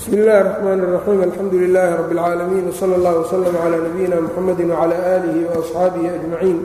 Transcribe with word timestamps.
bsmi 0.00 0.17
اllahi 0.17 0.41
الرحmn 0.41 0.79
الرaxيim 0.83 1.21
alxamdu 1.27 1.57
لilaahi 1.63 1.95
rab 2.01 2.11
اlcaalamiin 2.11 2.65
wslى 2.71 2.95
اllah 2.99 3.13
wslm 3.23 3.55
عlى 3.63 3.77
nabiyina 3.87 4.17
mxamadi 4.27 4.63
wعlى 4.71 4.95
آlih 5.15 5.35
وaصxaabihi 5.51 6.09
أجmaciin 6.17 6.59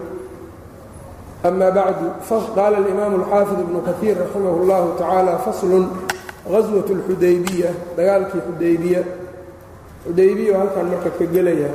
ama 1.49 1.69
bacdu 1.79 2.07
qaala 2.57 2.77
اlimam 2.83 3.13
اlxaafid 3.21 3.59
ibnu 3.67 3.79
kahiir 3.89 4.17
raximah 4.23 4.53
اllahu 4.61 4.87
tacaala 5.01 5.33
faslun 5.47 5.85
غaswaة 6.53 6.89
اlxudaybiya 6.97 7.71
dagaalkii 7.99 8.43
xudaybiya 8.49 9.03
xudaybiya 10.07 10.51
oo 10.55 10.59
halkan 10.63 10.87
marka 10.93 11.11
ka 11.19 11.25
gelaya 11.35 11.71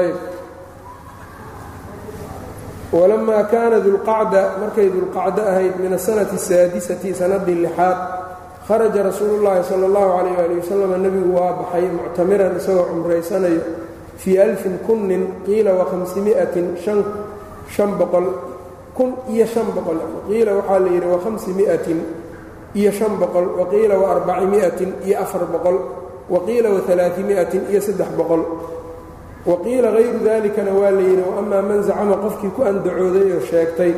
ayb 0.00 0.16
walamaa 2.96 3.42
kaana 3.52 3.76
dulqacda 3.86 4.42
markay 4.62 4.88
dulqacdo 4.96 5.40
ahayd 5.52 5.74
min 5.84 5.92
asanati 5.98 6.34
الsaadisati 6.40 7.08
sanadii 7.20 7.58
lixaad 7.64 7.98
kharaja 8.68 9.02
rasuulu 9.02 9.42
llaahi 9.42 9.64
sala 9.64 9.86
allahu 9.86 10.10
calayh 10.18 10.38
ali 10.44 10.54
wasalam 10.60 11.02
nebigu 11.02 11.30
waa 11.34 11.52
baxay 11.60 11.86
muctamiran 11.90 12.56
isagoo 12.56 12.86
cumraysanayo 12.90 13.62
fii 14.16 14.38
alfin 14.38 14.78
kunnin 14.86 15.42
qiila 15.46 15.74
wa 15.74 15.84
hamsimiatin 15.90 16.78
an 16.86 17.90
boqol 17.98 18.26
kun 18.94 19.10
iyo 19.28 19.46
shan 19.46 19.66
boqol 19.74 19.98
qiila 20.28 20.52
waxaa 20.62 20.78
la 20.78 20.88
yidhi 20.94 21.06
wa 21.06 21.18
hamsimiatin 21.24 21.98
iyo 22.74 22.90
shan 22.92 23.18
boqol 23.18 23.46
wa 23.58 23.66
qiila 23.66 23.98
wa 23.98 24.06
arbacimiatin 24.14 24.90
iyo 25.06 25.18
afar 25.20 25.42
boqol 25.50 25.76
wa 26.30 26.38
qiila 26.46 26.70
wa 26.70 26.80
alaatimiatin 26.86 27.62
iyo 27.70 27.80
saddex 27.80 28.08
boqol. 28.16 28.42
Wa 29.42 29.58
qiila 29.58 29.90
hayru 29.90 30.22
dalikana 30.22 30.70
waa 30.70 30.90
la 30.94 31.02
yidhi 31.02 31.22
waama 31.26 31.62
man 31.62 31.82
zacama 31.82 32.14
qofkii 32.14 32.54
ku 32.54 32.62
andacooday 32.62 33.34
oo 33.34 33.42
sheegtay 33.42 33.92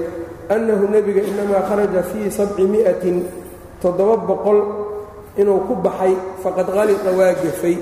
annahu 0.49 0.89
nebiga 0.89 1.21
inamaa 1.21 1.69
kharaja 1.69 2.01
fii 2.03 2.31
sabcimiatin 2.33 3.29
toddoba 3.85 4.17
boqol 4.31 4.59
inuu 5.41 5.61
ku 5.69 5.75
baxay 5.85 6.15
faqad 6.43 6.67
qaliqa 6.77 7.11
waa 7.19 7.33
gefay 7.43 7.77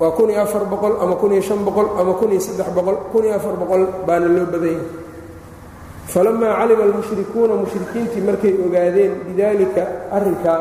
waa 0.00 0.10
kun 0.16 0.28
iyo 0.30 0.40
afar 0.46 0.64
boqol 0.72 0.94
ama 1.02 1.14
kun 1.20 1.32
iyo 1.32 1.42
shan 1.48 1.60
boqol 1.66 1.88
ama 2.00 2.12
kun 2.20 2.30
iyo 2.34 2.40
saddex 2.46 2.68
boqol 2.76 2.96
kun 3.12 3.24
iyo 3.26 3.34
afar 3.40 3.54
boqol 3.62 3.82
baana 4.06 4.26
loo 4.36 4.46
badanyay 4.52 4.84
falamaa 6.12 6.52
calima 6.60 6.82
almushrikuuna 6.88 7.54
mushrikiintii 7.62 8.22
markay 8.28 8.52
ogaadeen 8.66 9.12
bidaalika 9.26 9.82
arrinkaa 10.16 10.60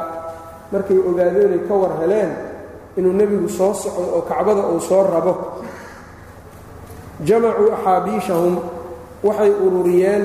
markay 0.73 0.97
ogaadeenay 1.09 1.61
ka 1.67 1.73
war 1.81 1.93
heleen 2.01 2.31
inuu 2.97 3.13
nebigu 3.19 3.49
soo 3.57 3.73
socdo 3.81 4.05
oo 4.15 4.21
kacbada 4.29 4.61
uu 4.73 4.79
soo 4.89 5.01
rabo. 5.13 5.33
Jamacuu 7.27 7.71
axaabiishahum 7.75 8.55
waxay 9.23 9.51
ururiyeen 9.65 10.23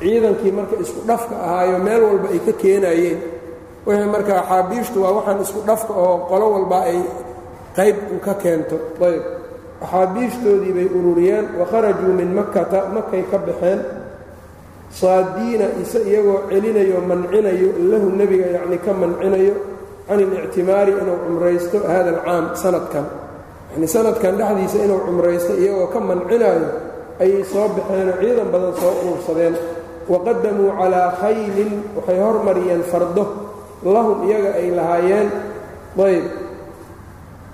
ciidankii 0.00 0.52
marka 0.58 0.76
isku 0.84 1.00
dhafka 1.08 1.34
ahaayo 1.46 1.78
meel 1.86 2.02
walba 2.08 2.28
ay 2.34 2.40
ka 2.46 2.52
keenayeen. 2.62 3.18
Wixii 3.86 4.10
marka 4.14 4.32
axaabiishtu 4.42 4.96
waa 5.02 5.12
waxaan 5.18 5.40
isku 5.44 5.60
dhafka 5.68 5.92
oo 6.04 6.16
qolo 6.30 6.46
walba 6.54 6.78
ay 6.90 6.98
qayb 7.76 7.96
ka 8.24 8.34
keento. 8.42 8.76
Ayb. 9.06 9.22
Axaabiishtoodii 9.84 10.72
bay 10.76 10.88
ururiyeen 10.98 11.46
wakharajuu 11.60 12.12
min 12.18 12.30
makkata. 12.38 12.80
Makay 12.94 13.22
ka 13.30 13.38
baxeen. 13.46 13.80
Saadiina 14.98 15.66
ise 15.82 15.98
iyagoo 16.10 16.48
celinayo 16.48 16.98
mancinayo 17.08 17.68
lahu 17.90 18.08
nebiga 18.18 18.46
yacni 18.56 18.78
ka 18.84 18.92
mancinayo 18.92 19.54
can 20.08 20.20
ilictimaari 20.24 20.92
inuu 21.00 21.18
cumraysto 21.26 21.78
hada 21.84 22.10
alcaam 22.16 22.44
sanadkan. 22.56 23.06
Yacni 23.70 23.86
sanadkan 23.94 24.34
dhexdiisa 24.40 24.78
inuu 24.88 25.00
cumraysto 25.06 25.52
iyagoo 25.62 25.86
ka 25.92 26.00
mancinayo 26.00 26.66
ayay 27.20 27.44
soo 27.44 27.68
baxeenoo 27.76 28.16
ciidan 28.20 28.48
badan 28.52 28.72
soo 28.80 28.92
urursadeen 29.04 29.54
waqadamuu 30.08 30.72
calaa 30.72 31.12
khaylin 31.20 31.72
waxay 31.96 32.18
hormariyeen 32.18 32.82
fardo. 32.82 33.24
lahum 33.84 34.24
iyaga 34.28 34.50
ay 34.56 34.70
lahaayeen. 34.72 35.28
ayb 35.98 36.24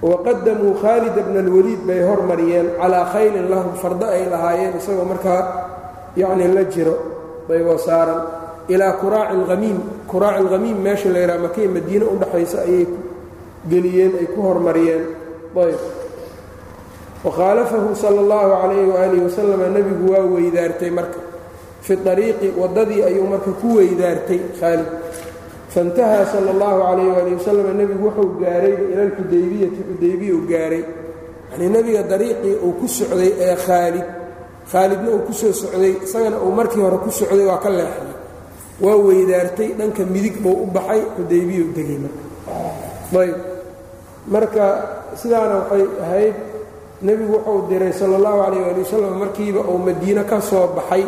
waqadamuu 0.02 0.78
khaalida 0.82 1.20
bna 1.26 1.40
alwaliid 1.42 1.80
bay 1.86 2.00
hormariyeen. 2.02 2.66
calaa 2.78 3.04
khaylin 3.12 3.50
lahum 3.50 3.74
fardo 3.82 4.06
ay 4.06 4.24
lahaayeen. 4.30 4.78
isagoo 4.78 5.04
markaa 5.04 5.42
yacni 6.16 6.46
la 6.54 6.64
jiro 6.64 6.94
dayboo 7.48 7.78
saaran 7.78 8.22
ilaa 8.68 8.92
kuraaci 9.02 9.34
alhamiim 9.34 9.78
kuraaci 10.06 10.38
alhamiim 10.46 10.78
meesha 10.78 11.08
la 11.10 11.18
yidhaha 11.18 11.44
makiya 11.46 11.68
madiine 11.68 12.06
udhaxaysa 12.06 12.58
ayay 12.64 12.86
geliyeen 13.68 14.12
ay 14.20 14.26
ku 14.30 14.40
hormariyeen. 14.46 15.04
ayb 15.58 15.80
wakhaalafahu 17.24 17.96
sala 17.96 18.20
allahu 18.20 18.50
calayhi 18.62 18.88
waaalih 18.94 19.20
wasalam 19.26 19.60
nebigu 19.74 20.12
waa 20.12 20.24
weydaartay 20.28 20.90
marka 20.92 21.33
fi 21.84 21.92
ariiqi 22.12 22.48
waddadii 22.60 23.02
ayuu 23.08 23.26
marka 23.32 23.50
ku 23.60 23.68
weydaartay 23.78 24.40
khaalid 24.60 24.88
faintahaa 25.74 26.24
sala 26.32 26.48
allahu 26.54 26.78
calayh 26.86 27.06
waali 27.14 27.32
wasalam 27.38 27.66
nebigu 27.80 28.04
wuxuu 28.08 28.30
gaarayba 28.42 28.82
ila 28.92 29.02
alxudaybiyati 29.08 29.80
xudaybiya 29.88 30.34
u 30.34 30.40
gaaray. 30.52 30.84
Yanii 31.52 31.68
nebiga 31.76 32.02
dariiqii 32.10 32.54
uu 32.66 32.72
ku 32.80 32.86
socday 32.98 33.30
ee 33.46 33.56
khaalid 33.66 34.06
khaalidna 34.70 35.08
uu 35.14 35.22
ku 35.26 35.32
soo 35.40 35.52
socday 35.62 35.92
isagana 36.06 36.36
uu 36.44 36.52
markii 36.58 36.80
hore 36.84 36.98
ku 37.04 37.10
socday 37.18 37.46
waa 37.50 37.58
ka 37.64 37.70
leexday. 37.78 38.14
Waa 38.84 38.96
weydaartay 39.06 39.68
dhanka 39.78 40.02
midig 40.14 40.36
buu 40.42 40.56
u 40.64 40.66
baxay 40.76 41.02
xudaybiya 41.16 41.62
u 41.68 41.70
degay 41.76 41.98
marka. 42.04 42.22
Ayb. 43.22 43.36
Marka 44.34 44.64
sidaana 45.20 45.54
waxay 45.60 45.84
ahayd 46.04 46.34
nebigu 47.06 47.32
wuxuu 47.36 47.68
diray 47.70 47.92
sala 47.98 48.14
allahu 48.18 48.38
calayh 48.44 48.60
waali 48.66 48.80
wasalam 48.86 49.14
markiiba 49.22 49.60
uu 49.70 49.78
madiine 49.86 50.22
ka 50.30 50.40
soo 50.40 50.66
baxay 50.76 51.04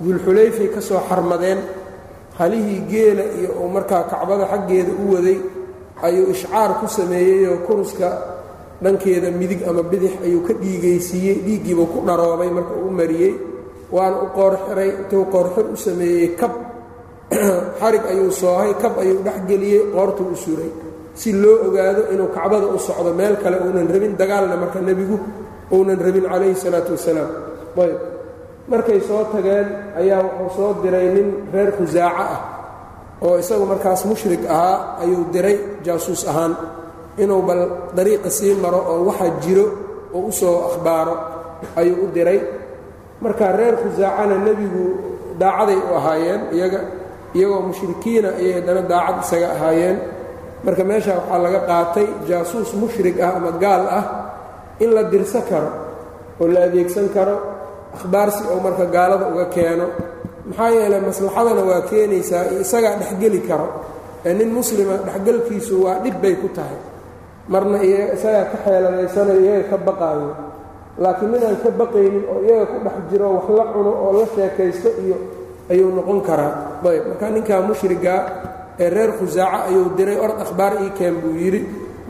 dulxulayfay 0.00 0.68
ka 0.74 0.80
soo 0.80 1.00
xarmadeen 1.08 1.58
halihii 2.38 2.80
geela 2.90 3.22
iyo 3.38 3.50
uu 3.60 3.68
markaa 3.68 4.02
kacbada 4.10 4.46
xaggeeda 4.52 4.92
u 5.02 5.14
waday 5.14 5.38
ayuu 6.02 6.30
ishcaar 6.30 6.78
ku 6.80 6.86
sameeyeyoo 6.86 7.58
kuruska 7.66 8.08
dhankeeda 8.82 9.30
midig 9.30 9.62
ama 9.68 9.82
bidix 9.82 10.14
ayuu 10.22 10.42
ka 10.46 10.54
dhiigaysiiyey 10.54 11.42
dhiiggiibuu 11.46 11.86
ku 11.86 12.06
dharoobay 12.06 12.50
marka 12.50 12.74
uu 12.78 12.90
mariyey 12.90 13.34
waana 13.90 14.22
u 14.22 14.26
qoorxiray 14.38 14.90
intuu 15.00 15.24
qoorxir 15.34 15.66
u 15.74 15.76
sameeyey 15.76 16.36
kab 16.36 16.52
xarig 17.80 18.04
ayuu 18.12 18.30
soohay 18.30 18.72
kab 18.82 18.98
ayuu 19.02 19.20
dhexgeliyey 19.26 19.82
qoortuu 19.92 20.30
u 20.32 20.36
suray. 20.36 20.70
Si 21.14 21.32
loo 21.32 21.66
ogaado 21.66 22.02
inuu 22.14 22.30
kacbada 22.36 22.66
u 22.66 22.78
socdo 22.78 23.12
meel 23.12 23.36
kale 23.42 23.58
uunan 23.58 23.88
rabin 23.94 24.14
dagaalna 24.16 24.56
marka 24.56 24.80
nebigu 24.80 25.18
uunan 25.72 25.98
rabin 25.98 26.24
calayhi 26.30 26.54
salaatu 26.54 26.94
wasalaam. 26.94 27.30
Ayb 27.76 28.17
markay 28.70 29.00
soo 29.08 29.24
tageen 29.32 29.66
ayaa 30.00 30.20
wuxuu 30.24 30.50
soo 30.56 30.70
diray 30.82 31.08
nin 31.16 31.28
reer 31.52 31.70
khusaaco 31.76 32.22
ah 32.34 32.40
oo 33.24 33.34
isagu 33.42 33.64
markaas 33.72 34.02
mushrik 34.10 34.42
ahaa 34.54 34.76
ayuu 35.02 35.24
diray 35.34 35.56
jaasuus 35.86 36.22
ahaan 36.30 36.52
inuu 37.22 37.42
bal 37.48 37.60
dariiqa 37.96 38.30
sii 38.38 38.54
maro 38.64 38.80
oo 38.92 39.00
waxa 39.08 39.26
jiro 39.44 39.64
oo 40.16 40.22
u 40.28 40.32
soo 40.40 40.56
akhbaaro 40.68 41.14
ayuu 41.80 42.04
u 42.04 42.06
diray. 42.16 42.40
Marka 43.24 43.46
reer 43.58 43.74
khusaacana 43.82 44.36
nebigu 44.46 44.84
daacaday 45.40 45.78
u 45.82 45.90
ahaayeen 45.98 46.40
iyaga 46.56 46.80
iyagoo 47.36 47.60
mushrikiina 47.68 48.28
ayay 48.38 48.52
haddana 48.62 48.82
daacad 48.92 49.16
isaga 49.26 49.48
ahaayeen. 49.58 49.96
Marka 50.64 50.82
meesha 50.88 51.12
waxaa 51.18 51.38
laga 51.44 51.60
qaatay 51.70 52.06
jaasuus 52.28 52.70
mushrik 52.80 53.16
ah 53.26 53.32
ama 53.38 53.50
gaal 53.62 53.82
ah 53.98 54.04
in 54.82 54.90
la 54.96 55.02
dirso 55.12 55.40
karo 55.50 55.70
oo 56.40 56.46
la 56.54 56.60
adeegsan 56.70 57.08
karo 57.16 57.34
akhbaarsi 57.96 58.42
oo 58.52 58.58
marka 58.66 58.84
gaalada 58.94 59.26
uga 59.32 59.46
keeno. 59.54 59.86
Maxaa 60.48 60.70
yeelay 60.76 61.00
maslaxadana 61.08 61.62
waa 61.70 61.80
keenaysaa 61.90 62.44
isagaa 62.64 62.94
dhexgeli 63.00 63.40
karo. 63.48 63.68
Ee 64.26 64.34
nin 64.38 64.50
muslima 64.58 64.94
dhexgelkiisu 65.06 65.74
waa 65.84 65.96
dhib 66.04 66.16
bay 66.22 66.34
ku 66.42 66.48
tahay. 66.56 66.78
Marna 67.52 67.78
isagaa 68.16 68.44
ka 68.52 68.56
xeeladaysanayo 68.64 69.40
iyaga 69.44 69.64
ka 69.70 69.76
baqaayo. 69.86 70.30
Laakiin 71.02 71.30
ninaan 71.32 71.56
ka 71.62 71.70
baqaynin 71.80 72.24
oo 72.32 72.38
iyaga 72.46 72.66
ku 72.72 72.76
dhex 72.84 72.96
jiro 73.10 73.26
wax 73.36 73.46
la 73.58 73.64
cuno 73.72 73.90
oo 74.04 74.10
la 74.18 74.26
sheekaysto 74.34 74.88
iyo 75.04 75.16
ayuu 75.72 75.90
noqon 75.96 76.20
karaa. 76.28 76.52
Ayb 76.90 77.04
marka 77.08 77.26
ninkaa 77.34 77.60
mushriga 77.68 78.14
ee 78.82 78.88
reer 78.94 79.10
khusaaco 79.18 79.58
ayuu 79.68 79.86
diray 79.96 80.18
orod 80.24 80.38
akhbaar 80.44 80.72
ii 80.84 80.90
keen 80.98 81.14
buu 81.22 81.34
yidhi. 81.42 81.60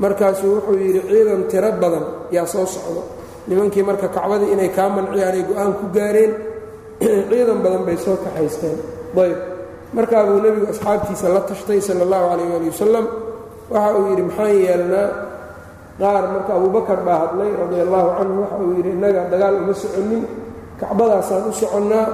Markaasuu 0.02 0.50
wuxuu 0.54 0.76
yidhi 0.84 1.00
ciidan 1.10 1.42
tiro 1.50 1.70
badan 1.82 2.04
yaa 2.34 2.46
soo 2.52 2.66
socdo 2.74 3.02
nimankii 3.48 3.82
marka 3.82 4.08
kacbadii 4.08 4.52
inay 4.52 4.70
kaa 4.76 4.88
manciyaan 4.88 5.34
ay 5.34 5.44
go'aan 5.48 5.72
ku 5.80 5.84
gaareen 5.96 6.32
ciidan 7.28 7.58
badan 7.64 7.82
bay 7.88 7.96
soo 7.96 8.16
kaxaysteen. 8.20 8.78
Ayb 9.16 9.38
markaa 9.96 10.22
buu 10.28 10.38
nebigu 10.44 10.66
asxaabtiisa 10.68 11.32
la 11.32 11.40
tashtay 11.48 11.80
sala 11.80 12.04
allahu 12.04 12.24
calayh 12.28 12.48
ali 12.60 12.68
wasalam 12.68 13.06
waxa 13.72 13.90
uu 13.96 14.04
yidhi 14.12 14.24
maxaan 14.28 14.52
yeelnaa? 14.64 15.08
Qaar 15.98 16.24
marka 16.30 16.52
abubakar 16.54 17.00
baa 17.02 17.18
hadlay 17.24 17.50
radia 17.56 17.82
allaahu 17.88 18.08
canhu 18.18 18.36
waxa 18.44 18.56
uu 18.62 18.72
yidhi 18.78 18.90
innaga 18.92 19.20
dagaal 19.32 19.54
uma 19.64 19.74
soconnin 19.74 20.22
kacbadaasaan 20.80 21.42
u 21.48 21.52
soconnaa. 21.52 22.06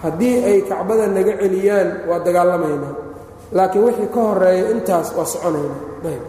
Haddii 0.00 0.36
ay 0.48 0.58
kacbada 0.64 1.04
naga 1.12 1.32
celiyaan 1.36 1.88
waa 2.08 2.18
dagaalamaynaa 2.24 3.10
laakiin 3.52 3.84
wixii 3.84 4.06
ka 4.06 4.20
horreeya 4.20 4.70
intaas 4.70 5.12
waa 5.16 5.24
soconaynaa 5.24 5.80
ayb 6.08 6.22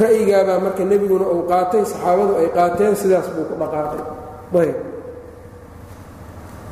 ra'yigaabaa 0.00 0.60
marka 0.60 0.84
nebiguna 0.84 1.26
uu 1.28 1.44
qaatay 1.48 1.84
saxaabadu 1.84 2.40
ay 2.40 2.48
qaateen 2.56 2.96
sidaas 2.96 3.28
buu 3.34 3.44
ku 3.44 3.54
dhaqaaqay. 3.60 4.02
Ayb. 4.62 4.76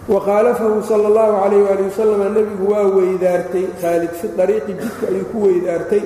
Wakhaalafahu 0.08 0.80
sala 0.82 1.06
allahu 1.12 1.32
calayh 1.44 1.60
waali 1.68 1.82
wasalam 1.92 2.20
nebigu 2.32 2.64
waa 2.64 2.88
weydaartay. 2.88 3.66
Khaalid 3.80 4.12
fi 4.16 4.26
dariiqi 4.32 4.72
jidka 4.72 5.04
ayuu 5.12 5.28
ku 5.32 5.38
weydaartay. 5.44 6.02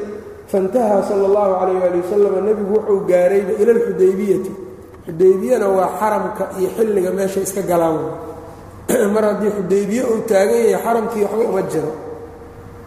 Faintahaa 0.51 1.07
sala 1.07 1.25
allahu 1.31 1.53
calayh 1.63 1.77
waali 1.87 1.99
wasalam 2.03 2.35
nebigu 2.43 2.73
wuxuu 2.75 3.01
gaarayba 3.07 3.53
ila 3.63 3.71
alxudaybiyati 3.79 4.53
xudaybiyana 5.07 5.67
waa 5.71 5.89
xaramka 6.01 6.45
iyo 6.59 6.69
xilliga 6.77 7.11
meesha 7.15 7.41
iska 7.41 7.63
galaan. 7.63 8.03
Mar 9.15 9.25
haddii 9.25 9.55
xudaybiye 9.55 10.03
uu 10.03 10.27
taagan 10.27 10.61
yahay 10.67 10.83
xaramkii 10.83 11.23
waxba 11.23 11.45
uma 11.47 11.63
jiro. 11.71 11.93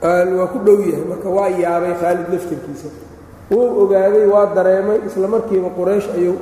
Waa 0.03 0.47
ku 0.51 0.57
dhow 0.68 0.79
yahay. 0.83 1.03
Marka 1.07 1.27
waa 1.31 1.50
yaabay 1.50 1.94
khaalid 1.95 2.27
laftarkiisa 2.27 3.06
wuu 3.52 3.82
ogaaday 3.84 4.26
waa 4.34 4.46
dareemay 4.56 5.00
isla 5.08 5.28
markiiba 5.28 5.70
quraysh 5.78 6.08
ayuu 6.18 6.36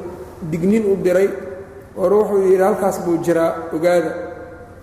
dignin 0.52 0.84
u 0.92 0.96
diray 1.04 1.30
war 1.98 2.14
wuxuu 2.14 2.42
yidhi 2.48 2.64
halkaas 2.64 2.98
buu 3.06 3.18
jiraa 3.26 3.52
ogaada. 3.76 4.12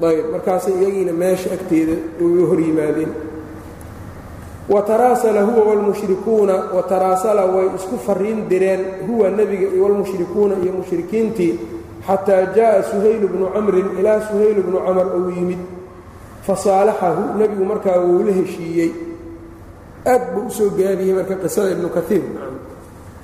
Ayb 0.02 0.26
markaasay 0.32 0.74
iyagiina 0.80 1.12
meesha 1.12 1.50
agteeda 1.56 1.92
uga 2.20 2.46
hor 2.50 2.60
yimaadeen. 2.60 3.12
Wataraasala 4.68 5.42
huwa 5.42 5.64
wlmushrikuuna 5.74 6.54
wataraasala 6.76 7.44
way 7.44 7.66
isku 7.76 7.98
fariin 8.06 8.48
direen 8.48 8.80
huwa 9.06 9.30
nebiga 9.30 9.66
iyo 9.74 9.84
wlmushrikuuna 9.84 10.54
iyo 10.62 10.72
mushrikiintii 10.72 11.58
xataa 12.06 12.46
jaءa 12.56 12.82
suhayl 12.82 13.28
bnu 13.28 13.46
camrin 13.54 13.86
ilaa 13.98 14.20
suhayl 14.20 14.62
bnu 14.62 14.78
camar 14.86 15.06
uu 15.16 15.30
yimid. 15.30 15.58
Fasaalaxahu 16.46 17.38
nebigu 17.38 17.64
markaa 17.64 17.98
wuu 18.00 18.22
la 18.22 18.32
heshiiyey 18.32 18.90
aad 20.06 20.22
buu 20.34 20.46
u 20.46 20.50
soo 20.50 20.70
gaabiyey 20.70 21.14
marka 21.14 21.34
qisada 21.36 21.70
ibnu 21.70 21.88
kaiir 21.88 22.24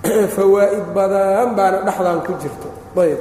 fawaa'id 0.36 0.86
badan 0.94 1.56
baana 1.56 1.78
dhexdan 1.86 2.20
ku 2.26 2.32
jirto. 2.42 2.68
Ayb 2.96 3.20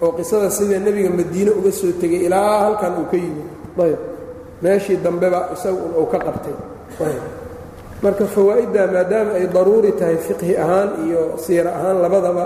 oo 0.00 0.12
qisada 0.12 0.50
sida 0.50 0.78
nebiga 0.78 1.10
madiine 1.10 1.50
uga 1.50 1.72
soo 1.72 1.92
tegay 2.00 2.26
ilaa 2.28 2.64
halkan 2.64 2.92
uu 3.00 3.06
ka 3.10 3.16
yimid. 3.16 3.48
Ayb 3.78 4.00
meeshii 4.62 4.96
dambeba 5.04 5.50
isagu 5.54 5.80
uu 5.96 6.06
ka 6.12 6.18
qabtay. 6.18 6.56
Marka 8.02 8.24
fawaa'idda 8.24 8.86
maadaama 8.92 9.32
ay 9.40 9.46
daruuri 9.48 9.92
tahay 9.92 10.16
fiqhi 10.16 10.56
ahaan 10.56 11.08
iyo 11.08 11.36
siira 11.36 11.72
ahaan 11.72 12.02
labadaba 12.04 12.44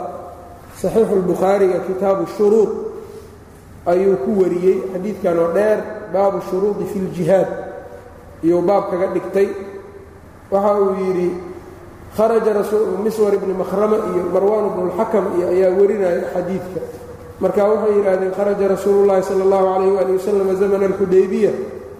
saxiixu 0.78 1.14
lbukhaariga 1.22 1.78
kitaabu 1.86 2.26
shuruud 2.38 2.70
ayuu 3.86 4.16
ku 4.24 4.30
wariyey 4.42 4.82
xadiidkan 4.92 5.38
oo 5.38 5.52
dheer 5.54 5.78
baabu 6.12 6.42
shuruudi 6.50 6.84
fi 6.90 6.98
ljihaad 6.98 7.48
iyuu 8.42 8.62
baab 8.62 8.90
kaga 8.90 9.06
dhigtay 9.14 9.48
waxa 10.53 10.71
uu 10.81 10.93
yidhi 11.03 11.29
kharaja 12.17 12.53
miswar 13.03 13.33
ibni 13.33 13.53
makhrama 13.53 13.97
iyo 14.09 14.23
marwaan 14.33 14.65
bnu 14.73 14.81
اlxakam 14.89 15.25
iyo 15.37 15.45
ayaa 15.53 15.71
warinaya 15.79 16.21
xadiidka 16.33 16.79
marka 17.41 17.61
waxay 17.71 17.93
yidhaahdeen 17.97 18.31
kharaja 18.37 18.65
rasuulu 18.73 19.05
llahi 19.07 19.23
sala 19.29 19.43
اllahu 19.45 19.65
calayh 19.73 19.93
ali 20.01 20.11
wasalam 20.17 20.47
zamana 20.61 20.85
alxudaybiya 20.89 21.51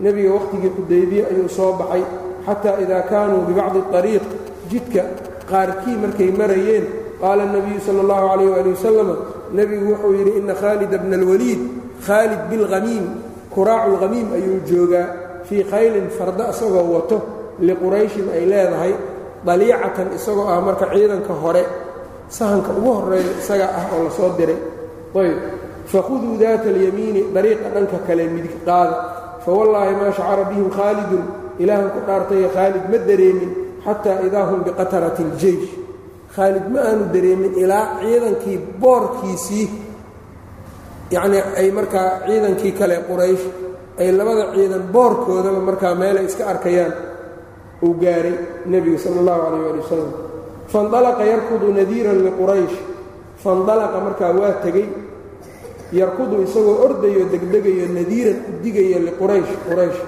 nebiga 0.04 0.30
wakhtigii 0.38 0.72
xudaybiya 0.78 1.24
ayuu 1.32 1.50
soo 1.58 1.72
baxay 1.80 2.04
xataa 2.46 2.76
ida 2.84 2.98
kaanuu 3.12 3.42
bibacdi 3.48 3.80
اطariiq 3.86 4.26
jidka 4.72 5.02
qaarkii 5.52 5.96
markay 6.04 6.30
marayeen 6.42 6.86
qaala 7.22 7.42
الnabiyu 7.48 7.80
sala 7.86 8.00
اllahu 8.04 8.26
calayh 8.32 8.52
ali 8.60 8.70
wasalam 8.76 9.10
nebigu 9.58 9.86
wuxuu 9.94 10.14
yidhi 10.20 10.32
ina 10.42 10.54
khaalida 10.62 10.98
bna 11.04 11.16
اlwaliid 11.22 11.62
khaalid 12.08 12.42
bilhamiim 12.50 13.06
kuraacu 13.54 13.92
lhamiim 14.02 14.28
ayuu 14.38 14.60
joogaa 14.70 15.08
fii 15.48 15.64
khaylin 15.72 16.08
farda 16.18 16.50
isagoo 16.54 16.88
wato 16.96 17.18
liqurayshin 17.61 18.27
ay 18.37 18.45
leedahay 18.53 18.93
daliicatan 19.47 20.09
isagoo 20.17 20.49
ah 20.49 20.61
marka 20.61 20.87
ciidanka 20.93 21.35
hore. 21.43 21.65
Sahanka 22.29 22.73
ugu 22.73 22.91
horreeya 22.99 23.33
isaga 23.43 23.67
ah 23.79 23.85
oo 23.95 24.05
la 24.05 24.11
soo 24.11 24.31
diray. 24.39 24.59
Ayb. 25.15 25.39
Fakhuduu 25.87 26.41
daata 26.41 26.69
alyamiini 26.73 27.29
dariiqa 27.35 27.69
dhanka 27.75 27.99
kale 28.07 28.25
midig 28.35 28.57
qaada 28.65 28.97
fawallaahi 29.45 29.95
maa 30.01 30.13
shacara 30.13 30.45
bihim 30.51 30.69
khaalidun. 30.73 31.25
Ilaahan 31.63 31.89
ku 31.95 32.01
dhaartaye 32.09 32.49
khaalid 32.57 32.85
ma 32.91 32.99
dareemin 33.09 33.51
xataa 33.85 34.25
idaa 34.27 34.45
hum 34.51 34.61
biqatarati 34.67 35.23
اljeysh 35.29 35.69
khaalid 36.35 36.67
ma 36.73 36.81
aanu 36.89 37.05
dareemin 37.15 37.53
ilaa 37.63 38.01
ciidankii 38.01 38.59
boorkiisii. 38.83 39.69
Yacnii 41.15 41.43
ay 41.61 41.69
markaa 41.71 42.09
ciidankii 42.27 42.73
kale 42.79 42.97
quraysh 43.09 43.45
ay 44.01 44.09
labada 44.19 44.45
ciidan 44.57 44.83
boorkoodaba 44.95 45.61
markaa 45.69 45.95
meelay 45.95 46.25
iska 46.25 46.45
arkayaan 46.53 46.93
uu 47.85 47.95
gaaray 48.03 48.37
nebiga 48.73 48.99
sala 49.05 49.17
allahu 49.23 49.41
calayh 49.45 49.69
ali 49.71 49.81
wasalam 49.85 50.11
faindalaqa 50.73 51.23
yarkudu 51.33 51.67
nadiiran 51.79 52.19
liquraysh 52.27 52.77
faindalaqa 53.45 53.97
markaa 54.07 54.33
waa 54.41 54.55
tegey. 54.65 54.87
Yarkudu 56.01 56.43
isagoo 56.47 56.77
ordayo 56.87 57.23
degdegayo 57.33 57.87
nadiiran 57.99 58.39
u 58.49 58.53
digayo 58.65 58.99
liquraysh 59.09 59.53
quraysh 59.69 60.01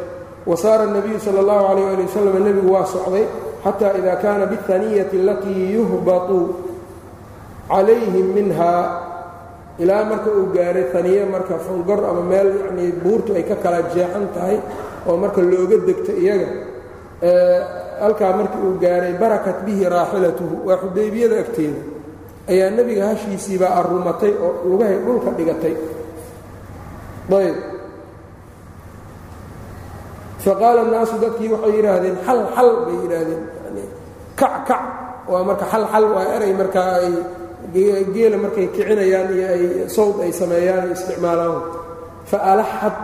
wa 0.49 0.57
saara 0.63 0.87
nebiyu 0.95 1.19
sala 1.21 1.39
allahu 1.45 1.63
calayh 1.69 1.87
ali 1.95 2.03
wasalam 2.09 2.35
nebigu 2.47 2.71
waa 2.75 2.87
socday. 2.95 3.27
Xataa 3.65 3.93
ida 3.99 4.15
kaana 4.23 4.45
biاhaniyati 4.51 5.17
alatii 5.23 5.75
yuhbatu 5.77 6.39
calayhim 7.69 8.27
minhaa 8.35 8.83
ilaa 9.79 10.05
marka 10.11 10.31
uu 10.31 10.47
gaaray 10.55 10.87
aniye 10.99 11.23
marka 11.35 11.59
fangor 11.67 12.01
ama 12.11 12.23
meel 12.31 12.49
yanii 12.65 12.93
buurtu 13.03 13.35
ay 13.39 13.43
ka 13.43 13.57
kala 13.65 13.83
jeexan 13.95 14.27
tahay 14.35 14.59
oo 15.09 15.17
marka 15.23 15.41
looga 15.43 15.77
degto 15.89 16.13
iyaga 16.23 16.47
halkaa 18.03 18.33
markii 18.39 18.61
uu 18.67 18.77
gaaray 18.83 19.15
barakat 19.21 19.59
bihi 19.67 19.85
raaxilatuhu 19.95 20.55
waa 20.69 20.77
xudaybiyada 20.83 21.37
agteeda. 21.45 21.81
Ayaa 22.51 22.71
nebiga 22.77 23.05
hashiisiibaa 23.11 23.73
arrumatay 23.81 24.33
oo 24.45 24.51
lugahay 24.71 24.99
dhulka 25.05 25.31
dhigatay. 25.39 25.75
Ayb. 27.39 27.57
Faqaala 30.45 30.81
الnaasu 30.87 31.15
dadkii 31.23 31.49
waxay 31.55 31.73
yidhaahdeen 31.77 32.17
xal 32.27 32.41
xal 32.57 32.69
bay 32.87 32.97
yidhaahdeen. 33.03 33.43
Kac 34.41 34.55
kac. 34.69 34.83
Waa 35.31 35.43
marka 35.49 35.65
xal 35.73 35.85
xal 35.93 36.05
waa 36.15 36.25
eray 36.37 36.53
markaa 36.61 36.93
ay 37.03 37.15
geela 38.15 38.37
markay 38.45 38.67
kicinayaan 38.75 39.29
iyo 39.37 39.47
ay 39.55 39.63
sawd 39.97 40.17
ay 40.25 40.31
sameeyaan 40.41 40.83
ay 40.87 40.93
isticmaalaan. 40.97 41.59
Faalaxad 42.31 42.97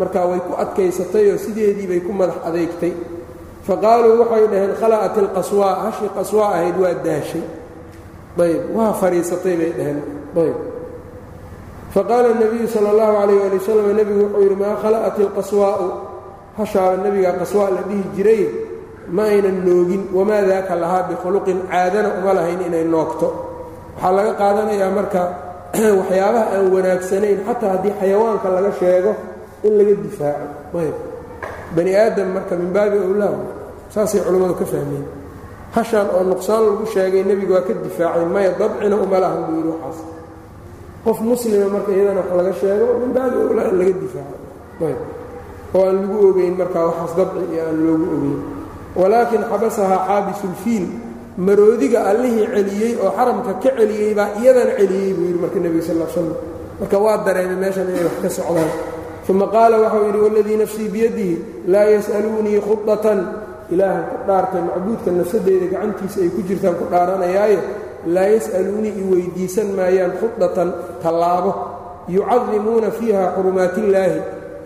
markaa 0.00 0.24
way 0.30 0.40
ku 0.46 0.52
adkaysatay 0.62 1.24
oo 1.32 1.38
sideedii 1.44 1.86
bay 1.90 2.00
ku 2.06 2.10
madax 2.20 2.38
adeegtay 2.48 2.92
faqaaluu 3.68 4.24
waxay 4.24 4.44
dhaheen 4.48 4.72
khala'at 4.80 5.14
ilqaswaa 5.20 5.74
hashii 5.84 6.10
qaswaa 6.16 6.50
ahayd 6.56 6.76
waa 6.80 6.94
daashay. 7.04 7.44
Ayb 8.38 8.62
waa 8.72 8.92
fadhiisatay 8.96 9.56
bay 9.60 9.72
dhaheen. 9.76 10.00
Ayb. 10.36 10.56
Faqaala 11.92 12.32
nabiyu 12.40 12.68
sala 12.68 12.88
allahu 12.94 13.12
calayh 13.20 13.40
ali 13.44 13.56
wasalam 13.60 13.92
nebigu 13.92 14.20
wuxuu 14.24 14.42
yidhi 14.44 14.56
maa 14.56 14.76
khala'at 14.80 15.16
ilqaswaa'u 15.18 15.86
hashaa 16.56 16.96
nebiga 17.04 17.32
qaswaa 17.40 17.68
la 17.76 17.82
dhihi 17.88 18.04
jiray 18.16 18.42
ma 19.12 19.28
aynan 19.28 19.60
noogin 19.64 20.08
wamaa 20.12 20.42
daaka 20.48 20.76
lahaa 20.76 21.02
bikhuluqin 21.12 21.68
caadana 21.68 22.16
uma 22.22 22.32
lahayn 22.40 22.60
inay 22.64 22.84
noogto. 22.84 23.28
Waxaa 23.96 24.16
laga 24.16 24.32
qaadanayaa 24.40 24.90
marka 24.96 25.22
waxyaabaha 26.00 26.56
aan 26.56 26.66
wanaagsanayn 26.72 27.44
xataa 27.44 27.70
haddii 27.76 27.94
xayawaanka 28.00 28.48
laga 28.48 28.72
sheego 28.80 29.12
in 29.64 29.72
laga 29.76 29.94
difaaco. 30.04 30.46
Ayb. 30.78 30.96
Bani 31.76 31.92
aadam 31.92 32.28
marka 32.32 32.56
min 32.56 32.72
baabi 32.72 32.96
owlaa 32.96 33.57
saasay 33.92 34.20
culimmadu 34.26 34.54
ka 34.60 34.64
fahmeen. 34.64 35.04
Hashaan 35.74 36.08
oo 36.16 36.22
nuqsaan 36.24 36.62
lagu 36.64 36.84
sheegay 36.92 37.22
nebigu 37.24 37.52
waa 37.52 37.64
ka 37.66 37.72
difaacay 37.76 38.24
maya 38.24 38.50
dabcina 38.58 38.96
uma 38.96 39.18
lahan 39.20 39.40
buu 39.46 39.56
yidhi 39.60 39.70
waxaas. 39.76 39.98
Qof 41.04 41.18
muslima 41.20 41.66
marka 41.74 41.90
iyadana 41.92 42.20
wax 42.24 42.30
laga 42.38 42.52
sheego 42.60 42.86
min 43.00 43.10
baabi 43.16 43.36
owlaa 43.48 43.68
in 43.70 43.76
laga 43.80 43.94
difaaco. 44.02 44.36
Ayb. 44.88 45.00
Oo 45.74 45.82
aan 45.84 45.96
lagu 46.00 46.16
ogeyn 46.28 46.54
markaa 46.56 46.84
waxaas 46.88 47.12
dabci 47.18 47.44
iyo 47.52 47.60
aan 47.68 47.76
loogu 47.84 48.06
ogeyn. 48.16 48.40
Walaakin 48.98 49.42
xabasahaa 49.50 50.00
xaabisulfiil 50.08 50.86
maroodiga 51.38 51.98
allihii 52.10 52.46
celiyey 52.54 52.92
oo 53.04 53.10
xaramka 53.16 53.52
ka 53.62 53.70
celiyey 53.76 54.12
baa 54.16 54.30
iyadana 54.40 54.72
celiyey 54.80 55.12
buu 55.16 55.24
yidhi 55.28 55.40
marka 55.44 55.58
nebiga 55.60 55.84
sal 55.86 56.00
slam 56.12 56.28
marka 56.80 56.96
waa 56.98 57.16
dareemay 57.26 57.58
meeshan 57.62 57.86
inay 57.92 58.04
wax 58.08 58.16
ka 58.24 58.30
socdaan. 58.40 58.70
Uma 59.28 59.46
qaala 59.52 59.76
waxau 59.84 60.02
yidhi 60.08 60.20
waladii 60.24 60.56
nafsii 60.64 60.88
biyadihi 60.88 61.34
laa 61.68 61.86
yas'aluunii 61.94 62.58
khudatan 62.64 63.18
ilaahan 63.74 64.04
ku 64.10 64.16
dhaartay 64.28 64.62
macbuudka 64.68 65.10
nafsadeyda 65.18 65.66
gacantiisa 65.72 66.18
ay 66.24 66.30
ku 66.34 66.40
jirtaan 66.48 66.74
ku 66.80 66.84
dhaaranayaaye 66.92 67.58
laa 68.14 68.28
yas'aluunii 68.34 68.94
i 69.00 69.02
weyddiisan 69.10 69.68
maayaan 69.78 70.12
khudatan 70.20 70.68
tallaabo. 71.02 71.52
Yucadimuuna 72.14 72.88
fiiha 72.98 73.22
xurumaatillaahi 73.36 74.18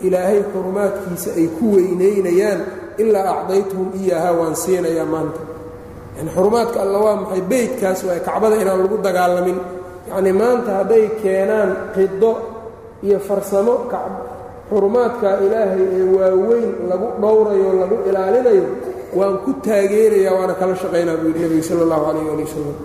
ilaahay 0.07 0.39
xurumaadkiisa 0.53 1.29
ay 1.39 1.47
ku 1.59 1.65
weynaynayaan 1.75 2.59
ilaa 3.01 3.27
acdaytuhum 3.35 3.89
iyaahaa 4.01 4.33
waan 4.39 4.55
siinayaa 4.63 5.07
maanta. 5.13 5.41
Yani 6.17 6.29
xurumaadka 6.35 6.77
alla 6.85 6.97
waa 7.05 7.15
maxay? 7.21 7.41
Beydkaas 7.51 7.99
waa 8.07 8.19
kacbada 8.27 8.55
inaan 8.63 8.79
lagu 8.83 8.97
dagaalamin. 9.07 9.57
Yacnii 10.09 10.35
maanta 10.41 10.69
hadday 10.79 11.03
keenaan 11.21 11.69
qido 11.95 12.31
iyo 13.05 13.19
farsamo 13.27 13.75
xurumaadka 14.69 15.29
ilaahay 15.45 15.83
ee 15.97 16.05
waaweyn 16.17 16.69
lagu 16.89 17.07
dhowrayo 17.21 17.69
lagu 17.81 17.95
ilaalinayo 18.09 18.65
waan 19.17 19.35
ku 19.45 19.51
taageerayaa 19.65 20.33
waana 20.37 20.53
kala 20.59 20.73
shaqaynaa 20.81 21.17
buu 21.21 21.27
yidhi 21.29 21.41
nebiga 21.45 21.63
sala 21.69 21.81
allahu 21.85 22.03
calayh 22.07 22.27
ali 22.33 22.43
wasalam 22.47 22.77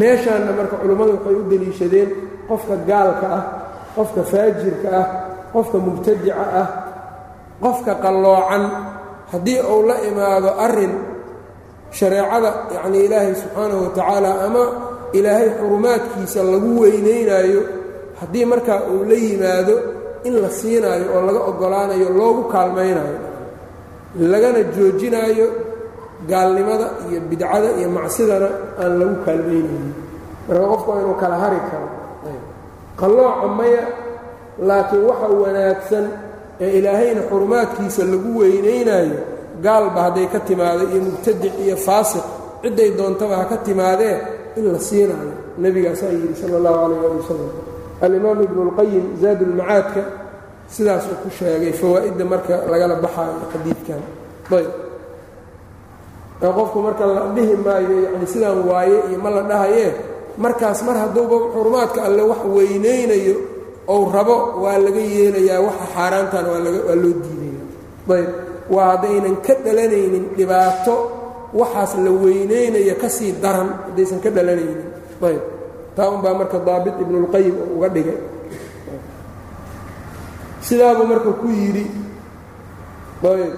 meeshaanna 0.00 0.52
marka 0.58 0.74
culimmadu 0.82 1.10
waxay 1.16 1.34
u 1.34 1.42
deliishadeen 1.50 2.08
qofka 2.48 2.74
gaalka 2.90 3.26
ah 3.38 3.42
qofka 3.96 4.20
faajirka 4.32 4.88
ah 5.00 5.06
qofka 5.54 5.76
mubtadica 5.86 6.34
ah 6.62 6.66
qofka 7.62 7.92
qalloocan. 8.04 8.64
Haddii 9.32 9.60
uu 9.72 9.82
la 9.88 9.96
imaado 10.10 10.48
arrin 10.66 10.90
shareecada 11.98 12.50
yacnii 12.74 13.04
ilaahay 13.06 13.34
subxaanahu 13.42 13.82
wa 13.86 13.90
tacaala 13.96 14.30
ama 14.46 14.64
ilaahay 15.18 15.48
xurumaadkiisa 15.58 16.40
lagu 16.52 16.70
weynaynaayo 16.82 17.62
haddii 18.20 18.44
markaa 18.52 18.80
uu 18.92 19.04
la 19.10 19.14
yimaado 19.26 19.74
in 20.26 20.34
la 20.42 20.50
siinaayo 20.58 21.06
oo 21.16 21.22
laga 21.26 21.40
oggolaanayo 21.50 22.08
loogu 22.18 22.42
kaalmaynayo 22.54 23.16
lagana 24.18 24.62
joojinaayo 24.74 25.46
gaalnimada 26.28 26.86
iyo 27.10 27.20
bidcada 27.30 27.68
iyo 27.78 27.88
macsidana 27.90 28.48
aan 28.82 28.92
lagu 28.98 29.16
kaalmaynaynin 29.24 29.94
marka 30.48 30.66
qofku 30.72 30.90
inuu 31.00 31.14
kala 31.22 31.36
hari 31.42 31.60
karo 31.70 31.88
qallooca 33.00 33.46
maya 33.58 33.82
laakiin 34.68 35.02
waxa 35.08 35.26
wanaagsan 35.42 36.06
ee 36.64 36.70
ilaahayna 36.78 37.22
xurumaadkiisa 37.30 38.02
lagu 38.12 38.30
weynaynaayo 38.40 39.18
gaalba 39.64 40.00
hadday 40.06 40.26
ka 40.32 40.38
timaado 40.48 40.82
iyo 40.92 41.00
mubtadic 41.06 41.54
iyo 41.64 41.76
faasiq 41.86 42.24
cidday 42.62 42.90
doontaba 42.98 43.34
ha 43.40 43.44
ka 43.44 43.56
timaadee 43.66 44.16
in 44.58 44.64
la 44.72 44.78
siinaayo 44.88 45.32
nebigaasaa 45.62 46.10
yidhi 46.14 46.34
sala 46.40 46.56
allahu 46.60 46.76
calayh 46.76 47.00
ali 47.08 47.16
wasalam 47.22 47.50
alimaam 48.04 48.38
ibnu 48.46 48.60
اlqayim 48.66 49.04
zaad 49.22 49.38
ulmacaadka 49.46 50.02
sidaasuu 50.74 51.16
ku 51.22 51.28
sheegay 51.38 51.72
fawaa'idda 51.80 52.24
marka 52.32 52.54
lagala 52.72 52.94
baxaayo 53.04 53.44
xadiidkan. 53.52 54.00
Ayb 54.50 54.70
qofku 56.56 56.78
marka 56.86 57.04
la 57.06 57.22
dhihi 57.36 57.54
maayo 57.66 57.96
yani 58.06 58.26
sidaan 58.32 58.60
waaye 58.70 58.96
iyo 59.10 59.18
ma 59.24 59.30
la 59.36 59.42
dhahayee 59.50 59.90
markaas 60.44 60.80
mar 60.86 60.96
hadduuba 61.02 61.36
xurumaadka 61.54 62.00
alle 62.08 62.22
wax 62.30 62.40
weynaynayo 62.56 63.34
ou 63.92 64.00
rabo 64.14 64.36
waa 64.62 64.78
laga 64.84 65.00
yeelayaa 65.14 65.60
waxa 65.66 65.84
xaaraantana 65.94 66.48
waa 66.54 66.96
loo 67.02 67.14
diidaya 67.24 67.62
ayb 68.16 68.28
waa 68.74 68.86
haddaynan 68.96 69.36
ka 69.46 69.52
dhalanaynin 69.64 70.24
dhibaato 70.38 70.94
waxaas 71.60 71.92
la 72.04 72.10
weynaynaya 72.22 72.94
ka 73.02 73.08
sii 73.16 73.32
daran 73.42 73.68
haddaysan 73.90 74.18
ka 74.24 74.30
dhalanaynin. 74.36 74.88
Ayb 75.28 75.42
taa 75.96 76.08
unbaa 76.14 76.34
marka 76.40 76.58
daabit 76.66 76.96
ibnulqayim 77.04 77.56
uga 77.76 77.88
dhigay 77.94 78.16
sidaabuu 80.66 81.06
marka 81.12 81.30
ku 81.40 81.46
yidhi 81.48 81.86
ayb. 83.24 83.54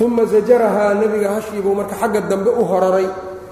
Uma 0.00 0.24
zajarahaa 0.24 0.94
nebiga 0.94 1.28
hashiibuu 1.36 1.74
marka 1.74 1.94
xagga 2.00 2.20
dambe 2.30 2.50
u 2.50 2.64
horaray 2.64 3.06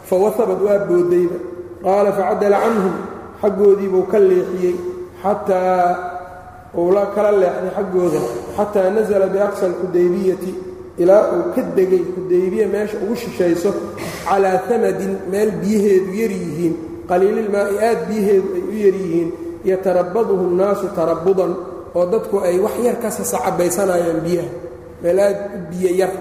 fawasabad 0.08 0.58
waa 0.66 0.78
boodayba. 0.88 1.38
Qaala 1.84 2.12
facadala 2.12 2.56
canhum 2.64 2.96
xaggoodiibuu 3.42 4.04
ka 4.10 4.18
leexiyey 4.18 4.76
xataa 5.22 6.10
uu 6.74 6.90
kala 7.14 7.30
leexday 7.32 7.70
xaggooda 7.76 8.20
xataa 8.56 8.90
nasala 8.90 9.26
biaqsa 9.26 9.66
alxudaybiyati 9.66 10.54
ilaa 10.98 11.22
uu 11.34 11.42
ka 11.54 11.62
degay 11.76 12.02
xudaybiya 12.14 12.66
meesha 12.68 12.96
ugu 13.02 13.16
shishayso 13.16 13.70
calaa 14.28 14.60
amadin 14.74 15.12
meel 15.30 15.50
biyaheedu 15.62 16.10
yar 16.20 16.30
yihiin 16.30 16.74
qaliililmaa'i 17.08 17.74
aad 17.88 18.00
biyaheedu 18.08 18.48
ay 18.56 18.62
u 18.72 18.74
yar 18.84 18.94
yihiin 19.02 19.30
yatarabaduhu 19.64 20.44
nnaasu 20.54 20.86
tarabudan 20.96 21.52
oo 21.96 22.04
dadku 22.12 22.36
ay 22.46 22.56
wax 22.64 22.74
yar 22.86 22.96
ka 23.02 23.08
sasacabaysanayaan 23.10 24.20
biyaha. 24.26 24.50
Meel 25.02 25.18
aad 25.26 25.36
u 25.56 25.58
biyo 25.70 25.90
yar 26.00 26.12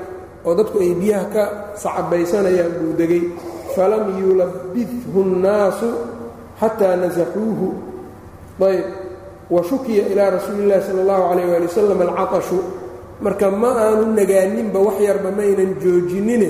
oo 0.45 0.53
dadku 0.59 0.77
ay 0.83 0.91
biyaha 1.01 1.25
ka 1.33 1.43
sacabaysanayaan 1.83 2.71
buu 2.79 2.93
degay. 2.99 3.23
Falam 3.75 4.03
yulabidhu 4.21 5.19
nnaasu 5.33 5.87
xataa 6.59 6.95
nasaxuuhu 7.01 7.67
ayb. 8.69 8.87
Wa 9.49 9.63
shukiya 9.65 10.03
ilaa 10.13 10.29
rasuuli 10.37 10.61
illahi 10.69 10.83
sala 10.87 11.01
allahu 11.01 11.23
calayh 11.33 11.45
waali 11.51 11.65
wasalam 11.69 11.99
alcatashu 12.05 12.57
marka 13.25 13.47
ma 13.61 13.69
aanu 13.83 14.03
nagaaninba 14.13 14.79
wax 14.87 14.97
yarba 15.07 15.29
maynan 15.37 15.71
joojinine 15.81 16.49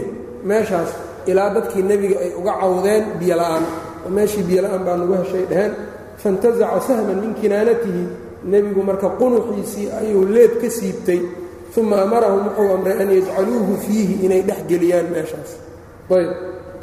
meeshaas 0.50 0.91
ilaa 1.29 1.50
dadkii 1.55 1.84
nebiga 1.89 2.17
ay 2.25 2.31
uga 2.39 2.53
cawdeen 2.62 3.03
biyola'aan 3.19 3.63
oo 4.05 4.10
meeshii 4.15 4.43
biyola'aan 4.50 4.84
baa 4.86 4.98
nagu 5.00 5.13
heshay 5.22 5.46
dheheen 5.51 5.74
faintasaca 6.21 6.79
sahman 6.88 7.17
min 7.23 7.33
kinaanatihi 7.39 8.03
nebigu 8.51 8.83
marka 8.83 9.09
qunuxiisii 9.19 9.88
ayuu 9.99 10.25
leeb 10.27 10.59
ka 10.61 10.69
siibtay. 10.69 11.21
Uma 11.79 12.03
amarahum 12.03 12.51
wuxuu 12.51 12.75
amray 12.75 12.97
an 12.99 13.07
yajcaluuhu 13.07 13.73
fiihi 13.88 14.25
inay 14.25 14.41
dhex 14.43 14.67
geliyaan 14.67 15.07
meeshaas. 15.13 15.55
Ayb. 16.11 16.31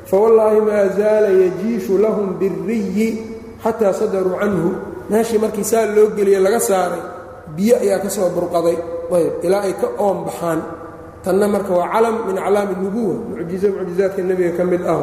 Fawallaahi 0.08 0.60
maa 0.64 0.88
zaala 0.96 1.28
yajiishu 1.28 1.98
lahum 2.00 2.38
biriyi 2.40 3.20
xataa 3.60 3.92
sadaruu 3.92 4.40
canhu. 4.40 4.70
Meeshii 5.10 5.38
markii 5.38 5.64
saa 5.64 5.84
loo 5.84 6.16
geliye 6.16 6.40
laga 6.40 6.60
saaray 6.60 7.02
biyo 7.56 7.76
ayaa 7.76 7.98
ka 7.98 8.08
soo 8.08 8.30
burqaday. 8.32 8.78
Ayb. 9.12 9.32
Ilaa 9.44 9.68
ay 9.68 9.74
ka 9.76 9.88
oon 10.00 10.24
baxaan. 10.24 10.60
Tanna 11.26 11.44
marka 11.48 11.72
waa 11.74 11.92
calam 11.92 12.16
min 12.30 12.38
aclaami 12.38 12.74
nubuwa 12.80 13.14
mucjizo 13.36 13.68
mucjizaadka 13.76 14.22
nebiga 14.22 14.56
ka 14.56 14.64
mid 14.64 14.80
ah. 14.86 15.02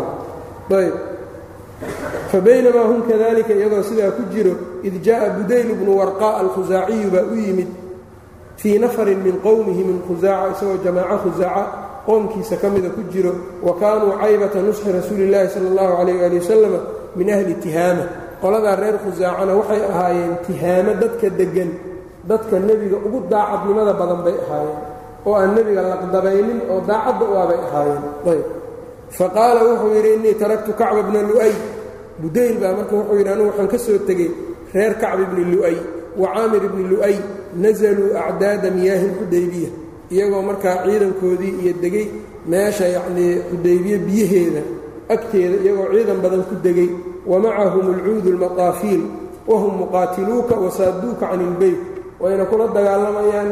Ayb 0.71 0.95
fabaynamaa 2.33 2.89
hum 2.89 3.01
kadalika 3.05 3.53
iyagoo 3.53 3.83
sidaa 3.85 4.11
ku 4.17 4.23
jiro 4.33 4.53
id 4.81 4.95
jaa'a 5.05 5.29
budayl 5.37 5.69
bnu 5.77 5.97
warqaa 6.01 6.33
alkhusaaciyu 6.43 7.11
baa 7.13 7.29
u 7.29 7.35
yimid 7.37 7.69
fii 8.57 8.79
nafarin 8.79 9.21
min 9.21 9.37
qowmihi 9.47 9.83
min 9.89 10.01
khusaaca 10.07 10.51
isagoo 10.57 10.81
jamaaco 10.85 11.17
khusaaca 11.25 11.63
qoomkiisa 12.05 12.57
ka 12.57 12.69
mida 12.69 12.89
ku 12.89 13.05
jiro 13.13 13.33
wa 13.61 13.77
kaanuu 13.79 14.17
caybata 14.21 14.65
nusxi 14.65 14.91
rasuuli 14.91 15.27
illaahi 15.27 15.53
sala 15.55 15.69
allahu 15.71 15.97
calayh 15.99 16.25
ali 16.25 16.39
wasalam 16.41 16.73
min 17.15 17.29
ahli 17.29 17.53
tihaama. 17.65 18.05
Qoladaa 18.41 18.75
reer 18.75 18.97
khusaacana 19.05 19.53
waxay 19.55 19.81
ahaayeen 19.91 20.33
tihaamo 20.47 20.93
dadka 21.03 21.29
degan 21.29 21.69
dadka 22.27 22.59
nebiga 22.59 22.97
ugu 22.97 23.19
daacadnimada 23.29 23.93
badan 23.93 24.19
bay 24.25 24.35
ahaayeen 24.43 24.79
oo 25.25 25.35
aan 25.35 25.55
nebiga 25.55 25.81
laqdabaynin 25.91 26.59
oo 26.71 26.81
daacadda 26.89 27.23
u 27.29 27.33
ah 27.37 27.43
abay 27.45 27.59
ahaayeen. 27.67 28.03
Ayb. 28.31 28.45
Fa 29.15 29.25
wuxuu 29.69 29.93
yidhi 29.95 30.13
innii 30.17 30.35
taraktu 30.41 30.73
kacba 30.73 31.03
bna 31.07 31.21
lu'ay 31.29 31.53
budayl 32.21 32.55
baa 32.61 32.73
marka 32.77 32.93
wuxuu 32.95 33.17
yidhi 33.19 33.29
anugu 33.33 33.49
waxaan 33.49 33.67
ka 33.73 33.77
soo 33.85 33.97
tegey 34.07 34.29
reer 34.73 34.93
kacbi 35.01 35.23
bni 35.31 35.43
lu'ay 35.55 35.77
wa 36.21 36.27
caamir 36.33 36.63
ibni 36.69 36.83
lu'ay 36.91 37.15
nasaluu 37.63 38.09
acdaada 38.27 38.67
miyaahi 38.77 39.05
lxudaybiya 39.11 39.69
iyagoo 40.13 40.41
markaa 40.49 40.75
ciidankoodii 40.85 41.53
iyo 41.63 41.73
degey 41.83 42.07
meesha 42.51 42.85
yacnii 42.95 43.31
xudaybiye 43.49 43.97
biyaheeda 44.05 44.61
agteeda 45.13 45.55
iyagoo 45.63 45.87
ciidan 45.95 46.19
badan 46.23 46.43
ku 46.49 46.55
degey 46.65 46.89
wa 47.29 47.37
macahum 47.43 47.85
alcuudu 47.95 48.29
almataafiil 48.35 49.01
wahum 49.49 49.73
muqaatiluuka 49.81 50.55
wasaaduuka 50.65 51.25
can 51.31 51.41
ilbeyt 51.47 51.79
wayna 52.21 52.45
kula 52.49 52.65
dagaalamayaan 52.75 53.49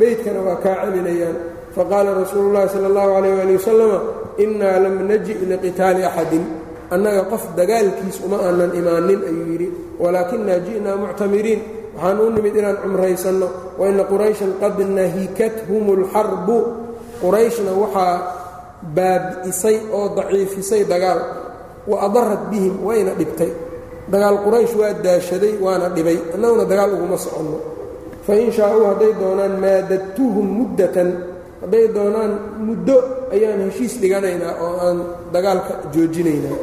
beytkana 0.00 0.40
waa 0.46 0.56
kaa 0.64 0.76
celinayaan. 0.86 1.36
Faqaala 1.76 2.10
rasuulu 2.20 2.48
llahi 2.54 2.68
sala 2.72 2.86
allahu 2.90 3.10
calayh 3.14 3.32
waali 3.38 3.52
wasalama 3.60 3.98
innaa 4.44 4.78
lam 4.84 4.94
naji' 5.08 5.36
liqitaali 5.50 6.02
axadin 6.08 6.44
annaga 6.94 7.22
qof 7.32 7.44
dagaalkiis 7.58 8.18
uma 8.26 8.36
aanan 8.46 8.72
imaanin 8.80 9.20
ayuu 9.28 9.46
yidhi. 9.52 9.68
Walaakinaa 10.02 10.58
ji'naa 10.66 10.96
muctamiriin. 11.02 11.60
Waxaan 11.94 12.18
u 12.20 12.30
nimid 12.30 12.54
inaan 12.60 12.78
cumraysanno. 12.82 13.48
Wa 13.78 13.84
inna 13.90 14.04
qurayshan 14.10 14.52
qad 14.62 14.76
nahikathum 14.98 15.84
alxarbu 15.98 16.56
qurayshna 17.22 17.72
waxaa 17.82 18.14
baabi'isay 18.96 19.76
oo 19.92 20.06
daciifisay 20.16 20.82
dagaal. 20.92 21.20
Wa 21.90 21.96
adarat 22.06 22.42
bihim 22.50 22.74
wayna 22.86 23.12
dhibtay. 23.18 23.52
Dagaal 24.12 24.36
quraysh 24.44 24.72
waa 24.80 24.92
daashaday 25.04 25.54
waana 25.64 25.88
dhibay. 25.96 26.18
Annaguna 26.34 26.64
dagaal 26.64 26.90
uguma 26.96 27.18
soconno. 27.18 27.58
Fain 28.26 28.52
shaauu 28.52 28.84
hadday 28.92 29.12
doonaan 29.20 29.54
maadadtuhum 29.60 30.46
muddatan 30.58 31.08
hadday 31.62 31.84
doonaan 31.96 32.32
muddo 32.66 32.96
ayaan 33.34 33.60
heshiis 33.66 33.94
dhiganaynaa 34.02 34.54
oo 34.64 34.72
aan 34.86 34.98
dagaalka 35.34 35.72
joojinaynaa. 35.94 36.58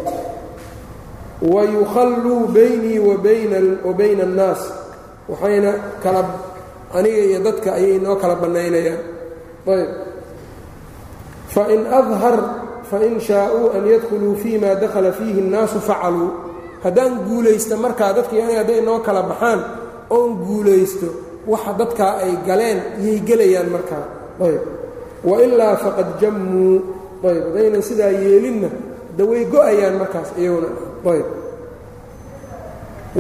Wa 1.54 1.62
yukhalluu 1.76 2.48
baynii 2.56 3.00
wa 3.00 3.94
bayna 4.00 4.24
annaas. 4.24 4.62
Waxayna 5.30 5.72
kala 6.04 6.22
aniga 6.98 7.22
iyo 7.30 7.40
dadka 7.48 7.70
ayay 7.80 7.98
noo 8.00 8.16
kala 8.22 8.36
bannaynayaan. 8.44 9.02
Ayb. 9.74 9.90
Fain 11.54 11.82
adhar 12.00 12.38
fain 12.90 13.20
shaaءuu 13.28 13.68
an 13.76 13.84
yadkhuluu 13.94 14.36
fii 14.42 14.58
ma 14.64 14.72
dakhala 14.84 15.12
fiihi 15.18 15.40
اnnaasu 15.46 15.80
facaluu. 15.90 16.30
Haddaan 16.84 17.14
guulaysta 17.28 17.76
markaa 17.78 18.14
dadkii 18.18 18.42
aniga 18.42 18.60
hadday 18.64 18.82
noo 18.88 19.00
kala 19.08 19.22
baxaan 19.32 19.60
oon 20.10 20.32
guulaysto 20.48 21.08
waxa 21.52 21.72
dadkaa 21.80 22.14
ay 22.26 22.34
galeen 22.48 22.80
iyay 23.04 23.20
gelayaan 23.28 23.70
markaa. 23.76 24.04
Ayb 24.46 24.62
wailaa 25.30 25.76
faqad 25.84 26.10
jammuu 26.22 26.76
ayb 27.30 27.44
haddaynan 27.50 27.82
sidaa 27.90 28.14
yeelinna 28.24 28.70
da 29.18 29.24
way 29.30 29.42
go'ayaan 29.54 29.96
markaas 30.02 30.30
iyaguna. 30.42 30.70
Ayb 31.12 31.28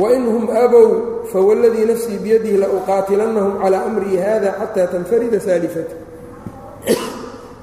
wain 0.01 0.23
hum 0.33 0.45
abow 0.63 0.89
fawاladii 1.31 1.85
nafsii 1.91 2.19
biyadihi 2.23 2.57
lauqaatilannahum 2.63 3.53
calىa 3.63 3.79
amrii 3.87 4.17
hada 4.25 4.49
xataa 4.59 4.87
tanfarida 4.93 5.39
saalifati 5.47 5.95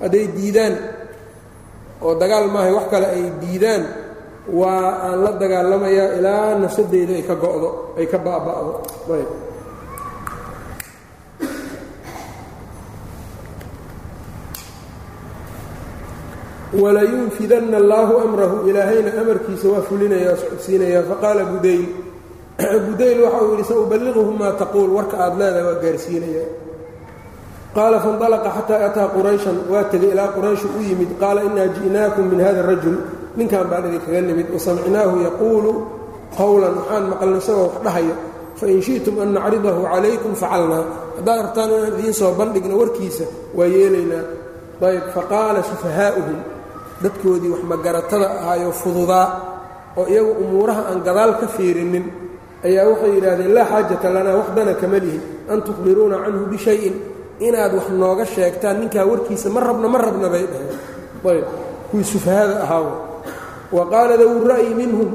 hadday 0.03 0.27
diidaan 0.37 0.75
oo 2.05 2.13
dagaal 2.23 2.47
maahay 2.55 2.73
wax 2.79 2.87
kale 2.93 3.07
ay 3.17 3.25
diidaan 3.43 3.83
waa 4.59 5.13
aan 5.13 5.17
la 5.25 5.31
dagaalamayaa 5.43 6.09
ilaa 6.19 6.59
nafsadeyda 6.65 7.13
ay 7.21 7.25
ka 7.29 7.35
go'do 7.45 7.71
ay 8.01 8.07
ka 8.13 8.19
baaba'do. 8.27 8.73
Ayb 9.17 9.31
walayunfidanna 16.81 17.77
allaahu 17.77 18.13
amrahu 18.25 18.57
ilaahayna 18.69 19.11
amarkiisa 19.21 19.69
waa 19.69 19.83
fulinaya 19.89 20.31
waa 20.31 20.37
socodsiinaya 20.43 21.03
faqaala 21.11 21.45
budayl 21.53 21.85
budayl 22.89 23.19
waxa 23.25 23.41
uu 23.45 23.51
yidhi 23.53 23.65
sauballiquhum 23.73 24.37
maa 24.41 24.53
taquul 24.63 24.91
warka 24.97 25.17
aad 25.25 25.35
leedahay 25.41 25.65
waa 25.69 25.81
gaarsiinaya 25.85 26.45
qaala 27.77 27.97
faاnطalaqa 28.05 28.49
xataa 28.57 28.81
ataa 28.89 29.09
qurayshan 29.17 29.57
waa 29.73 29.85
tegay 29.93 30.11
ilaa 30.15 30.29
qurayshu 30.37 30.67
u 30.79 30.81
yimid 30.89 31.11
qaala 31.23 31.41
inaa 31.49 31.69
ji'naakum 31.77 32.25
min 32.33 32.41
hada 32.47 32.63
rajul 32.71 32.97
ninkan 33.37 33.65
baan 33.71 33.85
idinkaga 33.89 34.21
nimid 34.29 34.49
wasamicnaahu 34.55 35.15
yaquulu 35.29 35.71
qowlan 36.39 36.73
waxaan 36.81 37.05
maqalna 37.13 37.37
isagoo 37.43 37.67
wax 37.69 37.77
dhahaya 37.87 38.15
fain 38.61 38.79
shi'tum 38.87 39.15
an 39.23 39.29
nacridahu 39.37 39.81
calaykum 39.93 40.33
facalnaa 40.43 40.85
haddaad 41.21 41.39
rabtaan 41.45 41.69
inaan 41.75 41.93
idiin 42.01 42.15
soo 42.21 42.33
bandhigno 42.41 42.75
warkiisa 42.81 43.25
waa 43.59 43.69
yeelaynaa 43.77 44.25
ayb 44.89 45.05
faqaala 45.17 45.61
sufahaa'uhum 45.71 46.39
dadkoodii 47.05 47.51
wax 47.55 47.63
magaratada 47.73 48.27
ahaayoo 48.41 48.73
fududaa 48.83 49.27
oo 49.99 50.07
iyagu 50.13 50.33
umuuraha 50.43 50.83
aan 50.91 51.01
gadaal 51.07 51.33
ka 51.41 51.47
fiirinin 51.57 52.05
ayaa 52.67 52.85
waxay 52.91 53.11
yidhaahdeen 53.17 53.53
laa 53.57 53.67
xaajata 53.73 54.09
lanaa 54.15 54.37
waxdana 54.41 54.73
kama 54.81 54.99
lihin. 55.05 55.23
An 55.53 55.59
tukhbiruuna 55.67 56.17
canhu 56.25 56.45
bishayin. 56.53 56.95
Inaad 57.47 57.73
wax 57.79 57.87
nooga 58.01 58.25
sheegtaan 58.35 58.77
ninkaa 58.81 59.05
warkiisa 59.11 59.49
ma 59.55 59.61
rabna 59.67 59.89
ma 59.93 59.99
rabna 60.05 60.29
bay 60.35 60.45
dhaheen. 60.53 60.79
Ayb 61.31 61.47
kuwii 61.91 62.05
sufahada 62.13 62.55
ahaaw 62.65 62.87
wa 63.77 63.83
qaala 63.93 64.15
dawu 64.21 64.45
ra'yi 64.53 64.73
minhum 64.81 65.11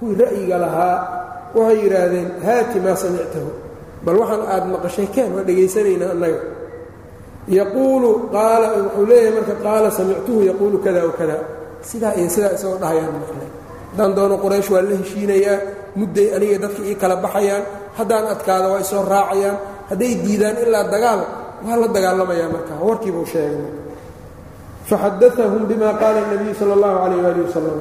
kuwii 0.00 0.16
ra'yiga 0.22 0.56
lahaa 0.64 0.96
waxay 1.56 1.78
yidhaahdeen 1.84 2.28
haati 2.46 2.78
maa 2.84 2.96
samictahu 3.02 3.48
bal 4.04 4.16
waxaan 4.22 4.42
aad 4.54 4.64
maqashay 4.72 5.06
keen 5.14 5.30
waa 5.36 5.44
dhegaysanaynaa 5.48 6.10
annaga 6.14 6.38
yaquulu 7.48 8.10
qaala 8.34 8.66
wuxuu 8.82 9.06
leeyahay 9.10 9.32
marka 9.38 9.54
qaala 9.66 9.88
samictuhu 9.98 10.40
yaquulu 10.50 10.76
kada 10.84 11.00
w 11.08 11.10
kada 11.20 11.36
sidaa 11.90 12.14
iyo 12.18 12.28
sidaa 12.34 12.52
isagoo 12.58 12.78
dhahayaan 12.82 13.12
maqlay 13.22 13.48
haddaan 13.92 14.12
doono 14.16 14.36
quraysh 14.44 14.68
waa 14.74 14.82
la 14.88 14.94
heshiinayaa 15.00 15.58
mudday 15.98 16.28
aniga 16.36 16.56
dadka 16.64 16.80
ii 16.90 16.96
kala 17.02 17.16
baxayaan 17.24 17.62
haddaan 17.98 18.24
adkaada 18.34 18.66
waa 18.72 18.80
isoo 18.84 19.02
raacayaan 19.14 19.56
hadday 19.90 20.12
diidaan 20.24 20.56
ilaa 20.64 20.84
dagaal 20.94 21.20
waa 21.66 21.76
la 21.82 21.86
dagaalamayaa 21.96 22.48
marka. 22.54 22.72
Warkiibuu 22.88 23.26
sheegay 23.32 23.64
faxadaahum 24.90 25.62
bima 25.70 25.90
qaala 26.00 26.18
اnabiyu 26.26 26.54
sala 26.60 26.72
اllahu 26.76 26.96
calayh 27.02 27.24
ali 27.30 27.40
wasalam 27.46 27.78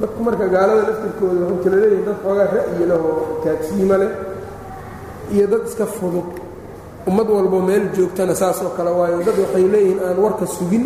dadku 0.00 0.20
marka 0.26 0.44
gaalada 0.54 0.82
laftirkooda 0.88 1.34
waxuu 1.42 1.58
kala 1.64 1.76
leeyihiin 1.82 2.04
dad 2.08 2.16
xoogaa 2.24 2.48
ra'yi 2.58 2.84
leh 2.90 2.98
oo 3.08 3.22
taagsiima 3.44 3.96
leh 4.02 4.10
iyo 5.34 5.44
dad 5.52 5.62
iska 5.68 5.86
fudud 5.96 6.28
ummad 7.06 7.28
walbo 7.28 7.60
meel 7.60 7.84
joogtana 7.96 8.34
saasoo 8.34 8.70
kale 8.76 8.90
waayo. 8.90 9.18
Dad 9.26 9.38
waxay 9.38 9.68
leeyihiin 9.68 10.00
aan 10.06 10.18
warka 10.18 10.46
sugin 10.46 10.84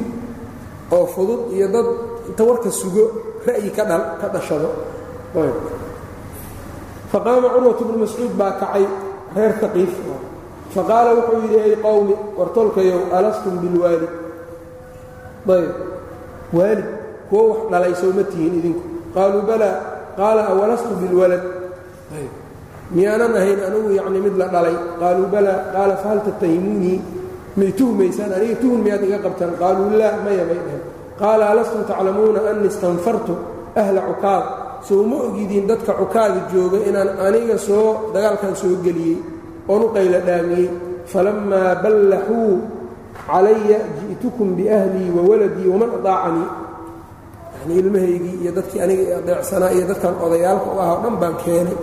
oo 0.91 1.07
fudud 1.07 1.53
iyo 1.53 1.69
dad 1.69 1.87
inta 2.29 2.45
warka 2.45 2.71
sugo 2.71 3.05
ra'yi 3.47 3.71
ka 3.71 3.85
dhashado. 4.33 4.71
Faqaama 7.13 7.49
curwat 7.55 7.79
bnu 7.87 7.99
mascuud 8.05 8.33
baa 8.37 8.53
kacay 8.61 8.87
reer 9.37 9.53
taqiif 9.61 9.93
faqaala 10.75 11.11
wuxuu 11.17 11.41
yidhi 11.45 11.59
ay 11.67 11.77
qowmi 11.83 12.15
wartolkayow 12.39 13.01
alastum 13.13 13.55
bilwaalid 13.63 14.13
ayb. 15.49 15.73
Waalid 16.53 16.89
kuwo 17.29 17.43
wax 17.49 17.59
dhalay 17.71 17.95
sowma 17.95 18.23
tihiin 18.25 18.55
idinku. 18.59 18.83
Qaaluu 19.15 19.43
balaa 19.49 19.77
qaala 20.17 20.43
awalastu 20.53 20.93
bilwalad 21.01 21.45
miyaanan 22.97 23.33
ahayn 23.40 23.61
anugu 23.68 23.90
yacni 23.99 24.18
mid 24.26 24.35
la 24.40 24.47
dhalay? 24.54 24.76
Qaaluu 25.00 25.28
balaa 25.35 25.59
qaala 25.75 25.95
fahal 26.02 26.21
tattahimuunii 26.26 26.99
may 27.59 27.71
tuhmaysaan 27.78 28.33
aniga 28.37 28.57
tuhun 28.62 28.80
miyaad 28.85 29.02
iga 29.09 29.18
qabtaan? 29.25 29.52
Qaaluu 29.61 29.90
laa 30.00 30.14
maya 30.25 30.45
bay 30.49 30.61
dhaheen 30.64 30.83
qaala 31.21 31.45
alastum 31.52 31.83
taclamuuna 31.90 32.40
annii 32.50 32.71
istanfartu 32.73 33.35
ahla 33.80 34.00
cukaad? 34.09 34.45
Sow 34.88 35.02
ma 35.11 35.16
ogidiin 35.26 35.66
dadka 35.71 35.92
cukaada 36.00 36.40
jooga 36.52 36.78
inaan 36.88 37.11
aniga 37.26 37.57
soo 37.68 37.87
dagaalkan 38.14 38.55
soo 38.61 38.74
geliyey 38.85 39.18
oon 39.70 39.83
u 39.85 39.88
qayla 39.96 40.18
dhaamiyey. 40.29 40.68
Falammaa 41.12 41.70
ballaxuu 41.83 42.53
calaya 43.27 43.79
ji'tukum 43.98 44.48
biahlii 44.59 45.11
wa 45.16 45.22
waladii 45.29 45.68
waman 45.72 45.90
adaacanii. 45.98 46.48
Yani 47.59 47.72
ilmahaygii 47.81 48.37
iyo 48.42 48.51
dadkii 48.59 48.81
aniga 48.85 49.03
adeecsanaa 49.20 49.70
iyo 49.77 49.85
dadkan 49.90 50.14
odayaalka 50.24 50.68
u 50.74 50.79
ahaa 50.83 50.96
o 50.96 51.03
dhan 51.05 51.14
baan 51.20 51.35
keenay 51.44 51.79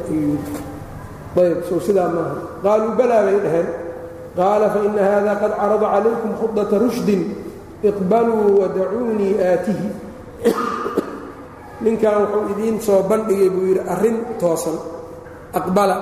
ayb 1.41 1.59
sow 1.69 1.79
sidaa 1.87 2.09
maaha 2.15 2.35
qaaluu 2.63 2.91
balaa 2.99 3.23
bay 3.27 3.37
dhaheen. 3.45 3.67
Qaala 4.37 4.67
faina 4.75 5.01
hada 5.11 5.33
qad 5.41 5.51
carada 5.59 5.87
calaykum 5.93 6.31
khudata 6.39 6.75
rushdin 6.83 7.21
iqbaluu 7.89 8.59
wadacuunii 8.61 9.33
aatihi. 9.49 9.87
Ninkan 11.83 12.15
wuxuu 12.21 12.43
idiin 12.53 12.77
soo 12.85 12.99
bandhigay 13.09 13.49
buu 13.53 13.65
yidhi 13.69 13.83
arrin 13.93 14.17
toosan 14.41 14.77
aqbala. 15.59 15.97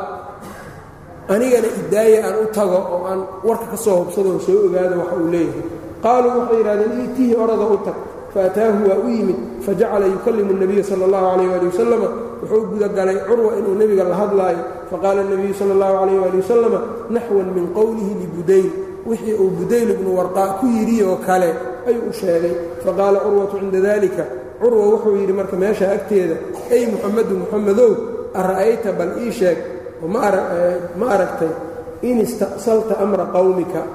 Anigana 1.33 1.69
idaaya 1.81 2.19
aan 2.27 2.35
u 2.43 2.45
tago 2.57 2.79
oo 2.93 3.01
aan 3.09 3.21
warka 3.47 3.65
ka 3.73 3.77
soo 3.85 3.95
hubsadoo 4.01 4.39
soo 4.45 4.57
ogaado 4.67 4.95
waxa 5.01 5.15
uu 5.21 5.29
leeyahay. 5.33 5.63
Qaaluu 6.03 6.33
waxay 6.39 6.57
yidhahdeen 6.59 6.93
iitihi 7.01 7.33
orada 7.43 7.65
u 7.75 7.77
tag 7.85 7.97
faataahu 8.33 8.89
waa 8.89 8.97
u 9.05 9.09
yimid 9.09 9.35
fajacala 9.65 10.05
yukalimu 10.05 10.53
nabiya 10.53 10.83
sala 10.83 11.05
اllahu 11.05 11.25
calayh 11.31 11.53
ali 11.53 11.65
wasalama 11.67 12.07
wuxuu 12.41 12.65
gudagalay 12.73 13.17
curwa 13.27 13.57
inuu 13.59 13.75
nebiga 13.75 14.03
la 14.03 14.15
hadlaayo. 14.15 14.63
Faqaala 14.89 15.23
nabiyu 15.23 15.53
sala 15.53 15.73
اllahu 15.73 15.93
calayh 15.99 16.25
ali 16.25 16.37
wasalama 16.41 16.79
naxwan 17.09 17.47
min 17.53 17.65
qowlihi 17.77 18.13
libudayl 18.21 18.69
wixii 19.05 19.37
uu 19.37 19.49
budayl 19.59 19.89
ibnu 19.91 20.17
warqaa 20.17 20.57
ku 20.59 20.65
yidhi 20.65 21.03
oo 21.03 21.17
kale 21.21 21.53
ayuu 21.85 22.09
u 22.09 22.13
sheegay. 22.13 22.55
Faqaala 22.81 23.19
curwatu 23.19 23.59
cinda 23.59 23.79
dalika 23.79 24.25
curwa 24.59 24.85
wuxuu 24.97 25.15
yidhi 25.21 25.33
marka 25.33 25.55
meesha 25.55 25.91
agteeda 25.91 26.35
ay 26.71 26.89
muxamedu 26.89 27.37
muxamedow 27.37 27.91
ara'ayta 28.33 28.97
bal 28.97 29.13
ii 29.21 29.31
sheeg 29.31 29.57
eh, 29.57 30.77
ma 30.97 31.05
aragtay 31.05 31.53
in 32.01 32.19
ista'salta 32.25 32.97
amra 32.97 33.29
qowmika 33.29 33.85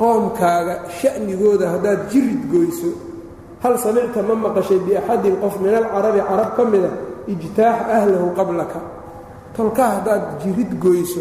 qoomkaaga 0.00 0.88
sha'nigooda 0.88 1.76
haddaad 1.76 2.08
jirid 2.08 2.48
goyso 2.48 3.11
hal 3.62 3.74
samicta 3.78 4.22
ma 4.22 4.34
maqashay 4.34 4.78
biaxadin 4.86 5.36
qof 5.42 5.54
min 5.62 5.74
alcarabi 5.74 6.20
carab 6.28 6.50
ka 6.56 6.62
mida 6.64 6.90
ijtaaxa 7.32 7.84
ahlahu 7.96 8.26
qablaka 8.38 8.80
tolkaa 9.56 9.88
haddaad 9.96 10.22
jirid 10.42 10.72
goyso 10.84 11.20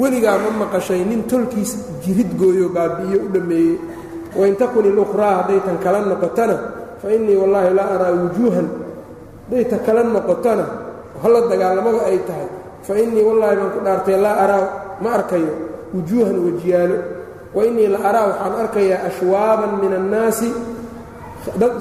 weligaa 0.00 0.38
ma 0.44 0.50
maqashay 0.64 1.04
nin 1.04 1.22
tolkiis 1.30 1.72
jirid 2.04 2.30
gooyo 2.40 2.68
baabi'iyo 2.76 3.18
u 3.26 3.28
dhammeeyey 3.34 3.76
wain 4.38 4.54
takun 4.56 4.84
ilukhraa 4.90 5.34
hadday 5.44 5.60
tan 5.66 5.76
kala 5.84 6.00
noqotana 6.00 6.56
fa 7.02 7.08
innii 7.12 7.36
wallaahi 7.36 7.70
laa 7.76 7.88
araa 7.96 8.12
wujuuhan 8.24 8.66
hadday 9.44 9.64
ta 9.70 9.76
kala 9.86 10.02
noqotona 10.02 10.64
hala 11.22 11.40
dagaalamada 11.50 12.00
ay 12.08 12.18
tahay 12.28 12.48
fa 12.86 12.92
innii 12.96 13.24
wallaahi 13.28 13.56
baan 13.60 13.70
ku 13.76 13.80
dhaartay 13.84 14.16
laa 14.24 14.36
araa 14.44 14.64
ma 15.04 15.08
arkayo 15.18 15.52
wujuuhan 15.94 16.36
wejiyaalo 16.46 16.96
wa 17.52 17.60
innii 17.68 17.88
la 17.92 17.98
araa 18.08 18.26
waxaan 18.32 18.54
arkayaa 18.64 19.00
ashwaaban 19.12 19.72
min 19.82 19.92
annaasi 20.00 20.48
dad 21.60 21.72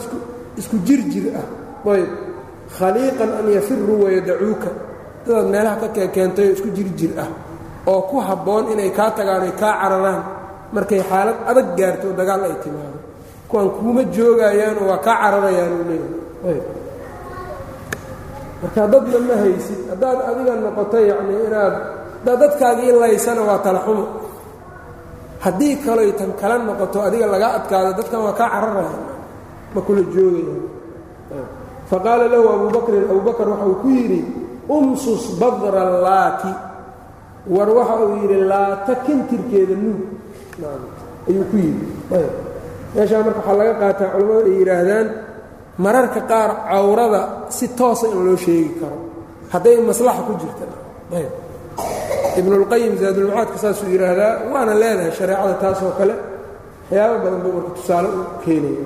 isku 0.60 0.76
jirjir 0.88 1.26
ah. 1.42 1.48
Ayb 1.94 2.10
khaliiqan 2.78 3.30
an 3.40 3.46
yafiruu 3.58 3.98
wayadacuuka 4.06 4.70
dadaad 5.26 5.48
meelaha 5.54 5.76
ka 5.82 5.88
kekeentayoo 5.96 6.54
isku 6.58 6.70
jirjir 6.78 7.12
ah. 7.24 7.30
Oo 7.90 8.02
ku 8.10 8.16
habboon 8.28 8.66
inay 8.74 8.92
kaa 8.98 9.12
tagaan 9.18 9.44
ay 9.48 9.54
kaa 9.62 9.74
cararaan. 9.82 10.22
Markay 10.76 11.02
xaalad 11.10 11.38
adag 11.50 11.68
gaarto 11.78 12.06
oo 12.10 12.16
dagaal 12.20 12.42
ay 12.48 12.56
timaado. 12.64 13.00
Kuwaan 13.50 13.70
kuuma 13.76 14.02
joogayaanoo 14.16 14.86
waa 14.92 15.02
kaa 15.06 15.18
cararayaan 15.22 15.72
uu 15.78 15.84
leeyahay. 15.90 16.60
Marka 18.62 18.82
dadna 18.94 19.18
ma 19.28 19.36
haysid. 19.44 19.80
Haddaad 19.92 20.20
adiga 20.30 20.54
noqoto 20.64 20.98
yacnii 21.10 21.40
inaad 21.50 21.76
haddaad 22.22 22.40
dadkaagii 22.44 22.92
laysana 23.02 23.42
waa 23.50 23.60
talaxumo 23.66 24.06
haddii 25.46 25.76
kaloy 25.86 26.12
tan 26.20 26.32
kala 26.40 26.56
noqoto 26.70 26.98
adiga 27.08 27.26
lagaa 27.34 27.52
adkaado 27.60 27.90
dadkan 28.00 28.20
waa 28.26 28.36
kaa 28.40 28.50
cararayaan 28.54 29.02
ma 29.74 29.80
kula 29.88 30.02
joogayaan 30.14 30.64
faqaala 31.90 32.26
lahu 32.34 32.46
abu 32.56 32.68
bakrin 32.76 33.04
waxa 33.52 33.66
uu 33.70 33.78
ku 33.84 33.88
yidhi 33.98 34.22
umsus 34.76 35.24
badra 35.40 35.84
laati. 36.06 36.52
War 37.56 37.70
waxa 37.78 37.96
uu 38.06 38.16
yidhi 38.24 38.38
laata 38.52 38.94
kintirkeeda 39.06 39.76
nuug. 39.84 40.00
Ayuu 41.28 41.46
ku 41.52 41.58
yidhi. 41.66 41.86
Meeshaa 42.96 43.24
marka 43.26 43.40
waxaa 43.44 43.58
laga 43.60 43.74
qaataa 43.82 44.10
culimmadu 44.14 44.48
ay 44.50 44.56
yidhaahdaan 44.60 45.08
mararka 45.84 46.22
qaar 46.32 46.50
cawrada 46.72 47.22
si 47.58 47.66
toosa 47.80 48.06
in 48.14 48.20
loo 48.26 48.38
sheegi 48.46 48.72
karo 48.80 48.98
hadday 49.54 49.76
maslaxa 49.90 50.22
ku 50.28 50.34
jirta. 50.42 50.66
Ibnulqayim 52.40 52.94
zaadulmacaadka 53.02 53.58
saasuu 53.64 53.90
yidhaahdaa 53.94 54.34
waana 54.54 54.74
leedahay 54.82 55.12
shareecada 55.20 55.56
taasoo 55.64 55.92
kale 56.00 56.16
waxyaabo 56.88 57.16
badan 57.24 57.40
buu 57.44 57.52
marka 57.58 57.72
tusaale 57.78 58.08
u 58.08 58.22
keenaya 58.44 58.84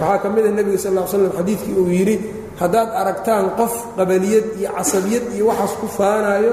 waxaa 0.00 0.18
ka 0.22 0.28
mida 0.34 0.50
nebiga 0.58 0.78
sal 0.84 0.94
l 0.96 1.06
slam 1.10 1.32
xadiidkii 1.38 1.74
uu 1.80 1.88
yidhi 1.98 2.16
haddaad 2.60 2.90
aragtaan 3.00 3.46
qof 3.58 3.74
qabaliyad 3.98 4.46
iyo 4.60 4.68
casabiyad 4.76 5.24
iyo 5.36 5.44
waxaas 5.50 5.72
ku 5.80 5.86
faanaayo 5.98 6.52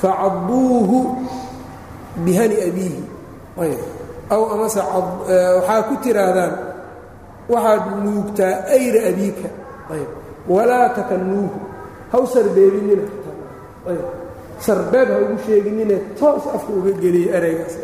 facadbuuhu 0.00 0.98
bihani 2.24 2.56
abiihi. 2.68 3.02
Aw 4.34 4.42
amase 4.54 4.80
waxaa 4.80 5.82
ku 5.88 5.94
tiraahdaan 6.04 6.52
waxaad 7.52 7.82
nuugtaa 8.04 8.54
ayra 8.76 9.00
abiika. 9.10 9.48
Walaa 10.54 10.88
takanuuhu 10.96 11.58
haw 12.12 12.22
sarbeebinina. 12.34 13.06
Sarbeeb 14.66 15.08
ha 15.10 15.16
ugu 15.24 15.36
sheeginine 15.46 15.96
toos 16.18 16.44
afka 16.56 16.70
uga 16.78 16.92
geliya 17.02 17.30
ereygaas 17.38 17.74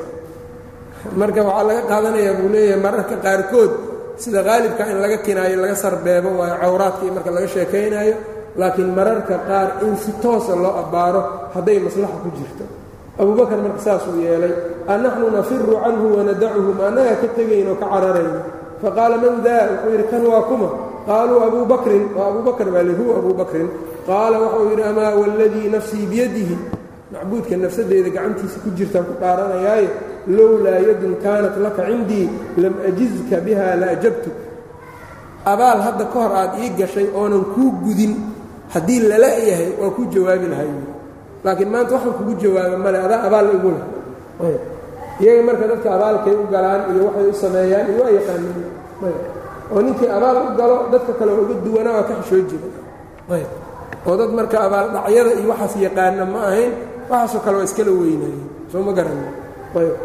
marka 1.20 1.40
waxaa 1.48 1.64
laga 1.68 1.82
qaadanayaa 1.90 2.34
buu 2.38 2.48
leeyahay 2.54 2.80
mararka 2.86 3.14
qaarkood 3.24 3.72
sida 4.22 4.40
qaalibka 4.48 4.82
in 4.92 4.98
laga 5.04 5.18
kinaayo 5.26 5.56
laga 5.64 5.76
sarbeebo 5.84 6.28
waayo 6.40 6.56
cawraadka 6.62 7.02
iyo 7.04 7.12
marka 7.16 7.30
laga 7.36 7.48
sheekaynaayo 7.54 8.14
laakiin 8.60 8.90
mararka 8.98 9.34
qaar 9.48 9.68
in 9.86 9.94
si 10.02 10.10
toosa 10.22 10.54
loo 10.62 10.74
abbaaro 10.82 11.20
hadday 11.54 11.78
maslaxa 11.86 12.18
ku 12.24 12.28
jirto. 12.38 12.64
Abubakar 13.18 13.58
marka 13.64 13.80
saasuu 13.86 14.18
yeelay 14.24 14.54
anaxnu 14.94 15.26
nafiru 15.36 15.74
canhu 15.84 16.06
wanadacuhu 16.18 16.70
ma 16.78 16.84
annagaa 16.90 17.16
ka 17.22 17.28
tegayno 17.36 17.72
ka 17.80 17.86
cararayno? 17.92 18.40
Faqaala 18.82 19.16
man 19.22 19.34
daa 19.46 19.62
wuxuu 19.70 19.90
yidhi 19.94 20.06
kan 20.10 20.22
waa 20.32 20.42
kuma. 20.50 20.68
Qaaluu 21.08 21.38
abuu 21.46 21.64
bakrin 21.72 22.04
waa 22.16 22.26
abuu 22.30 22.42
bakr 22.48 22.66
baa 22.74 22.84
li 22.88 22.94
huwa 22.98 23.12
abuu 23.20 23.34
bakrin 23.40 23.68
qaala 24.08 24.36
wuxuu 24.42 24.66
yidhi 24.70 24.82
amaa 24.90 25.10
waladii 25.20 25.66
nafsii 25.74 26.04
biyadihi 26.10 26.56
macbuudka 27.12 27.54
nafsadeeda 27.56 28.10
gacantiisa 28.16 28.58
ku 28.64 28.68
jirtaan 28.78 29.04
ku 29.08 29.14
dhaaranayaaye 29.20 29.88
lowlaa 30.36 30.80
yadun 30.88 31.14
kaanat 31.24 31.54
laka 31.64 31.82
cindii 31.88 32.26
lam 32.62 32.74
ajizka 32.88 33.36
biha 33.46 33.66
la 33.80 33.86
ajabtuk 33.96 34.36
abaal 35.52 35.80
hadda 35.86 36.04
ka 36.12 36.18
hor 36.22 36.32
aad 36.40 36.52
ii 36.62 36.70
gashay 36.78 37.06
oonan 37.20 37.44
kuu 37.54 37.70
gudin 37.84 38.12
haddii 38.74 39.00
lala 39.10 39.28
yahay 39.50 39.70
waa 39.80 39.90
kuu 39.96 40.06
jawaabi 40.12 40.46
lahay 40.52 40.70
laakiin 41.44 41.70
maanta 41.72 41.92
waxaan 41.96 42.14
kugu 42.18 42.32
jawaaba 42.42 42.76
male 42.84 42.98
adaa 43.06 43.20
abaal 43.26 43.48
igu 43.56 43.70
leh. 43.74 43.84
Iyaga 45.22 45.42
marka 45.48 45.64
dadka 45.72 45.88
abaalkay 45.96 46.34
u 46.42 46.44
galaan 46.52 46.82
iyo 46.94 47.02
waxay 47.08 47.26
u 47.32 47.34
sameeyaan 47.42 47.86
iyo 47.90 48.00
waa 48.04 48.12
yaqaaneen 48.18 48.60
oo 49.74 49.80
ninkii 49.86 50.10
abaal 50.16 50.36
u 50.44 50.50
galo 50.58 50.76
dadka 50.92 51.12
kale 51.18 51.32
uga 51.42 51.54
duwanaa 51.64 51.94
waa 51.98 52.06
ka 52.08 52.14
xishoo 52.22 52.42
jira 52.50 52.68
oo 54.08 54.14
dad 54.20 54.30
marka 54.38 54.56
abaaldhacyada 54.66 55.30
iyo 55.40 55.48
waxaas 55.52 55.74
yaqaana 55.86 56.24
ma 56.32 56.40
ahayn 56.50 56.72
waxaasoo 57.10 57.40
kale 57.44 57.56
waa 57.58 57.66
iskala 57.70 57.90
weynaayeen 58.00 58.42
soo 58.72 58.82
ma 58.86 58.92
garanin 58.98 59.30
ayb. 59.80 59.96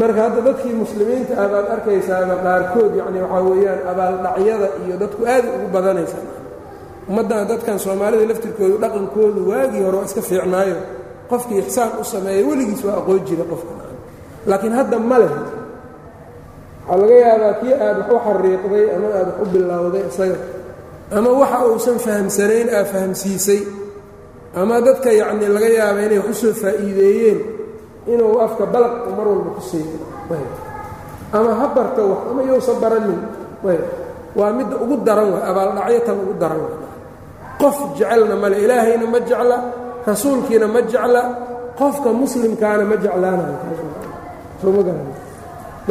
Marka 0.00 0.20
hadda 0.24 0.40
dadkii 0.48 0.74
muslimiinta 0.82 1.32
ah 1.42 1.48
baad 1.52 1.66
arkaysaaba 1.74 2.34
qaarkood 2.44 2.92
yacni 3.00 3.18
waxaa 3.24 3.42
weeyaan 3.48 3.80
abaaldhacyada 3.92 4.68
iyo 4.86 4.94
dadku 5.02 5.22
aad 5.34 5.44
ugu 5.56 5.66
badanaysaa 5.74 6.24
ummaddan 7.08 7.44
dadkan 7.50 7.78
soomaalida 7.84 8.24
laftirkoodu 8.30 8.76
dhaqankoodu 8.82 9.40
waagii 9.50 9.82
hore 9.86 9.96
waa 9.98 10.06
iska 10.08 10.22
fiicnaayo. 10.28 10.76
Qofkii 11.30 11.58
ixsaan 11.64 11.90
u 12.00 12.04
sameeya 12.12 12.42
weligiis 12.48 12.82
waa 12.86 12.96
aqoon 13.00 13.20
jira 13.28 13.44
qofka. 13.52 13.72
Laakiin 14.46 14.72
hadda 14.78 14.98
ma 15.10 15.16
leh. 15.22 15.32
Waxaa 16.88 16.96
laga 17.00 17.14
yaabaa 17.26 17.54
kii 17.60 17.74
aad 17.86 17.96
wax 18.00 18.10
u 18.14 18.18
xariiqday 18.26 18.84
ama 18.96 19.08
aad 19.18 19.28
wax 19.28 19.38
u 19.42 19.44
bilowday 19.52 20.02
isaga. 20.10 20.36
Ama 21.16 21.30
waxa 21.40 21.58
uusan 21.68 21.98
fahamsanayn 22.04 22.68
aa 22.76 22.84
fahamsiisay 22.92 23.60
ama 24.60 24.80
dadka 24.86 25.10
yacni 25.20 25.46
laga 25.48 25.68
yaaba 25.78 26.00
inay 26.06 26.18
wax 26.20 26.28
u 26.30 26.34
soo 26.42 26.54
faa'iideeyeen 26.62 27.38
inuu 28.12 28.36
afka 28.44 28.64
balaq 28.74 28.94
mar 29.16 29.26
walba 29.32 29.50
ku 29.56 29.62
siiyo 29.70 29.98
ama 31.32 31.50
ha 31.60 31.66
barto 31.76 32.02
wax 32.12 32.20
ama 32.30 32.40
yousa 32.50 32.72
baranin 32.82 33.20
waa 34.36 34.52
midda 34.56 34.76
ugu 34.84 34.96
daran 35.06 35.28
way 35.32 35.42
abaaldhacyo 35.50 36.00
tan 36.06 36.16
ugu 36.24 36.34
daran 36.42 36.60
way 36.64 36.74
qof 37.60 37.76
jecelna 37.96 38.34
male 38.42 38.56
ilaahayna 38.64 39.06
ma 39.12 39.18
jecla 39.28 39.56
rasuulkiina 40.08 40.66
ma 40.74 40.80
jecla 40.92 41.22
qofka 41.78 42.08
muslimkaana 42.12 42.84
ma 42.90 42.96
jeclaanayo 42.96 43.56
soo 44.60 44.70
ma 44.76 44.82
garan. 44.86 45.08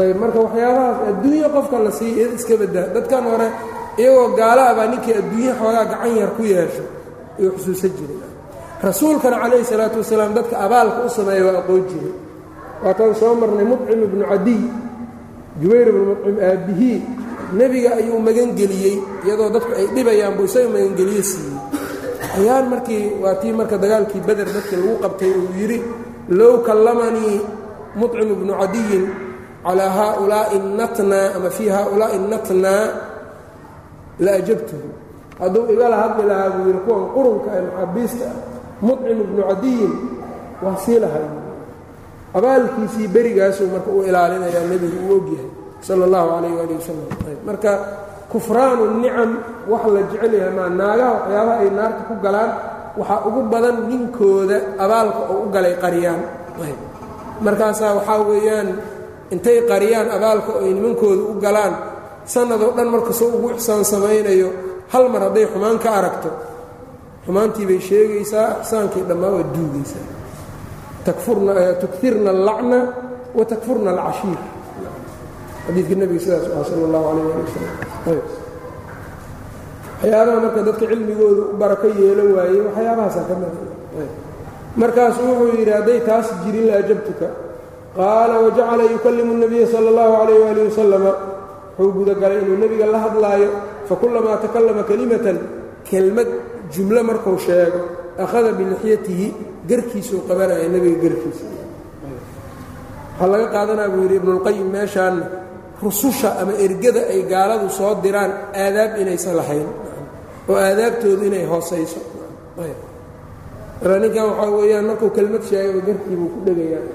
Ayb 0.02 0.18
marka 0.22 0.40
waxyaabahaas 0.46 0.98
adduunye 1.10 1.48
qofka 1.56 1.78
la 1.86 1.92
siiya 2.00 2.26
iska 2.38 2.54
badaa 2.62 2.88
dadkan 2.96 3.24
hore 3.30 3.48
iyagoo 4.02 4.28
gaala 4.40 4.64
abaa 4.72 4.88
ninkii 4.92 5.14
adduunye 5.22 5.52
xoogaa 5.60 5.86
gacan 5.92 6.12
yar 6.20 6.32
ku 6.38 6.44
yeesho 6.54 6.84
ayuu 7.40 7.52
xusuusan 7.58 7.92
jiray 7.98 8.31
rasuulkana 8.84 9.38
calayhi 9.44 9.66
salaatu 9.66 9.98
wasalaam 10.02 10.34
dadka 10.38 10.56
abaalka 10.66 11.00
u 11.06 11.10
sameeya 11.10 11.44
waa 11.48 11.58
aqoon 11.62 11.84
jiray. 11.90 12.14
Waataan 12.84 13.14
soo 13.20 13.34
marnay 13.40 13.66
mudcim 13.72 14.00
ibnu 14.08 14.24
cadiy 14.32 14.62
jubayr 15.62 15.88
ibnu 15.92 16.04
mudcim 16.10 16.36
aabbihii. 16.50 17.00
Nebiga 17.58 17.90
ayuu 18.00 18.20
magangeliyey 18.28 18.96
iyadoo 19.26 19.50
dadku 19.54 19.72
ay 19.80 19.86
dhibayaan 19.96 20.34
buu 20.38 20.48
isaga 20.50 20.70
magangeliye 20.74 21.24
siiyey. 21.24 21.58
Ayaan 22.42 22.66
markii 22.74 23.04
waa 23.22 23.36
tii 23.42 23.54
marka 23.54 23.76
dagaalkii 23.84 24.22
beder 24.28 24.48
dadkii 24.56 24.78
lagu 24.82 24.96
qabtay 25.04 25.30
uu 25.40 25.50
yidhi 25.60 25.78
low 26.40 26.54
kallamanii 26.68 27.38
mudcim 28.00 28.30
ibnu 28.36 28.54
cadiyin 28.62 29.04
calaa 29.66 29.92
haaulaa'i 29.98 30.58
natnaa 30.80 31.28
ama 31.38 31.50
fii 31.58 31.70
haaulaa'i 31.76 32.18
natnaa 32.32 32.84
la 34.24 34.32
ajabtuhu. 34.42 34.88
Hadduu 35.40 35.64
igala 35.74 35.96
hadli 36.02 36.24
lahaa 36.30 36.50
buu 36.56 36.66
yidhi 36.70 36.82
kuwan 36.88 37.04
qurunka 37.14 37.50
ee 37.58 37.62
maxaabiista 37.68 38.26
ah 38.26 38.38
mudcim 38.86 39.18
ibnu 39.26 39.42
cadiyin 39.50 39.94
waa 40.64 40.78
sii 40.84 41.00
lahay. 41.04 41.26
Abaalkiisii 42.38 43.08
berigaasuu 43.16 43.68
marka 43.74 43.90
u 43.92 44.04
ilaalinayaa 44.10 44.66
nebigu 44.72 44.98
uu 45.08 45.16
ogyahay 45.20 45.50
sala 45.86 46.04
allahu 46.08 46.28
calayh 46.32 46.54
waali 46.58 46.74
wasalam 46.80 47.08
marka 47.48 47.72
kufraanu 48.32 48.84
nicam 49.04 49.30
wax 49.72 49.84
la 49.96 50.02
jecel 50.12 50.34
yahay 50.40 50.54
maa 50.58 50.70
naagaha 50.80 51.12
waxyaabaha 51.18 51.60
ay 51.64 51.70
naarta 51.78 52.02
ku 52.10 52.14
galaan 52.26 52.52
waxaa 53.00 53.20
ugu 53.28 53.42
badan 53.52 53.78
ninkooda 53.90 54.58
abaalka 54.84 55.22
oo 55.32 55.38
u 55.44 55.50
galay 55.56 55.76
qariyaan 55.84 56.22
markaasaa 57.46 57.92
waxaa 58.00 58.20
weeyaan 58.30 58.70
intay 59.34 59.58
qariyaan 59.72 60.08
abaalka 60.18 60.50
oo 60.58 60.62
nimankooda 60.78 61.22
u 61.32 61.34
galaan 61.46 61.74
sannadoo 62.34 62.72
dhan 62.78 62.88
markasoo 62.96 63.28
ugu 63.38 63.48
ixsaan 63.60 63.84
samaynayo 63.92 64.50
hal 64.94 65.06
mar 65.14 65.22
hadday 65.28 65.46
xumaan 65.52 65.78
ka 65.84 65.90
aragto 66.00 66.30
xumaantii 67.27 67.67
bay 67.71 67.81
sheegaysaa 67.89 68.49
ixsaankii 68.63 69.05
dhammaa 69.09 69.33
waa 69.37 69.47
duugaysaa 69.55 70.05
tukirna 71.83 72.31
allacna 72.37 72.79
wa 73.39 73.45
takfurna 73.53 73.91
alcashiir 73.95 74.41
xadiidka 75.67 75.95
nebiga 76.01 76.21
sidaas 76.25 76.47
u 76.49 76.53
ah 76.61 76.65
sala 76.71 76.85
allahu 76.89 77.05
calayh 77.09 77.25
ali 77.35 77.43
wasalam 77.47 77.75
waxyaabaha 80.03 80.39
marka 80.45 80.61
dadka 80.69 80.85
cilmigooda 80.91 81.43
u 81.53 81.57
barako 81.63 81.87
yeelo 82.01 82.23
waaye 82.37 82.59
waxyaabahaasaa 82.67 83.25
ka 83.29 83.35
mida 83.41 84.07
markaasuu 84.83 85.27
wuxuu 85.31 85.57
yidhi 85.59 85.73
hadday 85.79 85.99
taas 86.09 86.27
jirin 86.45 86.67
la 86.69 86.75
ajabtuka 86.83 87.27
qaala 87.99 88.35
wajacala 88.45 88.83
yukallimu 88.95 89.31
الnabiya 89.37 89.67
sala 89.73 89.87
اllahu 89.93 90.13
calayh 90.21 90.39
waalih 90.45 90.65
wasalama 90.71 91.13
wuxuu 91.79 91.93
gudagalay 91.99 92.39
inuu 92.45 92.59
nebiga 92.65 92.87
la 92.95 92.99
hadlaayo 93.07 93.49
fakulamaa 93.89 94.37
takallama 94.45 94.83
kelimatan 94.91 95.37
kelmad 95.91 96.29
jumlo 96.74 97.00
markuu 97.10 97.38
sheego 97.46 97.80
akhada 98.24 98.50
bilixyatihi 98.60 99.28
garkiisuu 99.70 100.20
qabanaya 100.28 100.68
nebiga 100.74 100.98
garkiisa. 101.04 101.46
Waxaa 103.20 103.28
laga 103.34 103.48
qaadanaa 103.56 103.90
buu 103.94 104.02
yidhi 104.06 104.16
ibnuulqayim 104.22 104.68
meeshaanna 104.76 105.26
rususha 105.84 106.30
ama 106.42 106.54
ergada 106.66 107.02
ay 107.14 107.22
gaaladu 107.32 107.68
soo 107.78 107.94
diraan 108.04 108.32
aadaab 108.64 108.92
inaysan 109.02 109.36
lahayn 109.40 109.68
oo 110.50 110.56
aadaabtoodu 110.68 111.24
inay 111.30 111.46
hoosayso. 111.52 112.00
Ninkan 114.02 114.26
waxaa 114.30 114.50
weeyaan 114.58 114.86
markuu 114.90 115.10
kelmad 115.18 115.44
sheegaba 115.50 115.80
garkiibuu 115.88 116.30
ku 116.34 116.40
dhegayaa 116.46 116.86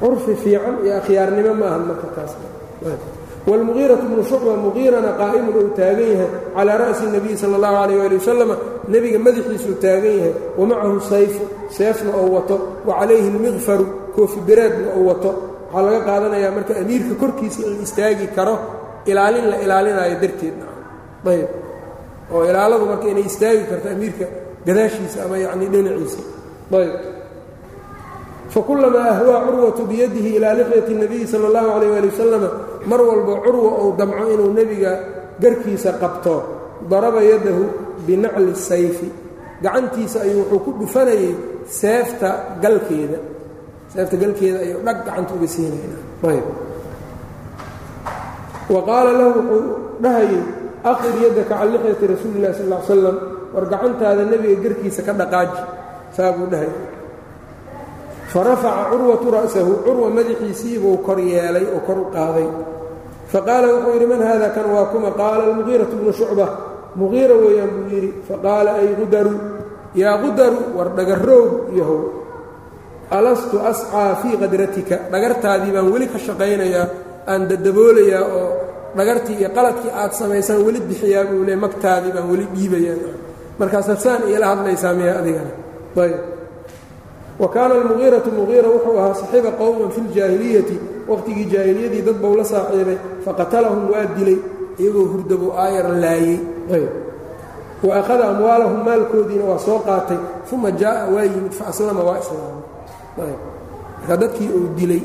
curfi 0.00 0.32
fiican 0.42 0.74
iyo 0.84 0.92
akhyaarnimo 1.00 1.52
ma 1.60 1.66
ahan 1.70 1.82
marka 1.90 2.06
taas 2.16 2.32
wlmuqiiratu 3.50 4.04
bnu 4.10 4.22
shucba 4.30 4.52
muqiirana 4.64 5.10
qaa'imun 5.20 5.54
uu 5.60 5.70
taagan 5.78 6.08
yahay 6.14 6.30
calaa 6.56 6.76
ra'si 6.82 7.04
nebiyi 7.14 7.36
sala 7.42 7.54
allahu 7.58 7.76
calayh 7.82 8.00
ali 8.06 8.16
wasalam 8.20 8.50
nebiga 8.92 9.18
madaxiisuu 9.26 9.74
taagan 9.84 10.14
yahay 10.20 10.32
wamacahu 10.58 10.98
sayfu 11.12 11.42
seefna 11.76 12.10
ou 12.20 12.26
wato 12.36 12.56
wa 12.88 12.92
calayhi 13.00 13.28
almiqfaru 13.32 13.84
koofibereedna 14.16 14.88
uu 14.98 15.04
wato 15.10 15.30
waxaa 15.72 15.82
laga 15.86 16.00
qaadanayaa 16.08 16.52
marka 16.56 16.72
amiirka 16.82 17.14
korkiisa 17.22 17.60
in 17.68 17.76
istaagi 17.86 18.26
karo 18.36 18.54
ilaalin 19.10 19.46
la 19.52 19.56
ilaalinayo 19.64 20.14
darteedna 20.22 20.66
ayb 21.32 21.48
oo 22.34 22.40
ilaaladu 22.50 22.84
marka 22.90 23.06
inay 23.12 23.24
istaagi 23.30 23.62
karto 23.70 23.86
amiirka 23.94 24.26
gadaashiisa 24.66 25.18
ama 25.24 25.36
yacni 25.44 25.66
dhinaciisa 25.72 26.20
ayb 26.80 26.92
fakulamaa 28.54 29.08
ahwaa 29.14 29.40
curwatu 29.46 29.82
biyadihi 29.90 30.30
ilaa 30.40 30.54
lixyati 30.58 30.92
اnabiyi 30.96 31.26
sala 31.32 31.44
اllahu 31.50 31.68
calayh 31.74 31.98
ali 32.00 32.08
wasalama 32.12 32.48
mar 32.90 33.00
walbo 33.08 33.32
curwa 33.44 33.70
uu 33.84 33.92
damco 34.00 34.24
inuu 34.34 34.50
nebiga 34.58 34.92
garkiisa 35.42 35.92
qabto 36.02 36.34
daraba 36.90 37.20
yadahu 37.22 37.64
binacli 38.06 38.54
sayfi. 38.56 39.08
Gacantiisa 39.62 40.22
ayuu 40.22 40.46
wuxuu 40.46 40.60
ku 40.64 40.70
dhufanayay 40.80 41.34
seefta 41.66 42.30
galkeeda. 42.62 43.18
Seefta 43.92 44.16
galkeeda 44.22 44.58
ayuu 44.64 44.80
dhag 44.86 44.98
gacanta 45.04 45.32
uga 45.34 45.48
siinaynaa. 45.50 46.02
Wa 48.70 48.80
qaala 48.88 49.10
lahu 49.18 49.30
wuxuu 49.42 49.64
dhahayay 49.98 50.42
aqir 50.84 51.14
yadaka 51.24 51.54
can 51.58 51.68
lixyati 51.74 52.04
rasuuli 52.06 52.36
illahi 52.38 52.54
sal 52.54 52.70
l 52.70 52.76
slam 52.86 53.16
war 53.54 53.64
gacantaada 53.72 54.22
nebiga 54.30 54.56
garkiisa 54.64 55.00
ka 55.02 55.12
dhaqaaji. 55.20 55.60
Saabuu 56.16 56.46
dhahayay 56.52 56.97
farafaca 58.32 58.82
curwatu 58.90 59.26
ra'sahu 59.36 59.72
curwa 59.84 60.08
madaxiisiibuu 60.16 60.96
kor 61.06 61.18
yeelay 61.32 61.66
oo 61.74 61.80
kor 61.86 61.98
u 61.98 62.06
qaaday. 62.16 62.48
Faqaala 63.32 63.66
wuxuu 63.74 63.92
yidhi 63.94 64.06
man 64.12 64.20
hada 64.28 64.48
kan 64.56 64.66
waa 64.74 64.86
kuma? 64.92 65.10
Qaala 65.20 65.42
almugiiratu 65.48 65.94
bnu 66.00 66.12
shucba. 66.18 66.46
Mugiira 66.98 67.34
weeyaan 67.42 67.70
buu 67.76 67.88
yidhi 67.94 68.10
faqaala 68.28 68.70
ay 68.80 68.88
qudaru 69.00 69.32
yaa 70.02 70.16
qudaru 70.24 70.58
war 70.76 70.88
dhagarroog 70.96 71.50
yahow 71.78 72.00
alastu 73.18 73.56
ascaa 73.70 74.14
fii 74.22 74.36
qadratika 74.42 74.96
dhagartaadii 75.12 75.72
baan 75.76 75.88
weli 75.92 76.06
ka 76.12 76.18
shaqaynayaa 76.26 76.86
aan 77.32 77.40
dadaboolayaa 77.50 78.24
oo 78.38 78.46
dhagartii 78.98 79.36
iyo 79.40 79.48
qaladkii 79.56 79.92
aad 80.00 80.12
samaysaan 80.20 80.60
weli 80.66 80.80
bixiyaa 80.88 81.24
buu 81.30 81.42
le 81.48 81.54
magtaadii 81.64 82.12
baan 82.16 82.26
weli 82.32 82.44
dhiibayaa. 82.54 83.12
Markaasaad 83.60 84.00
saan 84.04 84.20
iila 84.30 84.46
hadlaysaa 84.52 84.92
miya 84.98 85.12
adigana? 85.20 85.52
Ayb 86.04 86.16
wa 87.40 87.48
kaana 87.54 87.72
almugiiratu 87.78 88.28
mugiira 88.38 88.68
wuxuu 88.74 88.98
ahaa 89.00 89.14
saxiiba 89.20 89.50
qowman 89.60 89.90
fi 89.94 90.00
ljaahiliyati 90.14 90.76
waqhtigii 91.10 91.46
jaahiliyadii 91.52 92.02
dad 92.06 92.16
bou 92.22 92.34
la 92.38 92.44
saaxiibay 92.52 92.98
faqatalahum 93.24 93.82
waa 93.92 94.06
dilay 94.16 94.38
iyagoo 94.80 95.06
hurdabuu 95.12 95.50
aayar 95.62 95.86
laayey 96.02 96.38
wa 97.86 97.92
akhada 98.00 98.24
amwaalahum 98.34 98.80
maalkoodiina 98.86 99.44
waa 99.50 99.58
soo 99.66 99.78
qaatay 99.88 100.18
uma 100.52 100.70
jaa'a 100.80 101.04
waa 101.14 101.22
yimid 101.32 101.52
fa 101.58 101.64
aslama 101.70 102.02
waa 102.08 102.18
islaamay 102.22 103.34
marka 103.98 104.16
dadkii 104.22 104.50
uu 104.58 104.68
dilay 104.78 105.02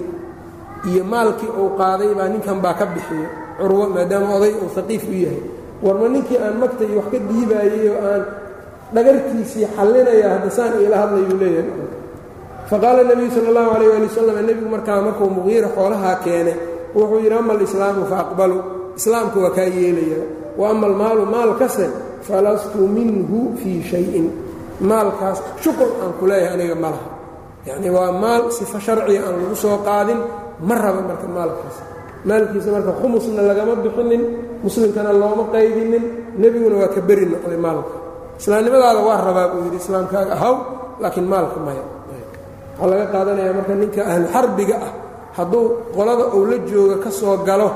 iyo 0.89 1.03
maalkii 1.13 1.51
uu 1.61 1.69
qaaday 1.79 2.11
baa 2.17 2.27
ninkan 2.33 2.57
baa 2.63 2.73
ka 2.79 2.85
bixiyo 2.93 3.27
curwo 3.61 3.85
maadaama 3.95 4.35
oday 4.37 4.53
uu 4.63 4.69
haqiif 4.75 5.03
u 5.09 5.13
yahay. 5.23 5.41
Warma 5.85 6.07
ninkii 6.13 6.37
aan 6.45 6.55
magta 6.61 6.83
iyo 6.89 6.97
wax 6.99 7.07
ka 7.13 7.17
dhiibaayey 7.29 7.87
oo 7.93 8.01
aan 8.11 8.23
dhagartiisii 8.95 9.65
xallinaya 9.75 10.27
haddasaan 10.33 10.73
iila 10.81 10.97
hadlayuu 11.01 11.37
leeyahay 11.41 11.69
faqaala 12.69 13.01
nebiyu 13.09 13.29
sala 13.35 13.47
allahu 13.51 13.69
calayh 13.73 13.89
waali 13.91 14.07
wasalam 14.09 14.35
nebigu 14.47 14.69
markaa 14.75 14.99
markuu 15.05 15.29
muqiira 15.35 15.67
xoolahaa 15.75 16.15
keenay 16.25 16.57
wuxuu 16.95 17.19
yidhi 17.23 17.35
ama 17.41 17.53
alislaamu 17.57 18.01
fa 18.11 18.17
aqbalu. 18.23 18.57
Islaamku 18.99 19.37
waa 19.43 19.49
kaa 19.57 19.69
yeelayaa. 19.77 20.25
Wa 20.59 20.69
ama 20.69 20.85
almaalu 20.87 21.23
maal 21.25 21.51
kase 21.61 21.85
falastu 22.27 22.77
minhu 22.97 23.57
fii 23.61 23.81
shayin. 23.89 24.27
Maalkaas 24.89 25.39
shuqul 25.63 25.91
aan 26.01 26.13
ku 26.19 26.23
leeyahay 26.29 26.53
aniga 26.55 26.75
ma 26.83 26.89
laha. 26.93 27.09
Yacni 27.67 27.89
waa 27.89 28.11
maal 28.23 28.51
sifo 28.57 28.77
sharciga 28.85 29.21
aan 29.27 29.35
lagu 29.41 29.55
soo 29.63 29.77
qaadin 29.87 30.19
ma 30.67 30.75
raba 30.83 31.01
marka 31.09 31.27
maalkaas. 31.37 31.77
Maalkiisa 32.27 32.69
marka 32.75 32.91
khumusna 33.01 33.41
lagama 33.49 33.73
bixinin 33.83 34.23
muslimkana 34.63 35.11
looma 35.21 35.43
qaybinin 35.53 36.03
nebiguna 36.41 36.75
waa 36.85 36.93
ka 36.95 37.01
beri 37.01 37.25
noqday 37.33 37.57
maalka. 37.65 37.95
Islaamnimadaada 38.39 38.99
waa 39.07 39.17
rabaa 39.27 39.47
buu 39.51 39.61
yidhi 39.65 39.77
islaamkaaga 39.83 40.33
ahaw 40.37 40.55
laakiin 41.01 41.27
maalka 41.33 41.57
maya 41.65 41.83
waxaa 42.79 42.89
laga 42.91 43.05
qaadanayaa 43.13 43.53
marka 43.59 43.73
ninka 43.81 44.01
ahlu 44.11 44.25
xarbiga 44.35 44.75
ah. 44.87 44.91
Hadduu 45.37 45.63
qolada 45.95 46.25
uu 46.35 46.45
la 46.51 46.57
jooga 46.69 46.95
ka 47.03 47.09
soo 47.19 47.35
galo 47.47 47.69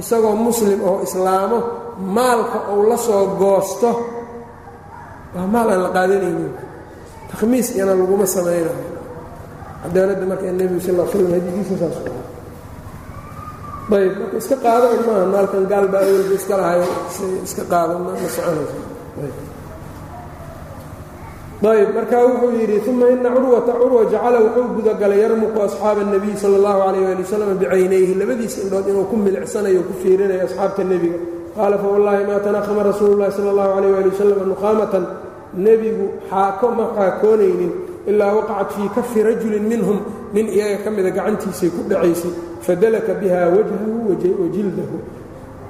isagoo 0.00 0.34
muslim 0.46 0.78
oo 0.88 0.98
islaamo 1.06 1.58
maalka 2.16 2.58
uu 2.74 2.82
la 2.90 2.96
soo 3.06 3.22
goosto 3.40 3.90
waa 5.34 5.46
maal 5.54 5.68
aan 5.72 5.82
la 5.86 5.90
qaadanaynin 5.96 6.52
takhmiis 7.30 7.68
iyana 7.74 7.92
laguma 8.00 8.26
samaynayo. 8.26 8.74
Cadaaladda 9.82 10.24
marka 10.30 10.44
nebigu 10.58 10.80
sal 10.86 10.96
slam 11.12 11.28
hadigiisa 11.36 11.74
saas 11.82 11.96
ayb 13.94 14.14
marka 14.20 14.36
iska 14.42 14.56
qaado 14.64 14.86
un 14.96 15.00
maaha 15.06 15.24
maalkan 15.34 15.64
gaal 15.72 15.86
baa 15.92 16.02
awalba 16.08 16.34
iska 16.40 16.54
lahayo 16.60 16.86
iska 17.46 17.62
qaado 17.72 17.94
ma 18.04 18.10
soconayso 18.34 18.78
ayb 21.71 21.89
marka 21.95 22.17
wuxuu 22.25 22.51
yidhi 22.59 22.79
uma 22.89 23.09
ina 23.11 23.29
curwata 23.35 23.73
curwa 23.79 24.05
jacala 24.11 24.39
wuxuu 24.45 24.67
gudagalay 24.75 25.19
yarmuqu 25.23 25.59
asxaaba 25.67 26.01
الnabiy 26.05 26.35
salى 26.41 26.55
اllahu 26.59 26.81
alayh 26.87 27.03
ali 27.11 27.23
wasalam 27.27 27.57
bicaynayhi 27.59 28.13
labadiisa 28.15 28.57
indhood 28.63 28.87
inuu 28.91 29.05
ku 29.11 29.15
milicsanayo 29.25 29.81
ku 29.87 29.93
fiirinayo 30.01 30.41
asxaabta 30.47 30.83
nebiga 30.91 31.19
qaala 31.55 31.75
fawallahi 31.83 32.23
ma 32.31 32.37
tanahama 32.45 32.81
rasuulu 32.89 33.11
اllahi 33.19 33.31
salى 33.37 33.49
اllahu 33.53 33.71
alayh 33.77 33.91
ali 33.99 34.09
wasalam 34.13 34.39
nuqaamatan 34.53 35.03
nebigu 35.65 36.05
xaako 36.31 36.67
ma 36.77 36.85
xaakoonaynin 36.95 37.71
ilaa 38.07 38.31
waqacat 38.39 38.69
fii 38.75 38.89
kafi 38.95 39.19
rajulin 39.27 39.63
minhum 39.71 39.97
nin 40.33 40.47
iyaga 40.47 40.77
ka 40.87 40.89
mida 40.95 41.11
gacantiisay 41.11 41.69
ku 41.75 41.81
dhacaysay 41.91 42.31
fadalaka 42.63 43.11
biha 43.19 43.41
wajhahu 43.51 44.15
wajildahu 44.15 44.97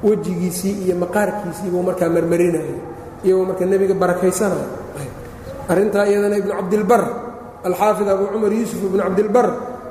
wejigiisii 0.05 0.85
iyo 0.85 0.95
maqaarkiisii 1.01 1.69
buu 1.73 1.81
markaa 1.81 2.09
marmarinayay 2.13 2.77
iyagoo 3.25 3.45
marka 3.49 3.65
nebiga 3.65 3.93
barakaysanaya 3.97 4.67
arrintaa 5.72 6.04
iyadana 6.10 6.36
ibnu 6.42 6.52
cabdilbar 6.58 7.02
alxaafid 7.68 8.08
abu 8.14 8.24
cumar 8.32 8.52
yuusuf 8.52 8.80
ibnu 8.88 9.00
cabdilbar 9.02 9.46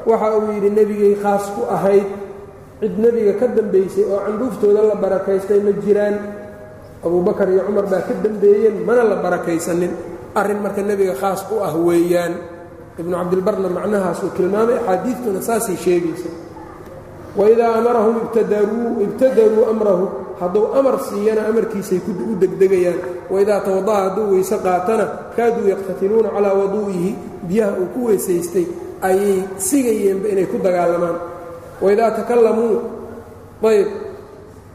waxa 0.10 0.28
uu 0.38 0.52
yidhi 0.56 0.70
nebigay 0.78 1.14
khaas 1.24 1.44
ku 1.56 1.62
ahayd 1.76 2.08
cid 2.82 2.94
nebiga 3.00 3.34
ka 3.40 3.46
dambaysay 3.58 4.04
oo 4.12 4.20
candhuuftooda 4.26 4.82
la 4.92 4.96
barakaystay 5.00 5.60
ma 5.64 5.72
jiraan. 5.84 6.16
Abubakar 7.04 7.48
iyo 7.52 7.64
cumar 7.68 7.86
baa 7.92 8.04
ka 8.08 8.14
dambeeyeen 8.24 8.84
mana 8.88 9.04
la 9.04 9.16
barakaysanin. 9.24 9.92
Arrin 10.40 10.60
marka 10.64 10.82
nebiga 10.84 11.16
khaas 11.20 11.44
u 11.52 11.60
ah 11.64 11.72
weeyaan. 11.76 12.34
Ibnu 13.00 13.12
cabdilbarna 13.16 13.68
macnahaasuu 13.72 14.32
tilmaamay 14.36 14.78
axaadiidtuna 14.84 15.40
saasay 15.44 15.76
sheegaysa. 15.80 16.30
Waidaa 17.40 17.76
amarahum 17.80 18.16
ibtadaruu 18.28 19.64
amrahu 19.72 20.06
hadduu 20.44 20.66
amar 20.80 20.96
siiyana 21.08 21.42
amarkiisay 21.50 22.00
u 22.32 22.36
degdegayaan 22.42 23.00
waidaa 23.34 23.60
tawada'a 23.68 24.00
hadduu 24.10 24.26
weyse 24.36 24.56
qaatana 24.66 25.06
kaaduu 25.36 25.68
yaqtatiluuna 25.74 26.30
calaa 26.36 26.54
waduu'ihi 26.62 27.12
biyaha 27.48 27.74
uu 27.82 27.88
ku 27.94 28.00
weysaystay 28.08 28.66
ayay 29.08 29.44
sigayeenba 29.58 30.28
inay 30.34 30.48
ku 30.52 30.58
dagaalamaan. 30.66 31.18
Waidaa 31.84 32.12
takalamuu 32.20 32.76
ayb 33.70 33.88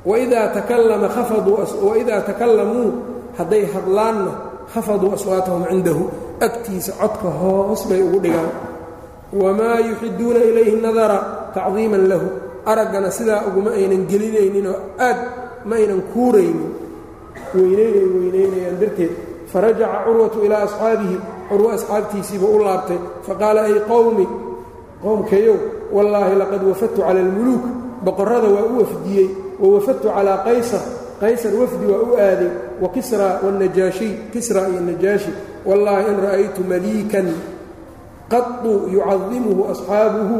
waidaa 0.05 0.47
takallama 0.57 1.09
khafadwaidaa 1.09 2.21
takallamuu 2.29 2.89
hadday 3.39 3.65
hadlaanna 3.75 4.33
khafaduu 4.73 5.13
aswaatahum 5.17 5.65
cindahu 5.71 6.05
agtiisa 6.47 6.93
codka 7.01 7.29
hoos 7.41 7.83
bay 7.89 8.01
ugu 8.03 8.21
dhigaan. 8.25 8.53
Wamaa 9.33 9.79
yuxiduuna 9.89 10.41
ilayhi 10.51 10.77
nadara 10.81 11.19
tacdiiman 11.55 12.05
lahu 12.09 12.29
araggana 12.65 13.11
sidaa 13.11 13.45
uguma 13.49 13.71
aynan 13.79 14.05
gelinayninoo 14.11 14.77
aad 15.09 15.19
ma 15.65 15.77
aynan 15.77 16.03
kuuraynin 16.13 16.71
weynaynay 17.55 18.07
weynaynayaan 18.15 18.81
darteed 18.81 19.13
farajaca 19.53 20.05
curwatu 20.05 20.45
ilaa 20.45 20.63
asxaabihi 20.69 21.17
curwo 21.49 21.71
asxaabtiisiibuu 21.71 22.57
u 22.57 22.65
laabtay 22.65 22.99
faqaala 23.27 23.61
ay 23.63 23.75
qowmi 23.89 24.29
qowmkayow 25.03 25.57
wallaahi 25.93 26.35
laqad 26.37 26.63
wafadtu 26.69 27.01
cala 27.01 27.21
almuluuk 27.21 27.65
boqorrada 28.05 28.49
waa 28.49 28.67
u 28.73 28.79
wafdiyey 28.79 29.29
wa 29.61 29.69
wafadtu 29.75 30.09
calaa 30.09 30.39
qaysar 30.45 30.81
qaysar 31.21 31.53
wafdi 31.55 31.87
waa 31.87 32.03
u 32.03 32.17
aaday 32.17 32.51
wa 32.83 32.89
kisra 32.89 33.41
wاnajaashiy 33.45 34.13
kisra 34.33 34.69
iyo 34.69 34.81
najaashi 34.81 35.33
wallaahi 35.67 36.11
in 36.13 36.19
ra'aytu 36.21 36.61
maliikan 36.69 37.27
qadu 38.29 38.93
yucadimuhu 38.93 39.71
asxaabuhu 39.73 40.39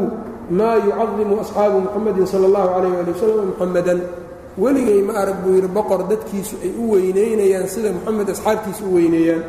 maa 0.49 0.75
yucadimu 0.75 1.39
asxaabu 1.41 1.77
muxamadin 1.81 2.25
sala 2.25 2.45
اllahu 2.47 2.69
calayh 2.75 2.93
ali 3.01 3.11
wasalam 3.11 3.45
muxamadan 3.51 3.99
weligay 4.59 5.01
ma 5.07 5.13
arag 5.21 5.37
buu 5.43 5.53
yidhi 5.57 5.67
boqor 5.77 6.01
dadkiisu 6.11 6.55
ay 6.65 6.71
u 6.81 6.91
weynaynayaan 6.93 7.67
sida 7.73 7.89
moxamed 7.95 8.29
asxaabtiisa 8.35 8.83
u 8.89 8.93
weyneeyaan 8.95 9.43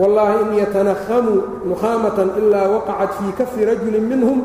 wallaahi 0.00 0.36
in 0.44 0.50
yatanahamuu 0.62 1.38
nukhaamatan 1.70 2.28
ilaa 2.40 2.68
waqacat 2.74 3.10
fii 3.18 3.32
kafi 3.38 3.60
rajulin 3.70 4.04
minhum 4.12 4.38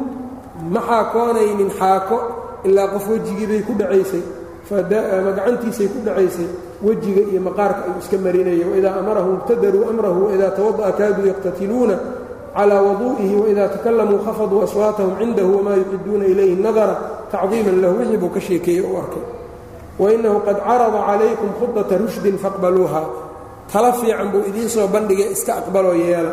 ma 0.73 0.81
xaakoonaynin 0.89 1.69
xaako 1.79 2.17
ilaa 2.67 2.87
qof 2.93 3.05
wejigiibay 3.09 3.61
ku 3.67 3.73
dhacaysay 3.79 4.23
ama 4.71 5.31
gacantiisay 5.37 5.87
ku 5.93 5.99
dhacaysay 6.07 6.47
wejiga 6.85 7.21
iyo 7.31 7.41
maqaarka 7.47 7.79
ayuu 7.85 7.99
iska 8.01 8.17
marinaya 8.17 8.65
waidaa 8.71 8.95
amarahum 9.01 9.33
ibtadaruu 9.39 9.83
amrahu 9.91 10.19
waidaa 10.27 10.51
tawada'a 10.57 10.91
kaaduu 10.99 11.25
yaqtatiluuna 11.31 11.95
calى 12.55 12.75
waduu'ihi 12.87 13.35
waidaa 13.43 13.67
takalamuu 13.75 14.19
khafaduu 14.25 14.63
aswaatahum 14.67 15.13
cindahu 15.19 15.51
wamaa 15.57 15.75
yuxiduuna 15.81 16.25
ilayhi 16.25 16.55
nadara 16.65 16.95
tacdiiman 17.31 17.81
lahu 17.83 17.93
wixii 17.99 18.17
buu 18.17 18.31
ka 18.35 18.41
sheekeeyey 18.47 18.81
u 18.81 18.97
arkay 18.97 19.23
wainahu 20.02 20.38
qad 20.46 20.56
carada 20.66 21.00
calaykum 21.08 21.50
khudata 21.60 21.94
rushdin 22.02 22.36
faqbaluuha 22.44 23.02
tala 23.72 23.92
fiican 24.00 24.28
buu 24.32 24.42
idiin 24.50 24.68
soo 24.68 24.86
bandhigay 24.94 25.28
iska 25.36 25.52
aqbaloo 25.60 25.94
yeela 25.94 26.32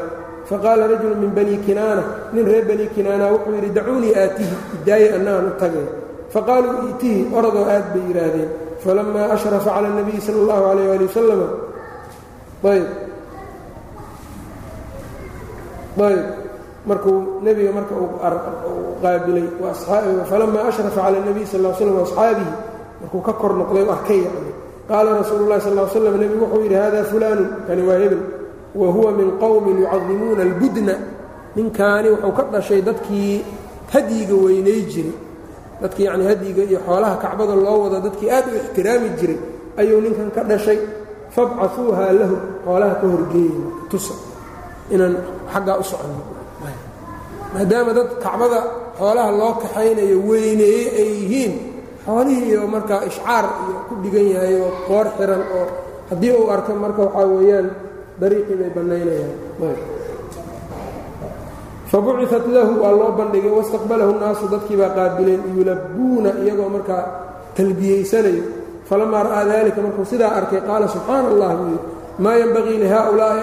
faqaala 0.49 0.87
rajulu 0.91 1.15
min 1.23 1.31
bani 1.37 1.57
kinaana 1.65 2.03
nin 2.33 2.45
reer 2.49 2.65
bani 2.69 2.85
kinaana 2.95 3.25
wuxuu 3.33 3.53
yidhi 3.59 3.69
dacuunii 3.77 4.13
aatihi 4.21 4.55
idaaye 4.81 5.07
annaan 5.17 5.45
u 5.51 5.51
tagay 5.61 5.87
faqaaluu 6.33 6.75
i'tihi 6.91 7.19
oradoo 7.37 7.65
aad 7.75 7.85
bay 7.93 8.03
yidhaahdeen 8.09 8.49
falamaa 8.83 9.27
ashrafa 9.35 9.69
cala 9.75 9.87
اnabiyi 9.91 10.21
sala 10.25 10.37
اllahu 10.43 10.63
alayh 10.71 10.87
ali 10.95 11.05
wasalam 11.09 11.41
ayb 12.71 12.85
ayb 16.07 16.21
markuu 16.89 17.17
nebiga 17.43 17.71
marka 17.77 17.93
uu 17.95 18.09
qaabilay 19.03 19.45
falamaa 20.31 20.65
ashrafa 20.71 20.99
cala 21.01 21.17
اnabiy 21.21 21.45
sal 21.51 21.61
l 21.65 21.75
slam 21.79 21.95
waasxaabihi 21.99 22.51
markuu 23.02 23.20
ka 23.26 23.32
kor 23.40 23.52
noqday 23.60 23.84
arkay 23.94 24.20
yani 24.26 24.50
qaala 24.88 25.10
rasuulu 25.20 25.42
اllahi 25.46 25.60
sal 25.66 25.78
slam 25.90 26.14
nebigu 26.22 26.44
wuxuu 26.46 26.62
yidhi 26.64 26.76
hada 26.84 27.00
fulaanu 27.10 27.44
kani 27.66 27.82
waa 27.88 27.98
hebel. 28.02 28.22
Wa 28.80 28.86
huwa 28.94 29.10
min 29.18 29.28
qowmin 29.42 29.76
yucadimuuna 29.84 30.42
albudna. 30.48 30.94
Ninkaani 31.56 32.08
wuxuu 32.14 32.32
ka 32.38 32.42
dhashay 32.52 32.80
dadkii 32.88 33.44
hadyiga 33.92 34.34
weynay 34.44 34.80
jiray. 34.92 35.16
Dadkii 35.82 36.04
yacni 36.08 36.24
hadyiga 36.30 36.62
iyo 36.70 36.78
xoolaha 36.86 37.16
kacbada 37.22 37.54
loo 37.64 37.78
wado 37.84 37.98
dadkii 38.06 38.30
aad 38.30 38.46
u 38.48 38.56
ixtiraami 38.60 39.08
jiray 39.20 39.38
ayuu 39.80 40.00
ninkan 40.04 40.30
ka 40.34 40.40
dhashay. 40.50 40.78
Fabcahuuhaa 41.34 42.12
lahu. 42.20 42.36
Xoolaha 42.64 42.94
ka 43.00 43.06
horgeeyey 43.12 43.56
tusa 43.90 44.14
inaan 44.94 45.14
xaggaa 45.52 45.78
u 45.80 45.84
soconno 45.84 46.22
maadaama 47.54 47.92
dad 47.96 48.08
kacbada 48.24 48.60
xoolaha 48.98 49.30
loo 49.40 49.52
kaxaynayo 49.62 50.16
weyneeye 50.28 50.84
ay 51.00 51.10
yihiin 51.20 51.52
xoolihii 52.06 52.48
iyo 52.50 52.66
markaa 52.74 53.00
ishcaar 53.10 53.44
iyo 53.66 53.76
ku 53.88 53.92
dhigan 54.02 54.26
yahay 54.34 54.54
oo 54.64 54.70
qoor 54.88 55.06
xiran 55.18 55.42
oo 55.58 55.64
haddii 56.10 56.32
uu 56.40 56.46
arko 56.54 56.70
marka 56.84 57.00
waxaa 57.06 57.26
weeyaan 57.32 57.68
dariiqii 58.20 58.56
bay 58.60 58.70
bannaynayaan. 58.76 59.34
Fabuciat 61.92 62.46
lahu 62.48 62.80
waa 62.80 62.92
loo 62.96 63.12
bandhigay 63.12 63.52
wastaqbalahu 63.52 64.16
naasu 64.16 64.48
dadkii 64.48 64.76
baa 64.80 64.92
qaabileen 64.96 65.42
yulabbuuna 65.56 66.30
iyagoo 66.42 66.68
markaa 66.72 67.02
talbiyeysanayo. 67.56 68.44
Falamaa 68.88 69.22
ra'aa 69.28 69.44
dalika 69.50 69.80
markuu 69.84 70.04
sidaa 70.08 70.32
arkay 70.40 70.60
qaala 70.64 70.88
subxaana 70.88 71.28
allah 71.32 71.50
buu 71.60 71.68
yidhi 71.68 71.80
maa 72.24 72.36
yenbagii 72.40 72.78
lihaaulaa'i 72.82 73.40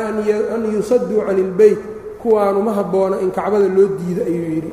an 0.56 0.62
yusaduu 0.76 1.22
cani 1.28 1.41
ilbeyt 1.45 1.80
kuwaanu 2.22 2.60
ma 2.67 2.72
habboona 2.74 3.15
in 3.24 3.30
kacbada 3.38 3.67
loo 3.76 3.88
diido 4.02 4.22
ayuu 4.30 4.50
yidhi 4.56 4.72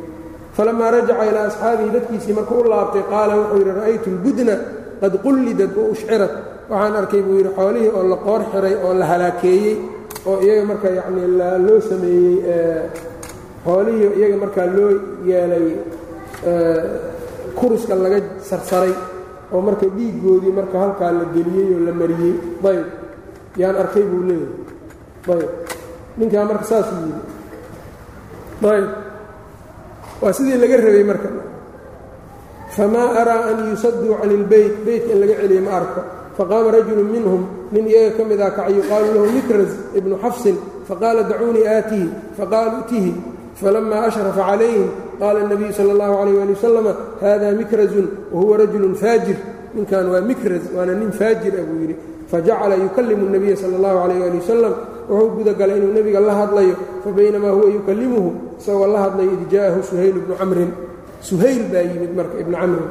falamaa 0.57 0.91
rajaca 0.97 1.25
ilaa 1.31 1.47
asxaabihi 1.51 1.91
dadkiisii 1.97 2.35
markuu 2.39 2.61
u 2.65 2.69
laabtay 2.73 3.03
qaala 3.13 3.33
wuxuu 3.41 3.59
yidhi 3.61 3.73
ra'aytu 3.81 4.09
lbudna 4.17 4.55
qad 5.01 5.13
qullidad 5.25 5.71
wa 5.79 5.85
ushcirat 5.95 6.33
waxaan 6.71 6.95
arkay 7.01 7.23
buu 7.27 7.37
yidhi 7.41 7.51
xoolihii 7.59 7.91
oo 7.99 8.03
la 8.13 8.17
qoor 8.27 8.41
xiray 8.53 8.75
oo 8.87 8.93
la 9.01 9.07
halaakeeyey 9.13 9.75
oo 10.31 10.37
iyaga 10.45 10.65
marka 10.71 10.89
yacnii 10.99 11.29
loo 11.67 11.81
sameeyey 11.91 12.37
xoolihii 13.67 14.09
iyaga 14.19 14.37
markaa 14.45 14.67
loo 14.77 14.91
yeelay 15.31 15.67
kuriska 17.59 17.95
laga 18.05 18.19
sarsaray 18.51 18.93
oo 19.55 19.61
marka 19.69 19.87
dhiiggoodii 19.97 20.53
marka 20.59 20.77
halkaa 20.85 21.11
la 21.19 21.25
geliyey 21.35 21.69
oo 21.77 21.81
la 21.89 21.93
mariyey 22.01 22.35
ayb 22.71 22.87
yaan 23.61 23.77
arkay 23.83 24.05
buu 24.11 24.23
leeyahay 24.29 25.41
ayb 25.41 25.51
ninkaa 26.19 26.45
marka 26.51 26.65
saasuu 26.71 26.99
yidhi 27.07 27.21
ayb 28.77 28.87
waa 30.22 30.34
sidii 30.34 30.58
laga 30.64 30.78
rabay 30.78 31.04
marka 31.12 31.30
famaa 32.76 33.10
araa 33.22 33.44
an 33.52 33.58
yusaduu 33.72 34.16
cani 34.22 34.34
ilbeyt 34.34 34.74
beytka 34.86 35.12
in 35.14 35.20
laga 35.22 35.36
celiyo 35.42 35.62
ma 35.62 35.72
arko 35.80 36.02
faqaama 36.38 36.72
rajulu 36.72 37.04
minhum 37.04 37.42
nin 37.72 37.86
iyaga 37.88 38.12
ka 38.18 38.24
mid 38.30 38.40
ah 38.42 38.52
kac 38.58 38.70
yuqaalu 38.70 39.08
lahu 39.16 39.28
mikras 39.38 39.72
ibnu 40.00 40.16
xafsin 40.24 40.56
faqaala 40.88 41.24
dacuunii 41.24 41.68
aatihi 41.68 42.08
faqaaluu 42.38 42.84
tihi 42.90 43.12
falama 43.62 43.96
ashrafa 44.08 44.42
calayhim 44.50 44.88
qaala 45.20 45.40
الnabiyu 45.44 45.72
salى 45.78 45.92
اllahu 45.96 46.14
عalيyه 46.22 46.42
ali 46.44 46.54
wasalama 46.56 46.92
hada 47.22 47.52
mikrazun 47.52 48.08
wahuwa 48.34 48.58
rajulu 48.58 48.96
faajir 48.96 49.38
ninkan 49.76 50.06
waa 50.14 50.22
mikraz 50.22 50.64
waana 50.76 50.94
nin 50.96 51.12
faajir 51.12 51.54
ah 51.60 51.64
buu 51.68 51.80
yidhi 51.84 51.96
fajacala 52.32 52.76
yukalimu 52.76 53.24
الnabiya 53.28 53.56
salى 53.62 53.76
اllahu 53.80 53.98
عalيyه 54.04 54.24
ali 54.30 54.38
wasalam 54.42 54.74
wuxuu 55.10 55.30
gudagalay 55.38 55.78
inuu 55.80 55.94
nebiga 55.98 56.20
la 56.28 56.34
hadlayo 56.42 56.76
fabaynamaa 57.04 57.54
huwa 57.58 57.68
yukalimuhu 57.78 58.30
isagoo 58.60 58.88
la 58.94 59.00
hadlayo 59.06 59.32
id 59.38 59.44
jaaءahu 59.54 59.82
suhayl 59.90 60.16
ibnu 60.22 60.34
camrin 60.42 60.72
suhayl 61.30 61.62
baa 61.74 61.84
yimid 61.90 62.12
marka 62.20 62.36
ibnu 62.44 62.56
camrin 62.62 62.88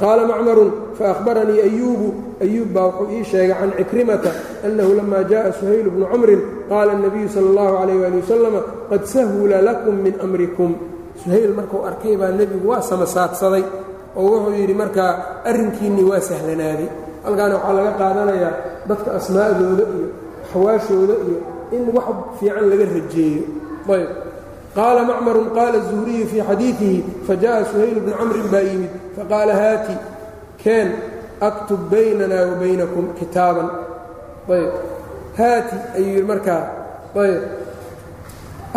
qaala 0.00 0.22
macmarun 0.30 0.70
faأhbaranii 0.98 1.60
ayuubu 1.68 2.08
ayuub 2.44 2.68
baa 2.74 2.86
wuxuu 2.90 3.10
ii 3.16 3.24
sheegay 3.30 3.54
can 3.60 3.70
cikrimata 3.78 4.30
annahu 4.66 4.90
lama 4.98 5.18
jaءa 5.32 5.50
suhayl 5.60 5.86
bnu 5.94 6.06
camrin 6.12 6.40
qaala 6.70 6.90
الnabiyu 6.96 7.28
salى 7.34 7.48
اllahu 7.52 7.74
عalayh 7.80 7.98
ali 8.08 8.18
wasalama 8.22 8.60
qad 8.90 9.02
sahula 9.14 9.56
lakum 9.68 9.94
min 10.04 10.14
amrikum 10.26 10.70
suhayl 11.22 11.50
markuu 11.58 11.80
arkay 11.88 12.14
baa 12.20 12.30
nebigu 12.40 12.66
waa 12.72 12.82
samasaadsaday 12.90 13.64
oo 14.18 14.26
wuxuu 14.34 14.54
yidhi 14.60 14.74
markaa 14.82 15.10
arrinkiinnii 15.50 16.06
waa 16.10 16.20
sahlanaaday 16.30 16.88
halkaana 17.24 17.54
waxaa 17.58 17.74
laga 17.78 17.92
qaadanayaa 18.02 18.52
dadka 18.90 19.08
asmaa'dooda 19.18 19.84
iyo 19.96 20.08
xawaashooda 20.52 21.14
iyo 21.26 21.38
in 21.76 21.82
wax 21.96 22.06
fiican 22.38 22.64
laga 22.70 22.84
rajeeyo 22.96 23.42
ayb 23.96 24.10
qaala 24.76 25.00
macmarun 25.10 25.48
qaala 25.56 25.76
الzuhriyu 25.82 26.26
fii 26.32 26.42
xadiidihi 26.48 26.98
fajaءa 27.26 27.64
suhayl 27.70 27.98
bnu 28.04 28.12
camrin 28.18 28.48
baa 28.54 28.64
yimid 28.70 28.92
faqaala 29.16 29.52
haati 29.62 29.94
keen 30.62 30.88
aktub 31.48 31.80
baynana 31.90 32.38
wa 32.48 32.54
baynakum 32.62 33.04
kitaaban 33.18 33.68
ayb 34.56 34.70
haati 35.38 35.76
ayuu 35.96 36.10
yidhi 36.14 36.26
markaa 36.32 36.62
ayb 37.24 37.42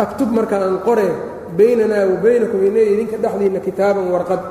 aktub 0.04 0.30
marka 0.38 0.56
aan 0.64 0.78
qoree 0.88 1.12
baynanaa 1.58 2.04
wa 2.12 2.16
baynakum 2.26 2.60
ina 2.68 2.80
idinka 2.92 3.16
dhexdiinna 3.24 3.60
kitaaban 3.68 4.06
warqad 4.14 4.42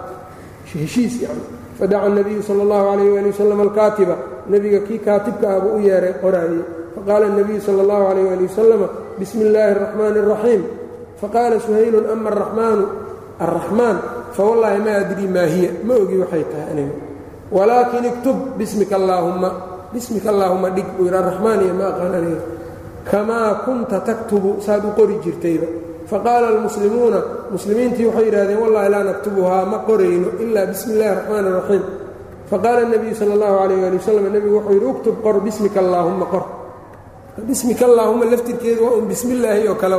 heshiis 0.71 1.21
yani 1.21 1.43
fadaca 1.79 2.05
الnabiyu 2.09 2.41
salى 2.43 2.61
اllahu 2.65 2.85
عalayh 2.91 3.19
ali 3.19 3.29
wasalam 3.31 3.59
alkaatiba 3.67 4.15
nebiga 4.49 4.79
kii 4.87 4.99
kaatibka 5.07 5.45
ah 5.55 5.59
buu 5.63 5.77
u 5.77 5.79
yeeray 5.87 6.13
qoraayey 6.23 6.61
faqaala 6.95 7.25
الnabiyu 7.31 7.61
salى 7.61 7.81
اllahu 7.85 8.03
عalayh 8.09 8.27
ali 8.33 8.43
wasalama 8.49 8.87
bismi 9.19 9.43
اllaahi 9.47 9.71
الraxmaani 9.75 10.17
الraxiim 10.23 10.61
faqaala 11.21 11.55
suhaylun 11.65 12.05
ama 12.13 12.29
araxmaanu 12.29 12.85
alraxmaan 13.39 13.97
fawallaahi 14.37 14.79
ma 14.85 14.93
adrii 15.01 15.29
maa 15.35 15.47
hiya 15.53 15.71
ma 15.87 15.93
ogi 15.93 16.15
waxay 16.21 16.43
tahay 16.51 16.67
aniga 16.73 16.95
walaakin 17.51 18.05
iktub 18.11 18.37
bismika 18.57 18.95
allaahumma 19.01 19.49
bismika 19.93 20.29
allaahumma 20.33 20.69
dhig 20.77 20.87
buu 20.97 21.05
yidhi 21.05 21.17
araxmaan 21.17 21.59
iyo 21.65 21.73
ma 21.73 21.85
aqaan 21.93 22.13
aniga 22.19 22.41
kamaa 23.11 23.49
kunta 23.65 23.97
taktubu 24.09 24.61
saad 24.65 24.83
u 24.85 24.91
qori 24.99 25.15
jirtayba 25.25 25.67
faqaala 26.11 26.47
almuslimuuna 26.53 27.19
muslimiintii 27.55 28.05
waxay 28.09 28.25
yidhahdeen 28.29 28.59
wallahi 28.63 28.89
laa 28.93 29.03
naktubuhaa 29.09 29.63
ma 29.65 29.77
qorayno 29.89 30.27
ilaa 30.43 30.65
bismi 30.71 30.91
illahi 30.93 31.11
araxmaan 31.15 31.45
araxiim 31.51 31.83
faqaala 32.51 32.79
الnabiyu 32.85 33.15
sala 33.19 33.33
اllahu 33.37 33.55
calayh 33.61 33.87
ali 33.87 33.97
wasalam 34.01 34.25
nebigu 34.35 34.55
wuxuu 34.57 34.73
yidhi 34.77 34.87
uktub 34.93 35.15
qor 35.25 35.35
bismika 35.47 35.79
allaahumma 35.85 36.25
qor 36.33 36.43
bismika 37.38 37.84
allaahumma 37.88 38.24
laftirkeedu 38.28 38.84
waa 38.84 38.96
un 39.00 39.06
bismi 39.08 39.32
illaahi 39.34 39.68
oo 39.68 39.74
kale. 39.74 39.96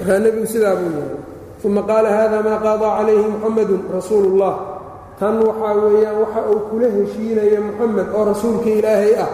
Markaa 0.00 0.18
nebigu 0.18 0.46
sidaa 0.46 0.76
buu 0.76 0.90
yahay 0.96 1.16
uma 1.64 1.82
qaala 1.82 2.08
hada 2.08 2.38
maa 2.42 2.58
qaadaa 2.64 2.96
calayhi 2.98 3.26
muxamadu 3.32 3.74
rasuulu 3.94 4.26
اllah 4.32 4.54
tan 5.20 5.36
waxaa 5.48 5.74
weeyaan 5.84 6.16
waxa 6.24 6.40
uu 6.50 6.60
kula 6.72 6.88
heshiinaya 6.96 7.60
muxamed 7.66 8.06
oo 8.16 8.24
rasuulka 8.30 8.68
ilaahay 8.78 9.14
ah. 9.24 9.30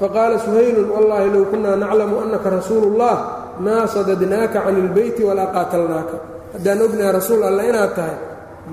Faqaala 0.00 0.36
suhaylun 0.44 0.88
wallaahi 0.94 1.28
low 1.34 1.44
kunaa 1.50 1.76
naclamu 1.82 2.14
annaka 2.22 2.48
rasuulu 2.60 2.86
اllah 2.92 3.16
maa 3.64 3.82
sadadnaaka 3.94 4.58
can 4.64 4.76
ilbeyti 4.82 5.22
walaa 5.28 5.48
qaatalnaaka. 5.56 6.16
Haddaan 6.54 6.78
ognaha 6.86 7.10
rasuul 7.18 7.42
alla 7.48 7.62
inaad 7.70 7.92
tahay 7.96 8.16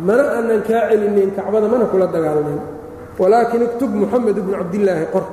mana 0.07 0.23
aanan 0.37 0.61
kaa 0.67 0.91
celinayn 0.91 1.31
kacbada 1.37 1.67
mana 1.71 1.85
kula 1.91 2.05
dagaalnayn 2.15 2.61
walaakin 3.17 3.61
iktub 3.71 3.91
muxamed 4.01 4.37
bnu 4.45 4.53
cabdillaahi 4.59 5.05
qor 5.13 5.25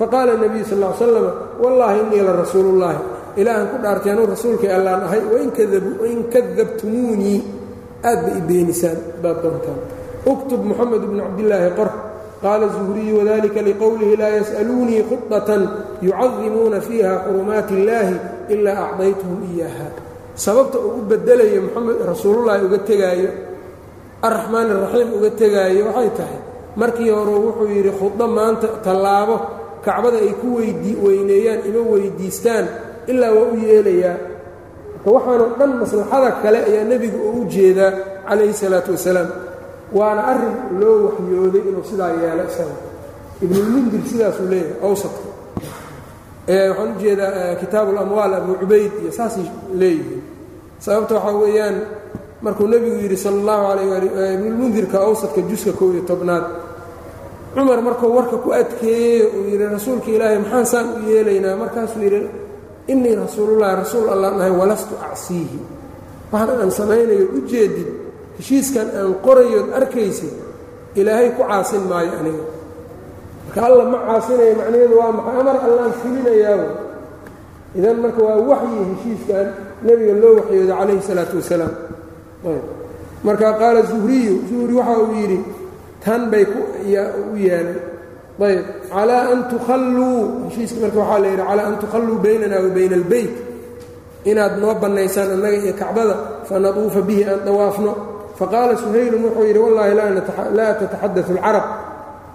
faqaala 0.00 0.32
nebiyu 0.42 0.64
sal 0.70 0.80
l 0.82 0.92
slam 0.98 1.26
wallaahi 1.62 1.96
innii 2.02 2.22
la 2.28 2.32
rasuulullaahi 2.42 3.00
ilaahan 3.40 3.66
ku 3.72 3.76
dhaartay 3.84 4.10
anuu 4.14 4.26
rasuulkay 4.34 4.70
allaan 4.76 5.02
ahay 5.06 5.22
wain 5.32 6.20
kadabtumuunii 6.34 7.38
aad 8.10 8.18
ba 8.26 8.30
i 8.38 8.40
beenisaan 8.48 8.98
baad 9.22 9.38
doontaan. 9.44 9.80
Uktub 10.32 10.60
muxamed 10.68 11.02
bnu 11.10 11.20
cabdillaahi 11.26 11.68
qor 11.78 11.90
qaala 12.42 12.66
zuhriyu 12.76 13.14
wadalika 13.20 13.60
liqowlihi 13.68 14.14
laa 14.20 14.32
yas'aluunii 14.40 15.02
khudatan 15.08 15.62
yucadimuuna 16.06 16.78
fiiha 16.86 17.12
xurumaati 17.24 17.72
illaahi 17.80 18.14
ilaa 18.54 18.78
acdaytuhum 18.88 19.38
iyaaha 19.52 19.86
sababta 20.44 20.76
uu 20.86 20.92
u 20.98 21.02
bedelayo 21.10 21.60
muxamed 21.68 21.96
rasuulullaahi 22.12 22.62
uga 22.68 22.78
tegaayo 22.90 23.30
arraxmaan 24.26 24.68
araxiim 24.76 25.08
uga 25.18 25.30
tegaayo 25.40 25.82
waxay 25.88 26.10
tahay 26.18 26.38
markii 26.80 27.10
hore 27.16 27.34
wuxuu 27.46 27.68
yidhi 27.76 27.92
khuddo 28.00 28.24
maanta 28.36 28.66
tallaabo 28.86 29.36
kacbada 29.84 30.18
ay 30.26 30.32
ku 30.40 30.48
weyneeyaan 31.06 31.60
ima 31.68 31.80
weydiistaan 31.92 32.66
ilaa 33.10 33.32
waa 33.36 33.48
u 33.52 33.56
yeelayaa. 33.66 34.16
Marka 35.04 35.10
waxaanoo 35.16 35.48
dhan 35.58 35.70
maslaxada 35.82 36.30
kale 36.42 36.58
ayaa 36.68 36.84
nebigu 36.90 37.18
uu 37.28 37.40
u 37.42 37.44
jeedaa 37.54 37.92
calayhi 38.28 38.54
salaatu 38.62 38.90
wasalaam. 38.96 39.28
Waana 39.98 40.22
arrin 40.32 40.54
loo 40.80 40.96
waxyooday 41.06 41.62
inuu 41.70 41.84
sidaa 41.90 42.12
yeelo 42.20 42.44
isaga. 42.50 42.76
Ibnulmundir 43.44 44.00
sidaasuu 44.10 44.46
leeyahay 44.52 44.76
awsadka 44.88 45.22
waxaan 46.48 46.88
u 46.96 47.00
jeedaa 47.02 47.54
kitaabu 47.60 47.90
ulamwaal 47.92 48.34
abu 48.34 48.52
cubayd 48.60 48.92
iyo 49.02 49.12
saasay 49.18 49.44
leeyihiin. 49.80 50.22
Sababta 50.84 51.14
waxaa 51.14 51.38
weeyaan 51.42 51.76
markuu 52.44 52.66
nebigu 52.72 52.96
yidhi 53.04 53.16
sala 53.16 53.36
allahu 53.40 53.62
calayh 53.68 53.96
ali 53.96 54.08
ibnulmundirka 54.36 54.96
awsadka 55.08 55.40
juska 55.50 55.72
kow 55.78 55.88
iyo 55.94 56.02
tobnaad 56.10 56.44
cumar 57.54 57.80
markuu 57.82 58.14
warka 58.16 58.36
ku 58.44 58.48
adkeeyey 58.52 59.26
uu 59.36 59.42
yidhi 59.50 59.66
rasuulka 59.74 60.08
ilaahay 60.10 60.38
maxaan 60.38 60.66
saan 60.72 60.86
u 60.96 61.10
yeelaynaa? 61.10 61.56
Markaasuu 61.62 62.02
yidhi 62.06 62.20
innii 62.92 63.14
rasuulullahi 63.22 63.74
rasuul 63.82 64.08
allaan 64.14 64.40
ahay 64.40 64.52
walastu 64.60 64.94
acsiihi. 65.10 65.58
Waxaan 66.32 66.60
aan 66.62 66.70
samaynayo 66.70 67.26
u 67.36 67.40
jeedid 67.50 67.88
heshiiskan 68.38 68.86
aan 68.98 69.10
qorayood 69.26 69.68
arkaysid 69.78 70.32
ilaahay 71.00 71.28
ku 71.36 71.42
caasin 71.48 71.82
maayo 71.90 72.12
aniga. 72.20 72.44
Marka 73.46 73.60
alla 73.66 73.84
ma 73.92 73.98
caasinayo 74.06 74.52
macnaheedu 74.60 74.94
waa 75.00 75.12
maxay 75.18 75.36
amar 75.42 75.56
allaan 75.66 75.92
fulinayaa 76.00 76.64
idan 77.78 77.96
marka 78.04 78.20
waa 78.26 78.38
waxyi 78.50 78.80
heshiiskan 78.90 79.46
nebiga 79.86 80.14
loo 80.22 80.32
waxyooda 80.38 80.74
calayhi 80.78 81.02
salaatu 81.08 81.34
wasalaam. 81.40 81.72
Marka 83.26 83.48
qaala 83.60 83.80
zuhriyu 83.90 84.34
zuhri 84.48 84.74
waxa 84.80 84.94
uu 85.02 85.12
yidhi 85.20 85.38
tan 86.04 86.22
bay 86.32 86.44
u 86.44 87.36
yeelay 87.44 87.78
ayb 88.46 88.64
calaa 88.92 89.22
an 89.32 89.40
tukhalluu 89.52 90.48
heshiiska 90.48 90.78
marka 90.84 90.98
waxaa 91.02 91.20
la 91.24 91.28
yidhi 91.32 91.44
calaa 91.50 91.66
an 91.70 91.76
tukhalluu 91.82 92.16
baynana 92.24 92.56
wa 92.64 92.70
bayna 92.76 92.94
albeyt 93.00 93.34
inaad 94.30 94.54
noo 94.62 94.74
bannaysaan 94.82 95.30
annaga 95.36 95.56
iyo 95.64 95.74
kacbada 95.80 96.14
fanaduufa 96.48 97.00
bihi 97.08 97.22
aan 97.30 97.40
dawaafno 97.48 97.92
faqaala 98.38 98.72
suhaylun 98.82 99.22
wuxuu 99.26 99.44
yidhi 99.48 99.60
wallaahi 99.66 99.92
laa 100.58 100.72
tataxadau 100.80 101.24
alcarab. 101.36 101.66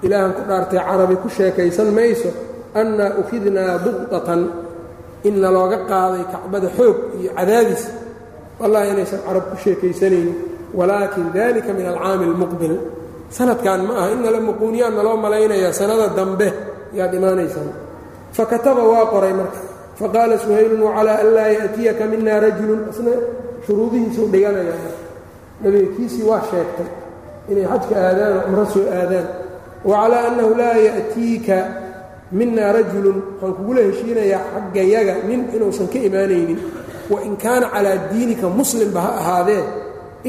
Ilaahan 0.05 0.31
ku 0.37 0.41
dhaartay 0.49 0.79
carabi 0.87 1.15
ku 1.23 1.27
sheekaysan 1.37 1.89
mayso 1.97 2.29
annaa 2.79 3.17
ukidnaa 3.21 3.73
buqdatan 3.85 4.41
in 5.27 5.35
nalooga 5.43 5.77
qaaday 5.91 6.23
kacbada 6.33 6.69
xoog 6.77 6.97
iyo 7.19 7.29
cadaadis. 7.37 7.83
Wallahi 8.59 8.87
inaysan 8.93 9.19
carab 9.25 9.45
ku 9.51 9.55
sheekaysanaynin 9.63 10.37
walaakin 10.77 11.25
dalika 11.33 11.71
min 11.77 11.85
alcaami 11.91 12.23
almuqbil 12.29 12.75
sanadkan 13.29 13.81
ma 13.87 13.93
aha 13.99 14.07
in 14.13 14.21
nala 14.23 14.39
muquuniyaan 14.39 14.93
naloo 14.97 15.17
malaynayaa 15.25 15.73
sanada 15.79 16.07
dambe 16.17 16.47
yaad 16.97 17.13
imaanaysaan 17.19 17.69
fakataba 18.37 18.83
waa 18.91 19.05
qoray 19.13 19.33
marka. 19.33 19.59
Faqaala 19.99 20.35
suhaylun 20.43 20.81
wacalaa 20.87 21.17
an 21.23 21.29
laa 21.35 21.49
ya'tiyaka 21.59 22.03
mina 22.11 22.33
rajulun 22.43 22.81
isna 22.91 23.13
shuruudihiisuu 23.65 24.27
dhiganayaa 24.33 24.91
nabiga 25.63 25.87
kiisii 25.95 26.25
waa 26.29 26.43
sheegtay 26.51 26.89
inay 27.51 27.65
xajka 27.71 27.95
aadaan 28.07 28.33
oo 28.37 28.41
cumro 28.45 28.65
soo 28.73 28.85
aadaan. 28.99 29.27
Wacalaa 29.89 30.23
annahu 30.29 30.51
laa 30.61 30.75
ya'tiika 30.87 31.55
mina 32.37 32.63
rajulun 32.75 33.17
waxaan 33.39 33.53
kugula 33.57 33.81
heshiinayaa 33.87 34.41
xaggayaga 34.53 35.13
nin 35.27 35.41
inuusan 35.55 35.87
ka 35.93 35.99
imaanaynin. 36.07 36.59
Wain 37.11 37.33
kaana 37.43 37.67
calaa 37.73 37.97
diinika 38.11 38.47
muslimba 38.59 38.99
ha 39.05 39.11
ahaadee 39.21 39.63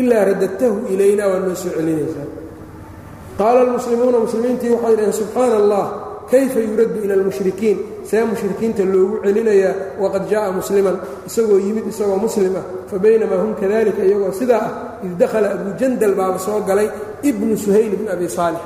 ilaa 0.01 0.25
radadtahu 0.31 0.77
ilayna 0.95 1.25
waad 1.31 1.43
noo 1.49 1.57
soo 1.63 1.73
celinaysaa 1.77 2.27
qaala 3.39 3.61
almuslimuuna 3.67 4.19
muslimiintii 4.27 4.71
waxay 4.75 4.95
dhaheen 4.97 5.17
subxaana 5.21 5.57
allah 5.63 5.85
kayfa 6.31 6.61
yuraddu 6.61 6.99
ila 7.05 7.15
almushrikiin 7.19 7.79
see 8.11 8.23
mushrikiinta 8.33 8.83
loogu 8.95 9.17
celinayaa 9.25 9.75
waqad 10.03 10.25
jaa'a 10.33 10.53
musliman 10.61 10.97
isagoo 11.29 11.59
yimid 11.67 11.85
isagoo 11.93 12.19
muslim 12.27 12.55
ah 12.61 12.65
fa 12.91 12.97
baynamaa 13.05 13.41
hum 13.43 13.53
kadalika 13.61 14.03
iyagoo 14.09 14.33
sidaa 14.41 14.63
ah 14.69 14.73
id 15.07 15.13
dakhala 15.23 15.49
abu 15.57 15.69
jandal 15.81 16.15
baaba 16.21 16.39
soo 16.47 16.61
galay 16.69 16.89
ibnu 17.31 17.55
suhayl 17.65 17.93
bni 18.01 18.09
abi 18.17 18.27
saalix 18.37 18.63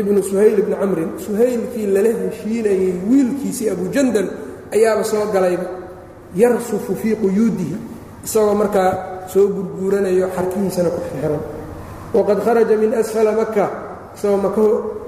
ibnu 0.00 0.20
suhayl 0.30 0.56
bni 0.66 0.76
camrin 0.82 1.10
suhaylkii 1.26 1.86
lala 1.96 2.10
heshiinayey 2.20 2.92
wiilkiisii 3.10 3.68
abu 3.74 3.84
jandal 3.96 4.26
ayaaba 4.76 5.04
soo 5.12 5.24
galayba 5.34 5.66
yarsufu 6.42 6.92
fii 7.02 7.16
quyuudihi 7.24 7.76
isagoo 8.26 8.54
markaa 8.62 8.90
soo 9.32 9.46
gurguuranayo 9.56 10.26
xarkihiisana 10.36 10.90
ku 10.94 11.00
xiran 11.10 11.42
waqad 12.17 12.39
kharaja 12.45 12.75
min 12.83 12.91
asfala 13.01 13.31
maka 13.41 13.65
isagoo 14.15 14.37
maka 14.45 14.61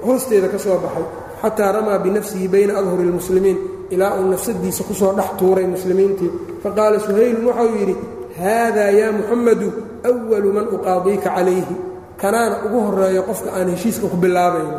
hoosteeda 0.06 0.48
ka 0.54 0.58
soo 0.64 0.78
baxay 0.84 1.06
xataa 1.42 1.70
ramaa 1.76 1.98
binafsihi 2.04 2.46
bayna 2.54 2.72
adhuri 2.80 3.02
اlmuslimiin 3.08 3.58
ilaa 3.94 4.12
uu 4.20 4.26
nafsadiisa 4.34 4.82
kusoo 4.88 5.12
dhex 5.18 5.30
tuuray 5.38 5.66
muslimiintii 5.74 6.30
faqaala 6.62 6.98
suhaylun 7.06 7.44
waxau 7.50 7.68
yidhi 7.78 7.94
haadaa 8.42 8.90
yaa 9.00 9.12
muxamadu 9.18 9.68
أwalu 10.10 10.48
man 10.56 10.66
uqaadiika 10.76 11.28
calayhi 11.36 11.76
kanaana 12.22 12.56
ugu 12.66 12.78
horeeyo 12.86 13.22
qofka 13.28 13.48
aan 13.58 13.68
heshiiska 13.74 14.06
ku 14.12 14.16
bilaabayno 14.24 14.78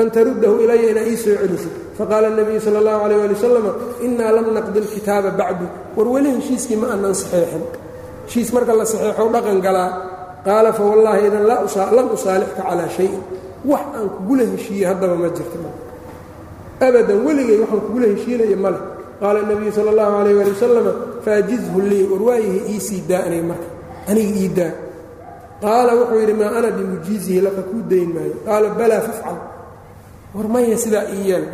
an 0.00 0.06
taruddahu 0.14 0.56
ilaya 0.64 0.86
inaa 0.92 1.06
ii 1.12 1.16
soo 1.24 1.36
celisid 1.42 1.72
faqaala 1.98 2.26
الnabiyu 2.32 2.60
salى 2.66 2.78
اllahu 2.82 3.00
alيyه 3.06 3.22
ali 3.26 3.34
wasalam 3.38 3.66
inaa 4.06 4.30
lam 4.36 4.46
naqdi 4.56 4.78
اlkitaaba 4.84 5.30
bacdu 5.40 5.66
war 5.96 6.06
weli 6.14 6.30
heshiiskii 6.38 6.76
ma 6.82 6.86
aanan 6.94 7.14
saxeexin 7.22 7.64
heshiis 8.26 8.48
marka 8.56 8.72
la 8.80 8.84
saxeexou 8.92 9.28
dhaqan 9.34 9.58
galaa 9.66 9.90
qaala 10.47 10.69
fa 10.77 10.83
wallaahi 10.89 11.21
idan 11.27 11.43
lan 11.97 12.07
usaalixka 12.15 12.61
calaa 12.67 12.89
shayin. 12.97 13.21
Wax 13.65 13.83
aan 13.97 14.07
kugula 14.15 14.43
heshiiye 14.53 14.85
haddaba 14.89 15.15
ma 15.21 15.27
jirto 15.37 15.57
abadan 16.87 17.19
weligay 17.25 17.57
waxaan 17.63 17.81
kugula 17.85 18.07
heshiinaya 18.13 18.57
ma 18.63 18.69
leh. 18.73 18.83
Qaala 19.21 19.39
nebiyu 19.49 19.71
sala 19.73 19.89
allahu 19.93 20.11
calayh 20.17 20.33
waali 20.37 20.51
wasalam 20.55 20.87
faajizhu 21.25 21.79
lii 21.89 22.05
warwaayihi 22.11 22.59
iisii 22.73 23.01
daanay 23.09 23.41
marka 23.49 23.69
aniga 24.09 24.33
ii 24.43 24.49
daa. 24.57 24.73
Qaala 25.61 25.91
wuxuu 25.99 26.19
yidhi 26.21 26.35
maa 26.41 26.51
ana 26.57 26.69
bimujiizihi 26.77 27.41
laka 27.41 27.61
kuu 27.69 27.81
dayn 27.89 28.09
maayo. 28.15 28.35
Qaala 28.45 28.67
balaa 28.79 29.01
fafcal. 29.07 29.37
War 30.35 30.47
maya 30.53 30.77
sidaa 30.77 31.05
ii 31.17 31.29
yeel 31.29 31.45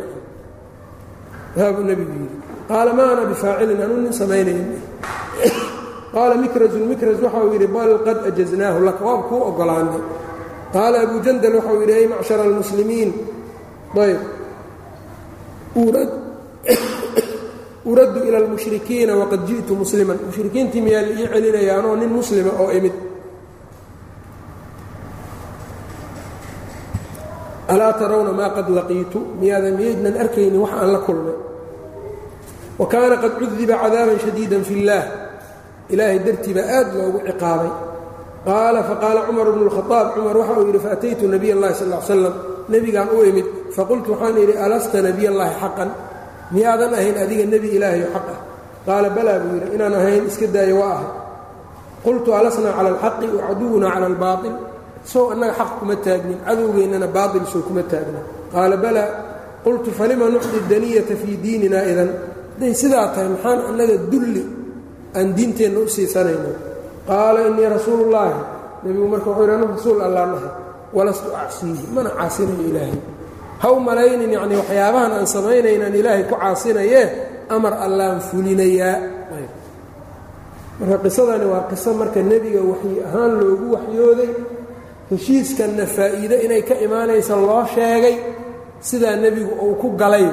aabuu 1.56 1.84
nebigu 1.88 2.14
yidhi. 2.20 2.36
Qaala 2.68 2.90
maa 2.98 3.10
ana 3.16 3.22
bifaacilin 3.32 3.80
anuu 3.84 4.00
nin 4.04 4.12
samaynayn 4.12 4.60
qaala 6.14 6.34
mikrajun 6.38 6.86
mikras 6.86 7.18
waxau 7.18 7.50
yidhi 7.52 7.66
bal 7.66 7.98
qad 8.06 8.18
ajaznaahu 8.30 8.78
laka 8.86 9.02
waab 9.04 9.22
kuu 9.28 9.42
ogolaanay. 9.50 10.02
Qaala 10.74 10.96
abu 11.06 11.18
jandal 11.26 11.54
waxau 11.58 11.76
yidhi 11.82 11.94
ay 11.98 12.06
macshara 12.06 12.42
almuslimiin. 12.46 13.10
Ayb 13.94 14.20
uraddu 17.90 18.20
ila 18.24 18.38
almushrikiina 18.38 19.12
waqad 19.18 19.40
ji'tu 19.46 19.74
musliman. 19.74 20.18
Mushrikiintii 20.26 20.80
miyaa 20.80 21.02
la 21.02 21.12
ii 21.20 21.28
celinaya 21.32 21.78
anoo 21.78 21.96
nin 21.96 22.08
muslima 22.08 22.50
oo 22.62 22.70
imid. 22.70 22.94
Alaa 27.68 27.92
tarawna 27.92 28.32
maa 28.32 28.50
qad 28.56 28.70
laqiitu? 28.70 29.18
Miyaadan 29.40 29.74
miyaydnan 29.76 30.14
arkaynin 30.16 30.60
wax 30.62 30.72
aan 30.72 30.92
la 30.92 30.98
kulmay. 30.98 31.36
Wa 32.78 32.86
kaana 32.86 33.16
qad 33.16 33.32
cudiba 33.38 33.74
cadaaban 33.82 34.18
shadiidan 34.18 34.64
fi 34.64 34.74
اllaah 34.80 35.23
ilaahay 35.92 36.18
dartii 36.26 36.54
baa 36.58 36.68
aad 36.78 36.88
loogu 36.96 37.18
ciqaabay. 37.28 37.72
Qaala 38.46 38.80
faqaala 38.88 39.20
cumar 39.28 39.46
bnu 39.54 39.62
اlkhaaab 39.68 40.06
cumar 40.14 40.36
waxa 40.40 40.52
uu 40.58 40.66
yidhi 40.68 40.80
faataytu 40.86 41.24
nabiy 41.34 41.52
اllahi 41.56 41.74
sal 41.80 41.92
slam 42.08 42.34
nebigaan 42.72 43.08
u 43.16 43.18
imid 43.30 43.46
faqultu 43.76 44.08
waxaan 44.12 44.36
yidhi 44.42 44.54
alasta 44.64 44.98
nabiy 45.08 45.26
allaahi 45.32 45.54
xaqan? 45.62 45.90
Miyaadan 46.54 46.92
ahayn 46.98 47.16
adiga 47.24 47.44
nebi 47.54 47.68
ilaahayo 47.76 48.06
xaq 48.14 48.26
ah? 48.34 48.38
Qaala 48.86 49.08
balaa 49.16 49.38
buu 49.42 49.54
yidhi 49.56 49.68
inaan 49.76 49.94
ahayn 50.00 50.24
iska 50.30 50.46
daayo 50.54 50.74
waa 50.80 50.92
ahay. 50.96 51.10
Qultu 52.04 52.28
alasnaa 52.38 52.76
cala 52.76 52.88
alxaqi 52.94 53.26
wa 53.36 53.40
cala 53.94 54.06
albaail 54.12 54.54
sow 55.12 55.24
annaga 55.32 55.52
xaq 55.60 55.70
kuma 55.80 55.94
taagnin 56.06 56.38
cadowgeennana 56.46 57.08
baail 57.16 57.44
soo 57.52 57.62
kuma 57.68 57.82
taagna. 57.92 58.20
Qaala 58.52 58.76
balaa. 58.84 59.10
Qultu 59.64 59.88
falima 59.98 60.28
nucdi 60.28 60.58
daniyata 60.72 61.14
fii 61.22 61.36
diinina 61.44 61.78
idan? 61.90 62.10
Hadday 62.54 62.72
sidaa 62.82 63.06
tahay 63.14 63.28
maxaan 63.34 63.58
annaga 63.70 63.96
dulli 64.12 64.44
aan 65.16 65.28
diinteenna 65.36 65.78
u 65.80 65.88
siisanayno. 65.88 66.50
Qaala 67.08 67.40
innii 67.48 67.68
rasuulullaahi. 67.76 68.34
Nebigu 68.84 69.06
marka 69.12 69.28
wuxuu 69.30 69.42
yidhi 69.44 69.54
anu 69.56 69.66
rasuul 69.74 70.00
allaan 70.06 70.30
ahay 70.36 70.50
walastu 70.96 71.28
acsiihi 71.42 71.84
mana 71.94 72.10
caasinayo 72.18 72.62
ilaahay. 72.70 72.98
Ha 73.62 73.66
u 73.72 73.80
malaynin 73.88 74.30
yacnii 74.36 74.56
waxyaabahan 74.62 75.12
aan 75.18 75.26
samaynaynaan 75.34 75.94
ilaahay 76.00 76.24
ku 76.30 76.34
caasinayee 76.42 77.04
amar 77.54 77.72
allaan 77.86 78.18
fulinayaa 78.28 78.96
marka 80.78 80.96
qisadani 81.04 81.46
waa 81.52 81.64
qiso 81.70 81.90
marka 82.00 82.20
nebiga 82.30 82.60
waxyi 82.70 82.96
ahaan 83.08 83.32
loogu 83.40 83.66
waxyooday. 83.74 84.30
Heshiiskanna 85.10 85.84
faa'iido 85.96 86.36
inay 86.46 86.62
ka 86.68 86.74
imaanaysa 86.86 87.34
loo 87.46 87.62
sheegay 87.74 88.16
sidaa 88.88 89.16
nebigu 89.22 89.52
uu 89.64 89.74
ku 89.80 89.88
galay. 90.00 90.26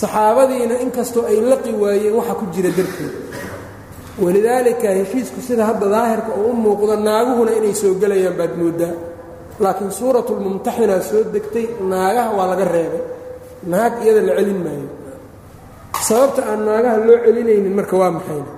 Saxaabadiina 0.00 0.74
inkastoo 0.84 1.24
ay 1.30 1.38
laqi 1.50 1.72
waayeen 1.82 2.14
waxa 2.18 2.34
ku 2.40 2.44
jira 2.54 2.70
darteed 2.78 3.12
walidaalika 4.24 4.88
heshiisku 4.98 5.40
sida 5.46 5.64
hadda 5.70 5.86
daahirka 5.94 6.32
uu 6.40 6.50
u 6.50 6.56
muuqdo 6.62 6.94
naaguhuna 7.08 7.52
inay 7.58 7.74
soo 7.80 7.94
gelayaan 8.00 8.36
baad 8.40 8.52
mooddaa 8.60 8.94
laakiin 9.62 9.92
suuratulmumtaxinaa 9.98 11.00
soo 11.10 11.22
degtay 11.34 11.66
naagaha 11.90 12.30
waa 12.38 12.46
laga 12.52 12.64
reebay. 12.74 13.02
Naag 13.72 13.92
iyada 14.04 14.20
la 14.28 14.32
celin 14.38 14.60
maayo. 14.64 14.88
Sababta 16.08 16.40
aan 16.50 16.60
naagaha 16.68 16.96
loo 17.08 17.18
celinaynin 17.24 17.74
marka 17.78 17.94
waa 18.00 18.10
maxayna 18.16 18.50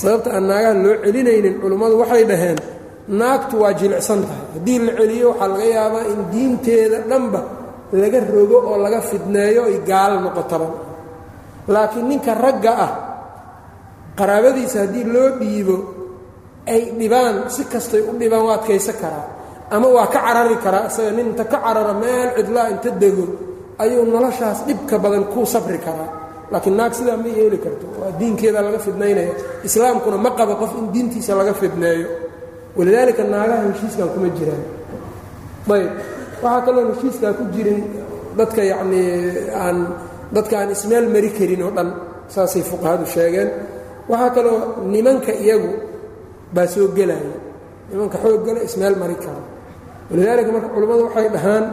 sababta 0.00 0.28
aan 0.36 0.44
naagaha 0.50 0.74
loo 0.84 0.94
celinaynin 1.04 1.54
culimmadu 1.62 1.94
waxay 2.02 2.24
dhaheen 2.30 2.58
naagtu 3.20 3.54
waa 3.62 3.72
jilicsan 3.80 4.20
tahay. 4.26 4.44
Haddii 4.54 4.78
la 4.86 4.92
celiyo 4.98 5.28
waxaa 5.32 5.48
laga 5.54 5.66
yaabaa 5.76 6.04
in 6.12 6.20
diinteeda 6.32 6.98
dhanba 7.10 7.40
laga 8.02 8.18
rogo 8.34 8.58
oo 8.70 8.76
laga 8.84 9.00
fidneeyo 9.10 9.60
ay 9.70 9.76
gaal 9.90 10.12
noqotaba 10.24 10.68
laakiin 11.72 12.06
ninka 12.10 12.32
ragga 12.44 12.72
ah 12.86 12.90
qaraabadiisa 14.18 14.76
haddii 14.84 15.04
loo 15.14 15.28
dhiibo 15.40 15.76
ay 16.72 16.82
dhibaan 16.98 17.34
si 17.54 17.62
kastay 17.72 18.00
u 18.10 18.12
dhibaan 18.20 18.44
waa 18.48 18.56
adkaysan 18.60 18.96
karaa. 19.02 19.26
Ama 19.74 19.88
waa 19.96 20.06
ka 20.14 20.20
carari 20.26 20.56
karaa 20.64 20.86
isaga 20.90 21.10
nin 21.16 21.26
inta 21.32 21.44
ka 21.52 21.58
carara 21.64 21.94
meel 22.02 22.28
cidlaa 22.36 22.66
inta 22.74 22.90
dego 23.02 23.24
ayuu 23.82 24.04
noloshaas 24.14 24.58
dhibka 24.68 24.96
badan 25.04 25.24
kuu 25.32 25.46
sabri 25.52 25.78
karaa. 25.86 26.08
Laakiin 26.52 26.76
naag 26.78 26.92
sidaa 26.98 27.16
ma 27.22 27.28
yeeli 27.38 27.58
karto 27.64 27.86
waa 28.00 28.10
diinkeeda 28.18 28.60
laga 28.66 28.78
fidnaynaya 28.86 29.32
islaamkuna 29.68 30.16
ma 30.24 30.30
qabo 30.38 30.54
qof 30.62 30.72
in 30.80 30.86
diintiisa 30.94 31.32
laga 31.40 31.54
fidneeyo. 31.60 32.08
Walidaalika 32.76 33.22
naagaha 33.32 33.62
heshiiskan 33.72 34.08
kuma 34.14 34.28
jiraan. 34.38 34.62
Ayb 35.74 35.90
waxaa 36.42 36.60
kaloo 36.66 36.84
heshiiskaa 36.92 37.32
ku 37.38 37.44
jirin 37.54 37.80
dadka 38.38 38.62
yacnii 38.72 39.10
aan 39.64 39.76
dadka 40.34 40.54
aan 40.60 40.70
ismeel 40.76 41.06
mari 41.14 41.30
karin 41.38 41.62
oo 41.66 41.72
dhan 41.76 41.88
saasay 42.34 42.62
fuqahadu 42.70 43.04
sheegeen 43.14 43.48
waxaa 44.10 44.30
kaloo 44.36 44.58
nimanka 44.92 45.32
iyagu 45.44 45.70
baa 46.54 46.66
soo 46.74 46.88
gelaya 46.96 47.32
nimanka 47.90 48.16
xoog 48.22 48.40
gala 48.46 48.60
ismeel 48.68 48.94
mari 49.02 49.16
kara 49.24 49.42
walidaalika 50.10 50.50
marka 50.54 50.68
culimmadu 50.74 51.02
waxay 51.08 51.28
dhahaan 51.34 51.64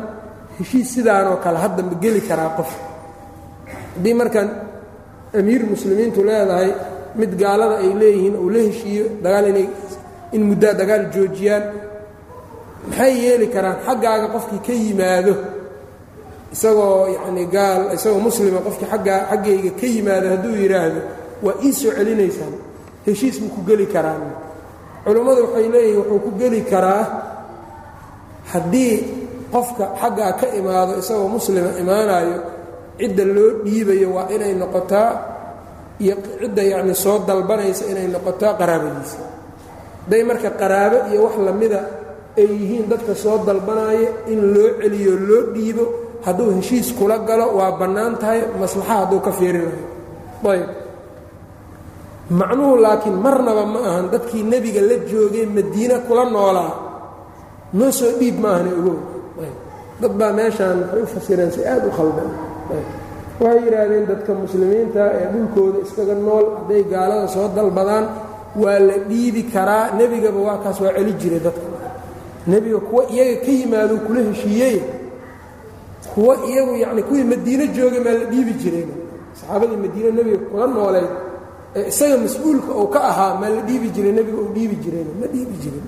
heshiis 0.57 0.87
sidaanoo 0.93 1.37
kale 1.43 1.57
hadda 1.63 1.81
ma 1.89 1.93
geli 2.03 2.21
karaa 2.29 2.51
qof. 2.57 2.71
Haddii 3.95 4.15
markan 4.21 4.47
amiir 5.39 5.61
muslimiintu 5.73 6.19
leedahay 6.27 6.69
mid 7.19 7.31
gaalada 7.41 7.75
ay 7.83 7.89
leeyihiin 8.01 8.35
uu 8.43 8.49
la 8.55 8.61
heshiiyo 8.67 9.05
dagaal 9.23 9.45
inay 9.51 9.67
in 10.35 10.41
muddaa 10.49 10.73
dagaal 10.79 11.03
joojiyaan 11.13 11.63
maxay 12.87 13.13
yeeli 13.23 13.47
karaan 13.55 13.77
xaggaaga 13.87 14.27
qofkii 14.35 14.61
ka 14.67 14.73
yimaado? 14.83 15.33
Isagoo 16.55 17.07
yacnii 17.15 17.47
gaal 17.55 17.81
isagoo 17.95 18.21
muslima 18.27 18.59
qofkii 18.67 18.89
aggaa 18.97 19.19
xaggayga 19.31 19.71
ka 19.79 19.85
yimaado 19.95 20.25
hadduu 20.33 20.53
yidhaahdo 20.63 21.01
waa 21.43 21.55
ii 21.65 21.71
soo 21.73 21.91
celinaysaan. 21.97 22.53
Heshiis 23.05 23.39
buu 23.41 23.49
ku 23.55 23.61
geli 23.67 23.85
karaan. 23.87 24.23
Culummadu 25.05 25.41
waxay 25.49 25.67
leeyihiin 25.73 25.97
wuxuu 26.01 26.19
ku 26.25 26.31
geli 26.39 26.61
karaa 26.71 27.03
haddii 28.51 28.93
qofka 29.53 29.85
xaggaa 30.01 30.31
ka 30.39 30.47
imaado 30.59 30.93
isagoo 31.01 31.27
muslima 31.35 31.71
imaanayo 31.81 32.37
cidda 32.99 33.23
loo 33.35 33.49
dhiibayo 33.65 34.07
waa 34.15 34.27
inay 34.35 34.53
noqotaa 34.61 35.09
iyo 36.03 36.15
cidda 36.41 36.61
yacni 36.71 36.95
soo 37.03 37.17
dalbanaysa 37.27 37.83
inay 37.91 38.07
noqotaa 38.15 38.53
qaraabadiisa. 38.59 39.19
Hadday 40.05 40.23
marka 40.29 40.49
qaraabo 40.61 40.97
iyo 41.11 41.19
wax 41.25 41.35
lamida 41.47 41.79
ay 42.37 42.45
yihiin 42.59 42.85
dadka 42.91 43.13
soo 43.23 43.37
dalbanaya 43.47 44.09
in 44.31 44.39
loo 44.53 44.69
celiyo 44.81 45.13
loo 45.29 45.41
dhiibo 45.55 45.83
hadduu 46.25 46.49
heshiis 46.57 46.87
kula 46.97 47.17
galo 47.27 47.45
waa 47.57 47.71
bannaan 47.79 48.13
tahay 48.21 48.41
maslaxa 48.61 48.93
hadduu 49.05 49.19
ka 49.25 49.31
fiirinayo 49.37 49.81
ayb 50.51 50.67
macnuhu 52.29 52.75
laakiin 52.85 53.17
marnaba 53.25 53.63
ma 53.65 53.79
ahan 53.89 54.05
dadkii 54.13 54.43
nebiga 54.43 54.81
la 54.81 54.95
joogay 55.11 55.45
madiine 55.45 55.95
kula 56.07 56.23
noolaa 56.35 56.71
noo 57.73 57.91
soo 57.91 58.11
dhiib 58.19 58.39
ma 58.43 58.49
ahana 58.55 58.71
ogow 58.79 58.97
dad 60.01 60.11
baa 60.19 60.31
meeshaan 60.33 60.77
waxay 60.81 61.01
u 61.03 61.07
fasireen 61.13 61.51
si 61.55 61.61
aad 61.71 61.83
u 61.87 61.91
khaldan. 61.97 62.29
Waxay 63.39 63.59
yidhaahdeen 63.65 64.05
dadka 64.11 64.31
muslimiinta 64.43 65.01
ee 65.19 65.27
dhulkooda 65.33 65.77
iskaga 65.85 66.15
nool 66.25 66.45
hadday 66.57 66.83
gaalada 66.93 67.27
soo 67.35 67.47
dalbadaan 67.55 68.05
waa 68.61 68.79
la 68.87 68.95
dhiibi 69.09 69.41
karaa. 69.53 69.85
Nebigaba 69.99 70.39
waa 70.47 70.57
kaas 70.63 70.77
waa 70.83 70.93
celi 70.97 71.13
jiray 71.21 71.39
dadka. 71.47 71.67
Nebiga 72.51 72.79
kuwa 72.89 73.01
iyaga 73.13 73.35
ka 73.45 73.51
yimaado 73.59 73.95
kula 74.07 74.21
heshiiyey. 74.29 74.77
Kuwa 76.13 76.33
iyagu 76.49 76.73
yacni 76.83 77.01
kuwii 77.07 77.23
madiine 77.31 77.65
joogay 77.75 77.99
maa 78.05 78.15
la 78.21 78.25
dhiibi 78.31 78.53
jireen 78.61 78.89
saxaabadii 79.39 79.79
madiine 79.85 80.09
nebiga 80.17 80.37
kula 80.49 80.65
nooleyd 80.67 81.09
ee 81.09 81.24
isaga 81.91 82.17
mas'uulka 82.23 82.71
uu 82.81 82.87
ka 82.93 82.99
ahaa 83.11 83.33
maa 83.41 83.49
la 83.55 83.61
dhiibi 83.67 83.87
jiray 83.95 84.11
nebiga 84.17 84.37
uu 84.43 84.51
dhiibi 84.55 84.75
jireen 84.83 85.07
ma 85.19 85.25
dhiibi 85.33 85.55
jirin. 85.63 85.85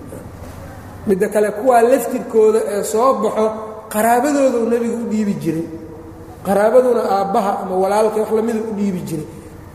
Midda 1.08 1.28
kale 1.34 1.50
kuwaa 1.60 1.82
laftirkooda 1.92 2.60
ee 2.74 2.84
soo 2.92 3.14
baxo 3.24 3.46
qaraabadoodu 3.94 4.60
nebiga 4.74 4.96
u 5.04 5.06
dhiibi 5.12 5.34
jiray. 5.44 5.68
Qaraabaduna 6.46 7.02
aabbaha 7.18 7.52
ama 7.64 7.76
walaalka 7.84 8.18
wax 8.24 8.32
lamida 8.38 8.60
u 8.60 8.74
dhiibi 8.80 9.02
jiray. 9.10 9.28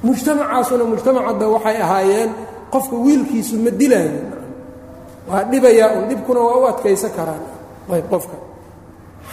Mujtamacaasuna 0.04 0.84
mujtamacadda 0.90 1.46
waxay 1.54 1.76
ahaayeen 1.86 2.30
qofka 2.72 2.96
wiilkiisu 3.04 3.54
ma 3.64 3.70
dilaayo 3.80 4.20
waa 5.30 5.42
dhibayaa 5.50 5.88
un 5.98 6.04
dhibkuna 6.10 6.40
waa 6.46 6.56
u 6.60 6.64
adkaysan 6.72 7.10
karaan. 7.16 7.42
Ayb 7.94 8.06
qofka. 8.12 8.36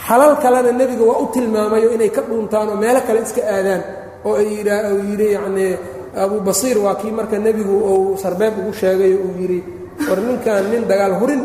Xalal 0.06 0.32
kalena 0.42 0.72
nebiga 0.80 1.04
waa 1.10 1.18
u 1.24 1.26
tilmaamayo 1.34 1.88
inay 1.96 2.08
ka 2.16 2.22
dhuuntaan 2.28 2.68
oo 2.72 2.76
meelo 2.82 3.00
kale 3.06 3.20
iska 3.26 3.40
aadaan 3.56 3.82
oo 4.26 4.34
ay 4.40 4.46
yidhi 4.56 5.26
yacnii 5.36 5.72
abu 6.16 6.40
basiir 6.40 6.78
waa 6.78 6.94
kii 7.00 7.12
marka 7.12 7.38
nebigu 7.38 7.76
uu 7.92 8.16
sarbeeb 8.22 8.54
ugu 8.58 8.72
sheegayo 8.72 9.16
uu 9.26 9.34
yidhi 9.40 9.60
war 10.08 10.18
ninkan 10.18 10.64
nin 10.70 10.82
dagaal 10.90 11.14
hurin 11.20 11.42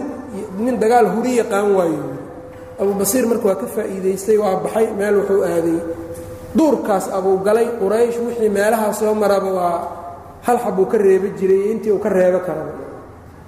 nin 0.59 0.75
dagaal 0.79 1.07
huri 1.15 1.37
yaqaan 1.41 1.69
waayo. 1.77 2.03
Abu 2.81 2.91
basiir 2.99 3.23
marka 3.29 3.45
waa 3.49 3.55
ka 3.61 3.67
faa'iidaystay 3.75 4.37
waa 4.41 4.55
baxay 4.63 4.87
meel 4.97 5.15
wuxuu 5.21 5.41
aaday. 5.43 5.79
Duurkaas 6.57 7.05
abuu 7.17 7.37
galay 7.45 7.67
quraysh 7.79 8.17
wixii 8.25 8.49
meelahaa 8.49 8.93
soo 8.99 9.13
maraba 9.13 9.49
waa 9.59 9.77
hal 10.47 10.57
xabuu 10.63 10.85
ka 10.91 10.97
reeba 10.97 11.27
jiray 11.39 11.71
intii 11.71 11.91
uu 11.91 11.99
ka 12.03 12.09
reebo 12.09 12.39
karaba 12.47 12.73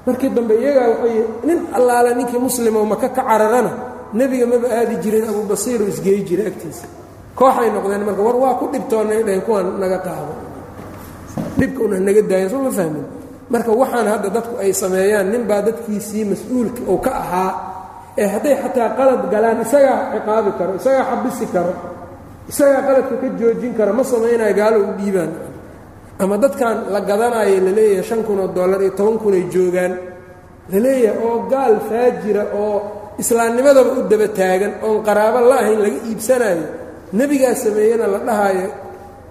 markii 0.05 0.29
dambe 0.35 0.53
iyagaa 0.61 0.87
waxay 0.93 1.17
nin 1.47 1.59
allaale 1.77 2.15
ninkii 2.15 2.39
muslimo 2.47 2.79
maka 2.85 3.07
ka 3.09 3.23
cararana 3.27 3.71
nebiga 4.13 4.45
maba 4.51 4.67
aadi 4.79 4.95
jirin 5.03 5.25
abuu 5.31 5.43
basiiru 5.51 5.83
isgeey 5.91 6.19
jiray 6.27 6.47
agtiisa. 6.51 6.85
Kooxay 7.35 7.69
noqdeen 7.75 8.03
marka 8.07 8.21
war 8.27 8.35
waa 8.43 8.53
ku 8.59 8.65
dhibtoonnay 8.73 9.21
dhaheen 9.27 9.41
kuwan 9.47 9.67
naga 9.81 9.99
qaado 10.07 10.33
dhibka 11.59 11.79
una 11.85 11.97
naga 12.07 12.21
daayan 12.31 12.49
soo 12.53 12.61
ma 12.67 12.71
fahmin? 12.79 13.05
Marka 13.53 13.71
waxaan 13.81 14.07
hadda 14.13 14.29
dadku 14.35 14.53
ay 14.63 14.71
sameeyaan 14.81 15.27
ninbaa 15.33 15.61
dadkiisii 15.67 16.23
mas'uulka 16.31 16.81
uu 16.91 16.99
ka 17.05 17.11
ahaa 17.23 17.51
ee 18.21 18.27
hadday 18.33 18.55
xataa 18.63 18.89
qalad 18.97 19.21
galaan 19.33 19.59
isagaa 19.65 19.99
ciqaabi 20.13 20.51
karo 20.59 20.71
isagaa 20.79 21.03
xabisi 21.11 21.45
karo 21.55 21.73
isagaa 22.51 22.81
qaladka 22.87 23.15
ka 23.21 23.27
joojin 23.39 23.73
karo 23.77 23.91
ma 23.97 24.03
samaynayo 24.11 24.53
gaalo 24.59 24.77
u 24.83 24.91
dhiibaan. 24.99 25.31
Ama 26.21 26.35
dadkan 26.43 26.75
la 26.93 26.99
gadanayo 27.09 27.57
la 27.65 27.71
leeyahay 27.77 28.03
shan 28.09 28.21
kun 28.27 28.39
oo 28.43 28.49
dollar 28.57 28.79
iyo 28.85 28.91
toban 28.99 29.15
kun 29.21 29.33
ay 29.39 29.45
joogaan 29.53 29.93
la 30.73 30.77
leeyahay 30.85 31.19
oo 31.27 31.37
gaal 31.51 31.75
faajira 31.89 32.43
oo 32.63 32.77
islaamnimadaba 33.21 33.89
u 33.97 34.01
daba 34.11 34.27
taagan 34.39 34.73
oon 34.85 34.97
qaraabo 35.07 35.39
la 35.49 35.55
ahayn 35.63 35.79
laga 35.85 35.99
iibsanayo 36.09 36.65
nebigaa 37.17 37.55
sameeyena 37.63 38.05
la 38.13 38.19
dhahaayo 38.27 38.67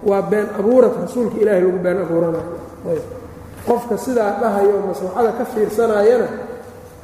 waa 0.03 0.21
been 0.31 0.47
abuurad 0.59 0.93
rasuulka 1.03 1.35
ilaahay 1.41 1.61
lagu 1.65 1.79
been 1.85 1.97
abuuranayo 2.05 2.51
qofka 3.67 3.95
sidaa 4.05 4.31
dhahayo 4.41 4.71
oo 4.77 4.83
maslaxada 4.93 5.31
ka 5.37 5.43
fiirsanayana 5.51 6.27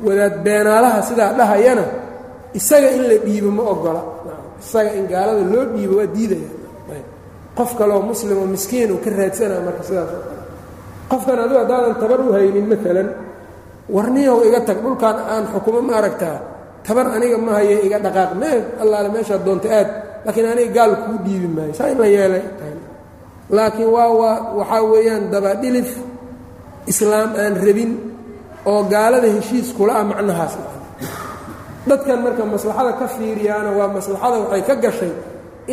wadaad 0.06 0.36
beenaalaha 0.46 1.00
sidaa 1.10 1.32
dhahayana 1.40 1.86
isaga 2.60 2.90
in 2.98 3.04
la 3.10 3.18
dhiibo 3.26 3.50
ma 3.58 3.64
ogola 3.74 4.02
isaga 4.64 4.92
in 5.00 5.06
gaalada 5.12 5.44
loo 5.54 5.66
dhiibo 5.76 5.94
waa 6.00 6.08
diidaya. 6.16 6.50
Qof 7.58 7.72
kaleoo 7.78 8.02
muslim 8.12 8.38
oo 8.42 8.48
miskiin 8.56 8.90
uu 8.94 9.00
ka 9.04 9.10
raadsanaa 9.20 9.62
marka 9.68 9.84
sidaas 9.88 10.10
oo 10.16 10.22
kale 10.26 10.42
qofkan 11.12 11.38
adigu 11.44 11.58
haddaadan 11.62 11.96
tabar 12.02 12.20
u 12.26 12.32
haynin 12.36 12.66
maalan 12.72 13.10
warniyow 13.96 14.38
iga 14.48 14.60
tag 14.68 14.78
dhulkan 14.84 15.18
aan 15.34 15.44
xukumo 15.54 15.80
ma 15.88 15.94
aragtaa. 16.00 16.38
Tabar 16.88 17.06
aniga 17.16 17.38
ma 17.46 17.52
haye 17.60 17.76
iga 17.88 17.98
dhaqaaq. 18.06 18.32
Mee 18.42 18.58
allaale 18.82 19.10
meeshaad 19.16 19.42
doonta 19.48 19.68
aad 19.80 19.90
laakiin 20.26 20.48
aniga 20.54 20.72
gaal 20.78 20.92
kuu 21.06 21.18
dhiibi 21.26 21.48
maayo. 21.56 21.74
Saa 21.78 21.90
in 21.94 21.98
la 22.02 22.08
yeelay 22.16 22.44
laakiin 23.50 23.90
waa 23.96 24.10
waa 24.22 24.36
waxaa 24.60 24.84
weeyaan 24.92 25.24
dabadhilif 25.34 25.90
islaam 26.92 27.30
aan 27.44 27.56
rabin 27.66 27.92
oo 28.72 28.82
gaalada 28.94 29.28
heshiis 29.36 29.68
kula 29.78 29.94
ah 30.00 30.04
macnahaas. 30.12 30.54
Dadkan 31.90 32.20
marka 32.24 32.44
maslaxada 32.48 32.92
ka 33.00 33.06
fiiriyaana 33.16 33.70
waa 33.78 33.88
maslaxada 33.98 34.36
waxay 34.48 34.62
ka 34.68 34.76
gashay 34.84 35.12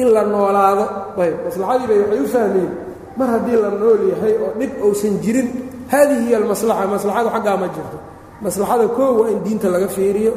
in 0.01 0.07
la 0.15 0.23
noolaado. 0.33 0.85
Ayb 1.23 1.37
maslaxadiibay 1.47 1.99
waxay 2.03 2.21
u 2.25 2.29
fahmeen 2.35 2.71
mar 3.19 3.29
haddii 3.35 3.57
la 3.65 3.71
nool 3.81 4.01
yahay 4.13 4.35
oo 4.45 4.51
dhib 4.61 4.73
uusan 4.87 5.15
jirin 5.25 5.49
haadihi 5.93 6.23
hiya 6.27 6.37
almaslaxa 6.43 6.87
maslaxadu 6.95 7.29
xaggaa 7.35 7.57
ma 7.63 7.69
jirto. 7.75 7.99
Maslaxada 8.45 8.87
koo 8.97 9.11
waa 9.23 9.29
in 9.35 9.39
diinta 9.47 9.69
laga 9.75 9.89
fiiriyo 9.97 10.33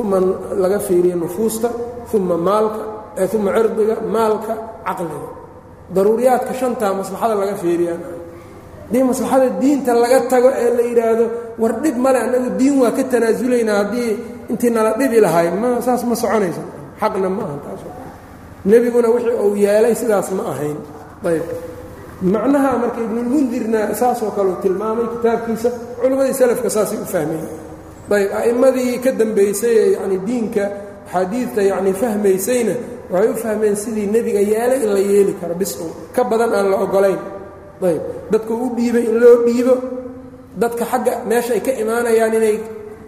uma 0.00 0.18
laga 0.62 0.78
fiiriyo 0.86 1.16
nufuusta 1.22 1.68
uma 2.14 2.36
maalka 2.48 2.80
uma 3.36 3.50
cirdiga 3.56 3.94
maalka 4.14 4.52
caqliga 4.86 5.28
daruuriyaadka 5.94 6.52
shantaa 6.60 6.92
maslaxada 7.00 7.34
laga 7.40 7.54
fiiriyaan 7.62 8.00
haddii 8.86 9.02
maslaxada 9.10 9.46
diinta 9.62 9.92
laga 10.02 10.18
tago 10.32 10.48
ee 10.62 10.70
la 10.78 10.82
yidhaahdo 10.90 11.24
war 11.62 11.72
dhib 11.82 11.96
male 12.04 12.18
annagu 12.24 12.48
diin 12.60 12.74
waa 12.82 12.90
ka 12.96 13.02
tanaasulaynaa 13.12 13.76
haddii 13.82 14.10
intii 14.50 14.70
nala 14.76 14.90
dhibi 15.00 15.18
lahay 15.26 15.48
ma 15.62 15.68
saas 15.86 16.02
ma 16.10 16.14
soconaysa 16.22 16.62
xaqna 17.00 17.28
ma 17.36 17.42
ahan 17.46 17.60
taas 17.64 17.80
nebiguna 18.70 19.08
wixii 19.14 19.36
uu 19.44 19.54
yeelay 19.64 19.94
sidaas 20.00 20.28
ma 20.38 20.42
ahayn. 20.52 20.78
Ayb. 21.30 21.42
Macnaha 22.34 22.70
marka 22.82 23.00
ibnulmundirna 23.06 23.80
saasoo 24.00 24.30
kale 24.36 24.48
uu 24.52 24.58
tilmaamay 24.64 25.06
kitaabkiisa 25.14 25.68
culimmadii 26.00 26.34
salafka 26.40 26.68
saasay 26.76 26.98
u 26.98 27.06
fahmeen. 27.14 27.46
Ayb 28.16 28.30
a'immadii 28.40 28.94
ka 29.04 29.10
dambaysay 29.20 29.74
ee 29.82 29.88
yacni 29.96 30.18
diinka 30.28 30.62
axaadiidta 31.06 31.60
yacni 31.70 31.92
fahmaysayna 32.02 32.74
waxay 33.12 33.28
u 33.32 33.34
fahmeen 33.44 33.76
sidii 33.82 34.06
nebiga 34.14 34.40
yeelay 34.52 34.80
in 34.84 34.90
la 34.96 35.00
yeeli 35.10 35.32
karo 35.40 35.54
bis 35.60 35.72
ka 36.14 36.22
badan 36.30 36.50
aan 36.58 36.66
la 36.72 36.76
ogolayn 36.84 37.20
ayb 37.88 38.02
dadku 38.32 38.52
u 38.64 38.66
dhiibay 38.76 39.04
in 39.10 39.16
loo 39.22 39.36
dhiibo. 39.46 39.74
Dadka 40.62 40.84
xagga 40.92 41.12
meesha 41.28 41.52
ay 41.56 41.60
ka 41.66 41.72
imaanayaan 41.82 42.32
inay 42.38 42.56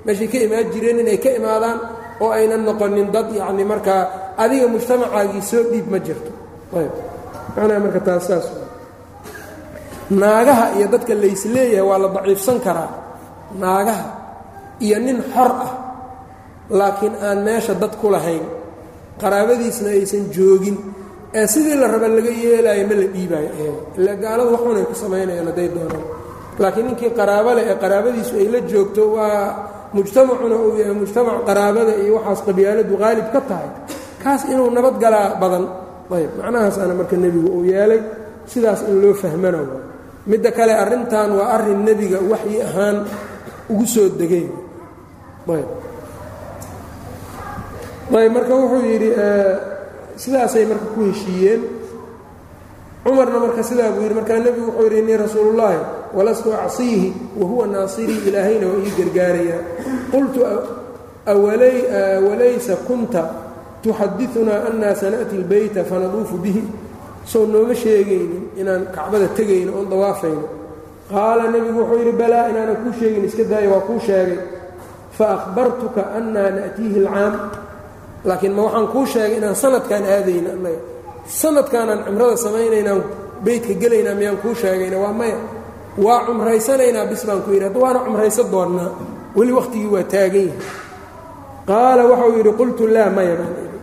meeshay 0.07 0.29
ka 0.33 0.37
imaan 0.47 0.67
jireen 0.73 0.99
inay 1.03 1.17
ka 1.25 1.31
imaadaan 1.39 1.79
oo 2.23 2.31
aynan 2.39 2.63
noqonin 2.69 3.09
dad 3.15 3.29
yacni 3.39 3.65
markaa 3.73 4.03
adiga 4.43 4.67
mujtamacaagii 4.75 5.43
soo 5.51 5.63
dhiib 5.73 5.87
ma 5.93 5.99
jirto. 6.07 6.31
Ayb 6.79 6.93
macnaha 7.57 7.81
marka 7.85 8.01
taas 8.07 8.27
naagaha 10.21 10.67
iyo 10.79 10.87
dadka 10.93 11.13
laysleeyahay 11.23 11.85
waa 11.89 11.99
la 12.03 12.09
daciifsan 12.17 12.59
karaa. 12.67 12.91
Naagaha 13.63 14.05
iyo 14.85 14.97
nin 15.07 15.19
xor 15.35 15.53
ah. 15.67 15.73
Laakiin 16.79 17.15
aan 17.27 17.39
meesha 17.49 17.73
dad 17.83 17.97
ku 18.01 18.07
lahayn 18.13 18.45
qaraabadiisna 19.23 19.89
aysan 19.97 20.25
joogin. 20.37 20.77
Ee 21.39 21.47
sidii 21.53 21.77
la 21.81 21.87
raba 21.93 22.09
laga 22.17 22.31
yeelaayo 22.45 22.85
ma 22.91 22.95
la 23.01 23.07
dhiibaayo. 23.15 23.51
Eega 23.63 23.81
ila 24.01 24.13
gaaladu 24.23 24.51
waxunay 24.57 24.85
ku 24.91 24.95
samaynayaan 25.03 25.47
hadday 25.51 25.69
doonaan 25.77 26.05
laakiin 26.63 26.87
ninkii 26.89 27.11
qaraabo 27.19 27.51
leh 27.57 27.65
ee 27.73 27.77
qaraabadiisu 27.83 28.33
ay 28.43 28.49
la 28.55 28.61
joogto 28.71 29.03
waa 29.17 29.43
mujtamacuna 29.97 30.57
uu 30.65 30.73
yahay 30.81 30.95
mujtamac 31.03 31.39
qaraabada 31.49 31.93
iyo 32.03 32.13
waxaas 32.19 32.41
qabyaaladu 32.49 32.93
qaalib 33.03 33.27
ka 33.35 33.41
tahay. 33.51 33.69
Kaas 34.23 34.43
inuu 34.53 34.71
nabadgalaa 34.77 35.29
badan. 35.43 35.65
Ayb 36.17 36.31
macnahaasaana 36.41 36.95
marka 37.01 37.17
nebigu 37.25 37.49
uu 37.57 37.65
yeelay 37.73 38.01
sidaas 38.53 38.81
in 38.91 38.97
loo 39.03 39.15
fahmana 39.23 39.59
waa. 39.69 39.81
Midda 40.31 40.51
kale 40.59 40.73
arrintan 40.83 41.31
waa 41.39 41.49
arrin 41.57 41.81
nebiga 41.89 42.19
waxyi 42.33 42.57
ahaan 42.69 42.97
ugu 43.73 43.85
soo 43.95 44.09
degay. 44.21 44.47
Ayb 45.55 45.69
ayb 48.17 48.33
marka 48.33 48.55
wuxuu 48.55 48.85
yidhi 48.87 49.11
sidaasay 50.17 50.65
marka 50.67 50.87
ku 50.95 51.01
heshiiyeen? 51.11 51.61
Cumarna 53.05 53.39
marka 53.41 53.63
sidaa 53.63 53.91
buu 53.95 54.03
yidhi 54.03 54.15
markaa 54.15 54.39
nebigu 54.39 54.67
wuxuu 54.71 54.85
yidhi 54.85 54.99
innii 55.01 55.17
rasuulullaahi 55.17 55.79
walastu 56.17 56.53
acsiihi 56.55 57.13
wahuwa 57.41 57.67
naasirii 57.67 58.21
ilaahayna 58.29 58.67
waa 58.67 58.81
ii 58.87 58.93
gargaarayaa 58.99 59.61
qultu 60.13 60.41
walaysa 62.29 62.77
kunta 62.89 63.23
tuxadiunaa 63.83 64.61
annaa 64.73 64.95
sana'ti 64.95 65.37
اlbeyta 65.37 65.85
fanaduufu 65.85 66.37
bihi? 66.37 66.63
Soo 67.25 67.47
nooma 67.47 67.75
sheegaynin 67.75 68.51
inaan 68.57 68.87
kacbada 68.95 69.29
tegayno 69.37 69.73
oon 69.77 69.89
dawaafayno. 69.91 70.45
Qaala 71.13 71.45
nebigu 71.53 71.79
wuxuu 71.81 71.99
yidhi 72.01 72.13
balaa 72.13 72.49
inaanan 72.49 72.77
kuu 72.83 72.93
sheegin 73.01 73.25
iska 73.25 73.45
daaya 73.45 73.69
waa 73.71 73.81
kuu 73.81 74.01
sheegay. 74.07 74.39
Faahbartuka 75.19 76.03
annaa 76.17 76.51
na'tiihi 76.57 76.99
اlcaam 77.05 77.35
laakiin 78.25 78.53
ma 78.57 78.63
waxaan 78.67 78.87
kuu 78.93 79.07
sheegay 79.13 79.37
inaan 79.39 79.57
sanadkaan 79.63 80.05
aadayna 80.15 80.51
annaga 80.57 80.81
sanadkaanaan 81.41 82.01
cumrada 82.07 82.37
samaynaynaan 82.45 83.01
beytka 83.45 83.75
gelaynaa 83.83 84.15
miyaan 84.21 84.37
kuu 84.43 84.55
sheegayna 84.63 84.97
waa 85.05 85.13
maya. 85.21 85.39
Waa 86.05 86.21
cumraysanaynaa 86.27 87.07
bis 87.11 87.23
baan 87.27 87.41
ku 87.45 87.51
yidhi 87.55 87.65
hadda 87.69 87.79
waana 87.85 87.99
cumraysa 88.07 88.43
doonnaa 88.53 88.91
weli 89.37 89.53
wakhtigii 89.59 89.91
waa 89.95 90.03
taagan 90.13 90.47
yahay. 90.49 90.61
Qaala 91.69 92.03
waxau 92.11 92.31
yidhi 92.39 92.53
qultu 92.61 92.83
laa 92.95 93.11
maya 93.17 93.35
baan 93.41 93.53
idhi 93.59 93.77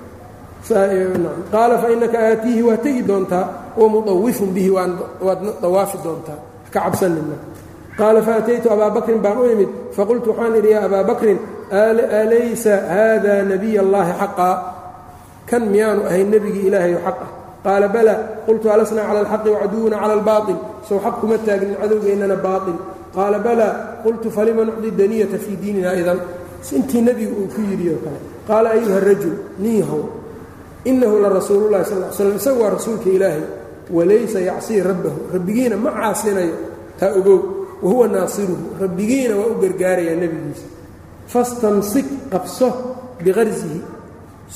qaala 1.54 1.76
fa 1.82 1.88
innaka 1.94 2.18
aatiihi 2.30 2.62
waa 2.68 2.78
tegi 2.86 3.02
doontaa? 3.10 3.46
Wa 3.80 3.86
mudawifun 3.94 4.50
bihi 4.56 4.70
waadna 5.26 5.52
dawaafi 5.64 5.98
doontaa? 6.06 6.40
Ka 6.74 6.80
cabsanina 6.86 7.38
qaala 8.00 8.20
faataytu 8.28 8.68
abaa 8.76 8.90
bakrin 8.98 9.20
baan 9.26 9.38
u 9.38 9.44
imid. 9.54 9.70
Faqultu 9.96 10.28
waxaan 10.32 10.56
idhi 10.60 10.70
yaa 10.76 10.86
abaa 10.90 11.04
bakrin 11.10 11.38
alaysa 11.72 12.74
haada 12.90 13.44
nabiy 13.44 13.80
allaahi 13.80 14.14
xaqaa 14.22 14.56
kan 15.46 15.64
miyaanu 15.70 16.06
ahayn 16.10 16.30
nebigii 16.30 16.68
ilaahayo 16.68 17.00
xaq 17.06 17.20
ah. 17.22 17.32
Qaala 17.66 17.88
bala 17.90 18.16
qultu 18.46 18.70
alasnaa 18.70 19.08
cala 19.10 19.20
alxaqi 19.26 19.50
wacaduwuna 19.50 19.98
cala 19.98 20.14
albaail 20.14 20.58
sow 20.88 21.00
xaq 21.02 21.16
kuma 21.22 21.38
taagnin 21.38 21.76
cadowgeennana 21.82 22.36
baail 22.36 22.78
qaala 23.16 23.40
bala 23.40 23.68
qultu 24.04 24.30
falima 24.30 24.66
nucdi 24.66 24.92
daniyata 24.92 25.38
fii 25.38 25.58
diinina 25.62 25.94
idan 25.98 26.20
intii 26.78 27.02
nebigu 27.02 27.34
uu 27.42 27.48
ku 27.54 27.62
yidhi 27.62 27.90
oo 27.94 28.00
kale. 28.06 28.20
Qaala 28.48 28.70
ayuha 28.78 29.00
rajul 29.00 29.36
niihow 29.60 30.04
innahu 30.86 31.16
la 31.22 31.30
rasuululahi 31.30 31.86
sal 31.86 32.02
slam 32.14 32.36
isagu 32.38 32.62
waa 32.62 32.74
rasuulka 32.78 33.10
ilaahay. 33.10 33.46
Walaysa 33.90 34.40
yacsii 34.42 34.82
rabbahu. 34.82 35.20
Rabbigiina 35.34 35.78
ma 35.78 35.92
caasinayo. 35.94 36.56
Taa 37.00 37.14
ogow 37.18 37.40
wahuwa 37.82 38.08
naasiruhu. 38.08 38.82
Rabbigiina 38.82 39.34
waa 39.38 39.50
u 39.54 39.62
gargaarayaa 39.62 40.18
nebigiisa 40.22 40.75
fastamsik 41.34 42.08
qabso 42.32 42.68
biqarsihi 43.24 43.80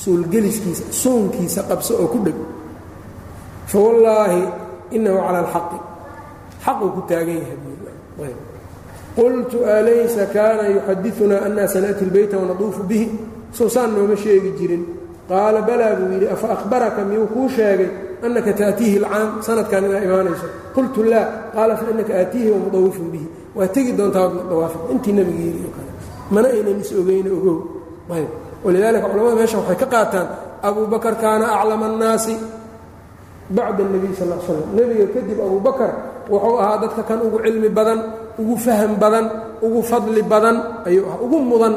suulgeliskiisa 0.02 0.84
suunkiisa 1.02 1.62
qabso 1.70 1.94
oo 2.02 2.08
ku 2.14 2.20
dheg. 2.26 2.38
Fawallaahi 3.72 4.42
inahu 4.98 5.18
cala 5.26 5.40
alxaqi. 5.46 5.78
Xaquu 6.66 6.86
ku 6.96 7.02
taagan 7.10 7.38
yahay 7.42 8.34
qultu 9.18 9.58
alaysa 9.66 10.26
kaana 10.36 10.64
yuxadiunaa 10.76 11.42
annaa 11.48 11.68
sana'ti 11.68 12.04
اlbeyta 12.08 12.36
wanaduufu 12.42 12.84
bihi? 12.90 13.08
Soo 13.52 13.70
saan 13.70 13.92
nooma 13.96 14.16
sheegi 14.16 14.52
jirin. 14.60 14.84
Qaala 15.30 15.62
balaa 15.62 15.96
buu 15.98 16.14
yidhi 16.14 16.28
afa 16.36 16.48
ahbaraka 16.56 17.02
miyuu 17.10 17.28
kuu 17.34 17.50
sheegay 17.50 17.90
annaka 18.26 18.54
taatiihi 18.54 18.98
alcaam. 19.04 19.42
Sanadkan 19.48 19.86
inaa 19.86 20.04
imaanayso. 20.08 20.48
Qultu 20.76 21.04
laa 21.12 21.26
qaala 21.56 21.74
fa 21.80 21.86
innaka 21.92 22.14
aatiihi 22.22 22.50
wamudawifun 22.54 23.08
bihi. 23.14 23.28
Waa 23.58 23.68
tegi 23.76 23.92
doontaa 23.98 24.28
dawaafi 24.50 24.78
intii 24.94 25.14
nebiga 25.18 25.44
yidhi 25.48 25.89
mana 26.34 26.48
aynan 26.56 26.80
is 26.84 26.92
ogeyno 27.00 27.30
ogow. 27.38 27.58
Ayb. 28.16 28.30
Walidaalika 28.66 29.08
culamada 29.12 29.36
meesha 29.40 29.58
waxay 29.62 29.78
ka 29.82 29.88
qaataan 29.94 30.28
abuu 30.68 30.86
bakar 30.94 31.16
kaana 31.24 31.46
aclama 31.60 31.86
annaasi. 31.92 32.36
Bacda 33.56 33.82
اnebiy 33.88 34.14
sal 34.20 34.30
l 34.30 34.42
slam 34.46 34.68
nebiga 34.78 35.06
kadib 35.14 35.40
abuu 35.46 35.62
bakar 35.68 35.92
wuxuu 36.32 36.58
ahaa 36.62 36.78
dadka 36.84 37.02
kan 37.10 37.20
ugu 37.26 37.38
cilmi 37.46 37.70
badan 37.78 38.00
ugu 38.42 38.56
faham 38.66 38.92
badan 39.04 39.26
ugu 39.66 39.82
fadli 39.90 40.22
badan 40.34 40.56
ayuu 40.88 41.06
ahaa 41.10 41.22
ugu 41.26 41.38
mudan. 41.52 41.76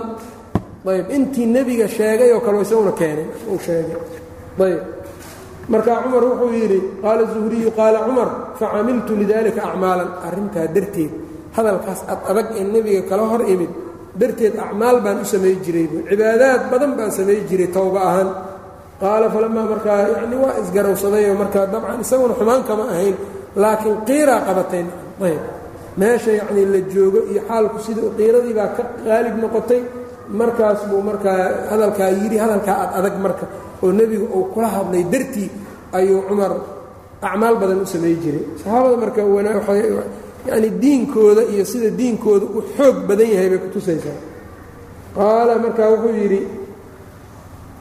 Ayb. 0.85 1.07
Intii 1.17 1.47
nebiga 1.47 1.87
sheegay 1.97 2.31
oo 2.35 2.41
kale 2.45 2.61
isaguna 2.67 2.93
keenay. 3.01 3.27
Uu 3.49 3.59
sheegay. 3.67 3.97
Ayb. 4.67 4.81
Marka 5.73 6.03
cumar 6.03 6.25
wuxuu 6.29 6.51
yidhi 6.59 6.79
qaala 7.03 7.23
zuhriyu 7.33 7.71
qaala 7.79 7.99
cumar 8.07 8.29
facamiltu 8.61 9.13
lidalika 9.21 9.61
acmaalan. 9.69 10.09
Arrintaa 10.27 10.67
darteed 10.75 11.13
hadalkaas 11.57 12.01
ad 12.13 12.21
adag 12.31 12.47
ee 12.59 12.65
nebiga 12.75 13.03
kala 13.11 13.25
hor 13.31 13.43
imid 13.53 13.71
darteed 14.21 14.55
acmaal 14.65 14.97
baan 15.05 15.19
u 15.23 15.25
samay 15.33 15.55
jiray 15.65 15.87
bu 15.93 15.99
cibaadaad 16.11 16.63
badan 16.73 16.93
baan 16.99 17.11
samay 17.19 17.39
jiray 17.49 17.69
towba 17.77 18.01
ahaan. 18.09 18.29
Qaala 19.03 19.27
falamaa 19.35 19.67
markaa 19.73 19.99
yacni 20.15 20.37
waa 20.45 20.55
isgarowsadayoo 20.63 21.37
markaa 21.43 21.67
dabcan 21.73 22.01
isaguna 22.05 22.35
xumaan 22.41 22.63
kama 22.69 22.85
ahayn 22.95 23.17
laakiin 23.63 23.97
qiiraa 24.09 24.41
qabatay. 24.49 24.85
Ayb. 25.27 25.43
Meesha 26.01 26.31
yacnii 26.41 26.67
la 26.75 26.81
joogo 26.93 27.21
iyo 27.33 27.41
xaalku 27.49 27.79
sida 27.87 28.03
qiiradii 28.19 28.55
baa 28.59 28.71
ka 28.77 28.83
qaalib 29.07 29.35
noqotay 29.43 29.81
markaas 30.41 30.81
buu 30.91 31.03
markaa 31.11 31.39
hadalkaa 31.71 32.11
yidhi 32.21 32.37
hadalkaa 32.45 32.77
ad 32.85 32.91
adag 32.99 33.17
marka 33.25 33.45
oo 33.83 33.91
nebigu 33.99 34.27
uu 34.37 34.45
kula 34.55 34.69
hadlay. 34.77 35.03
Dartii 35.13 35.49
ayuu 35.99 36.21
cumar 36.29 36.53
acmaal 37.29 37.55
badan 37.63 37.79
u 37.85 37.87
samay 37.95 38.15
jiray. 38.23 38.45
Saxaabada 38.61 38.97
marka 39.05 39.21
yani 40.49 40.69
diinkooda 40.83 41.43
iyo 41.53 41.65
sida 41.65 41.91
diinkooda 42.01 42.45
u 42.57 42.61
xoog 42.77 42.97
badan 43.09 43.29
yahay 43.35 43.49
bay 43.53 43.59
kutusaysaa 43.65 44.19
qaala 45.17 45.53
markaa 45.65 45.89
wuxuu 45.93 46.15
yidhi 46.23 46.41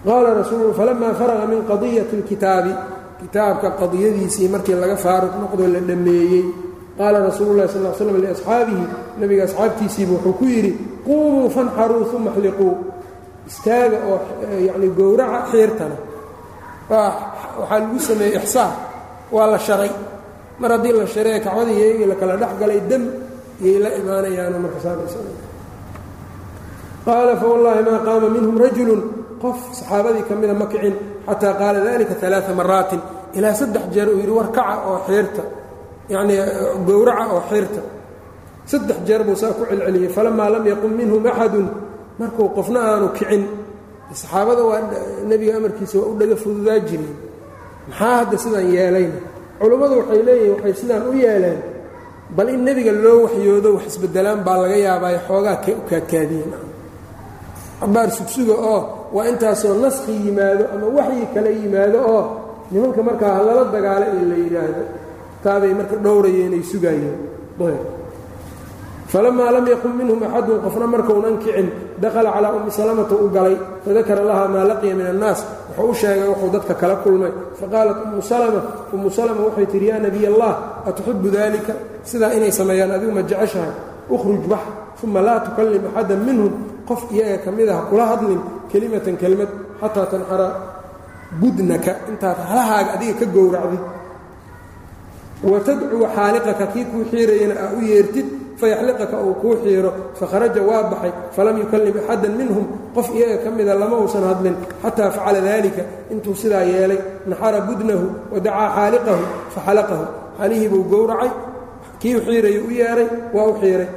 qaala 0.06 0.30
rasuulu 0.40 0.74
falamaa 0.80 1.14
faraqa 1.20 1.46
min 1.52 1.62
qadiyati 1.72 2.14
اlkitaabi 2.20 2.74
kitaabka 3.22 3.68
qadiyadiisii 3.82 4.48
markii 4.54 4.76
laga 4.84 4.96
faaruq 5.06 5.34
noqdo 5.42 5.64
la 5.74 5.80
dhammeeyey. 5.90 6.46
Qaala 6.98 7.18
rasuulu 7.30 7.54
lahi 7.58 7.70
sal 7.74 7.86
slam 7.98 8.18
liasxaabihi 8.24 8.84
nebiga 9.20 9.44
asxaabtiisiiba 9.48 10.12
wuxuu 10.16 10.34
ku 10.40 10.46
yidhi 10.54 10.72
quumuu 11.06 11.50
fanxaruu 11.56 12.06
uma 12.18 12.32
xliquu 12.36 12.68
istaaga 13.50 13.98
oo 14.12 14.18
yani 14.68 14.88
gowraca 14.98 15.40
xiirtana 15.52 15.98
waxaa 16.90 17.80
lagu 17.80 18.00
sameeyey 18.10 18.36
ixsaar 18.40 18.72
waa 19.36 19.48
la 19.54 19.60
sharay 19.68 19.92
mar 20.62 20.72
haddii 20.76 20.94
la 21.00 21.06
sharee 21.16 21.38
kacbadii 21.46 21.76
iyagii 21.82 22.08
la 22.12 22.16
kala 22.22 22.34
dhex 22.42 22.54
galay 22.62 22.80
dam 22.90 23.04
iyay 23.66 23.78
la 23.84 23.90
imaanayaano 24.00 24.58
marka 24.64 24.80
qaala 27.06 27.34
fawallaahi 27.42 27.82
maa 27.90 28.00
qaama 28.08 28.28
minhum 28.36 28.56
rajulun? 28.66 29.02
Qof 29.42 29.58
saxaabadii 29.78 30.24
ka 30.30 30.34
mida 30.42 30.54
ma 30.62 30.66
kicin. 30.72 30.96
Xataa 31.28 31.54
qaala 31.60 31.80
dalika 31.86 32.14
alaa 32.28 32.54
maraatin 32.60 33.02
ilaa 33.38 33.54
saddex 33.62 33.84
jeer 33.94 34.08
uu 34.10 34.18
yidhi 34.22 34.34
war 34.40 34.50
kaca 34.58 34.76
oo 34.90 34.98
xiirta 35.08 35.44
yacnii 36.14 36.40
gowraca 36.88 37.24
oo 37.36 37.42
xiirta 37.50 37.82
saddex 38.72 38.98
jeer 39.08 39.22
buu 39.28 39.36
saa 39.42 39.54
ku 39.58 39.64
celceliyey. 39.70 40.10
Falamaa 40.16 40.50
lam 40.54 40.64
yaqum 40.72 40.92
minhum 41.00 41.24
axadun. 41.32 41.68
Markuu 42.20 42.48
qofna 42.58 42.80
aanu 42.90 43.08
kicin. 43.18 43.44
Saxaabada 44.22 44.62
waa 44.70 44.80
nebiga 45.30 45.54
amarkiisa 45.60 45.96
waa 46.02 46.10
u 46.12 46.14
dhaga 46.20 46.36
fududaa 46.44 46.80
jireen 46.88 47.16
maxaa 47.90 48.14
hadda 48.20 48.36
sidaan 48.44 48.68
yeelayna 48.76 49.18
culummadu 49.62 49.94
waxay 50.02 50.22
leeyihiin 50.28 50.54
waxay 50.58 50.74
sidaan 50.82 51.04
u 51.10 51.14
yeeleen 51.24 51.60
bal 52.36 52.48
in 52.54 52.62
nebiga 52.68 52.92
loo 53.04 53.18
waxyoodo 53.26 53.70
wax 53.76 53.84
isbedelaan 53.92 54.40
baa 54.46 54.58
laga 54.64 54.78
yaabaayo 54.88 55.20
xoogaa 55.28 55.58
kay 55.64 55.74
u 55.80 55.84
kaadkaadiyeen. 55.90 56.54
Cabaar 57.80 58.10
sugsuga 58.18 58.56
oo 58.74 58.80
waa 59.16 59.26
intaasoo 59.32 59.74
naskhi 59.84 60.14
yimaado 60.26 60.64
ama 60.74 60.88
waxyi 60.98 61.26
kale 61.34 61.50
yimaado 61.62 62.00
oo 62.16 62.24
nimanka 62.72 63.02
markaa 63.08 63.34
halala 63.38 63.64
dagaalo 63.76 64.06
in 64.20 64.26
la 64.32 64.36
yidhaahdo 64.44 64.84
taabay 65.44 65.74
marka 65.80 65.96
dhowrayeen 66.06 66.54
ay 66.58 66.64
sugaayeen. 66.72 67.18
Falamaa 69.12 69.52
lam 69.56 69.66
yaqum 69.74 69.92
minhum 70.00 70.20
axadun 70.28 70.60
qofna 70.66 70.88
markaunan 70.94 71.36
kicin 71.44 71.68
dakhala 72.04 72.30
calaa 72.36 72.52
ummi 72.58 72.72
salamata 72.78 73.16
u 73.16 73.28
galay 73.36 73.56
fadakara 73.84 74.24
laha 74.30 74.46
maa 74.54 74.64
laqiya 74.72 74.94
min 75.00 75.08
annaas 75.14 75.40
wuxuu 75.78 75.92
u 75.92 75.94
sheegay 76.02 76.28
wuxuu 76.32 76.50
dadka 76.56 76.74
kala 76.82 76.96
kulmay. 77.04 77.32
Faqaalat 77.60 77.98
ummu 78.06 78.22
salama 78.32 78.62
ummu 78.94 79.10
salama 79.18 79.42
waxay 79.48 79.66
tihi 79.72 79.86
yaa 79.92 80.00
nebiy 80.06 80.28
allah 80.32 80.54
atuxibu 80.90 81.28
dalika 81.38 81.74
sidaa 82.10 82.32
inay 82.38 82.52
sameeyaan 82.60 82.92
adigu 82.96 83.12
ma 83.18 83.22
jeceshahay. 83.30 83.74
Ukhruj 84.16 84.44
bax 84.52 84.64
uma 85.04 85.22
laa 85.28 85.40
tukallim 85.46 85.84
axadan 85.90 86.20
minhum. 86.28 86.54
Qof 86.88 87.02
iyaga 87.14 87.38
ka 87.46 87.50
mid 87.58 87.70
ah 87.70 87.82
kula 87.90 88.06
hadlin 88.12 88.42
kelimatan 88.72 89.16
kelmad 89.22 89.50
xataa 89.82 90.06
tanxara 90.12 90.48
budnaka 91.40 91.94
intaad 92.12 92.38
halahaaga 92.50 92.92
adiga 92.96 93.14
ka 93.22 93.26
gowracdid 93.36 93.84
wa 95.52 95.58
tadcuwa 95.68 96.08
xaaliqaka 96.18 96.66
kii 96.74 96.86
kuu 96.92 97.04
xiirayana 97.12 97.56
aa 97.64 97.70
u 97.78 97.80
yeertid 97.90 98.28
fayaxliqaka 98.62 99.16
uu 99.28 99.34
kuu 99.42 99.56
xiiro 99.64 99.92
fakharaja 100.20 100.62
waa 100.70 100.84
baxay 100.92 101.12
falam 101.36 101.56
yukallim 101.62 101.96
axadan 102.02 102.34
minhum 102.40 102.66
qof 102.96 103.08
iyaga 103.18 103.38
ka 103.44 103.50
mida 103.58 103.74
lama 103.82 103.96
uusan 104.04 104.24
hadlin 104.30 104.56
xataa 104.84 105.10
facala 105.16 105.40
dalika 105.48 105.84
intuu 106.14 106.36
sidaa 106.42 106.64
yeelay 106.72 107.00
naxara 107.30 107.60
budnahu 107.68 108.06
wadacaa 108.34 108.68
xaaliqahu 108.78 109.24
faxalaqahu 109.56 110.06
xalihii 110.40 110.70
buu 110.74 110.84
gowracay 110.92 111.32
kii 112.02 112.16
u 112.18 112.22
xiirayo 112.28 112.60
u 112.68 112.70
yeehay 112.80 113.08
waa 113.36 113.48
u 113.52 113.54
xiiray 113.62 113.90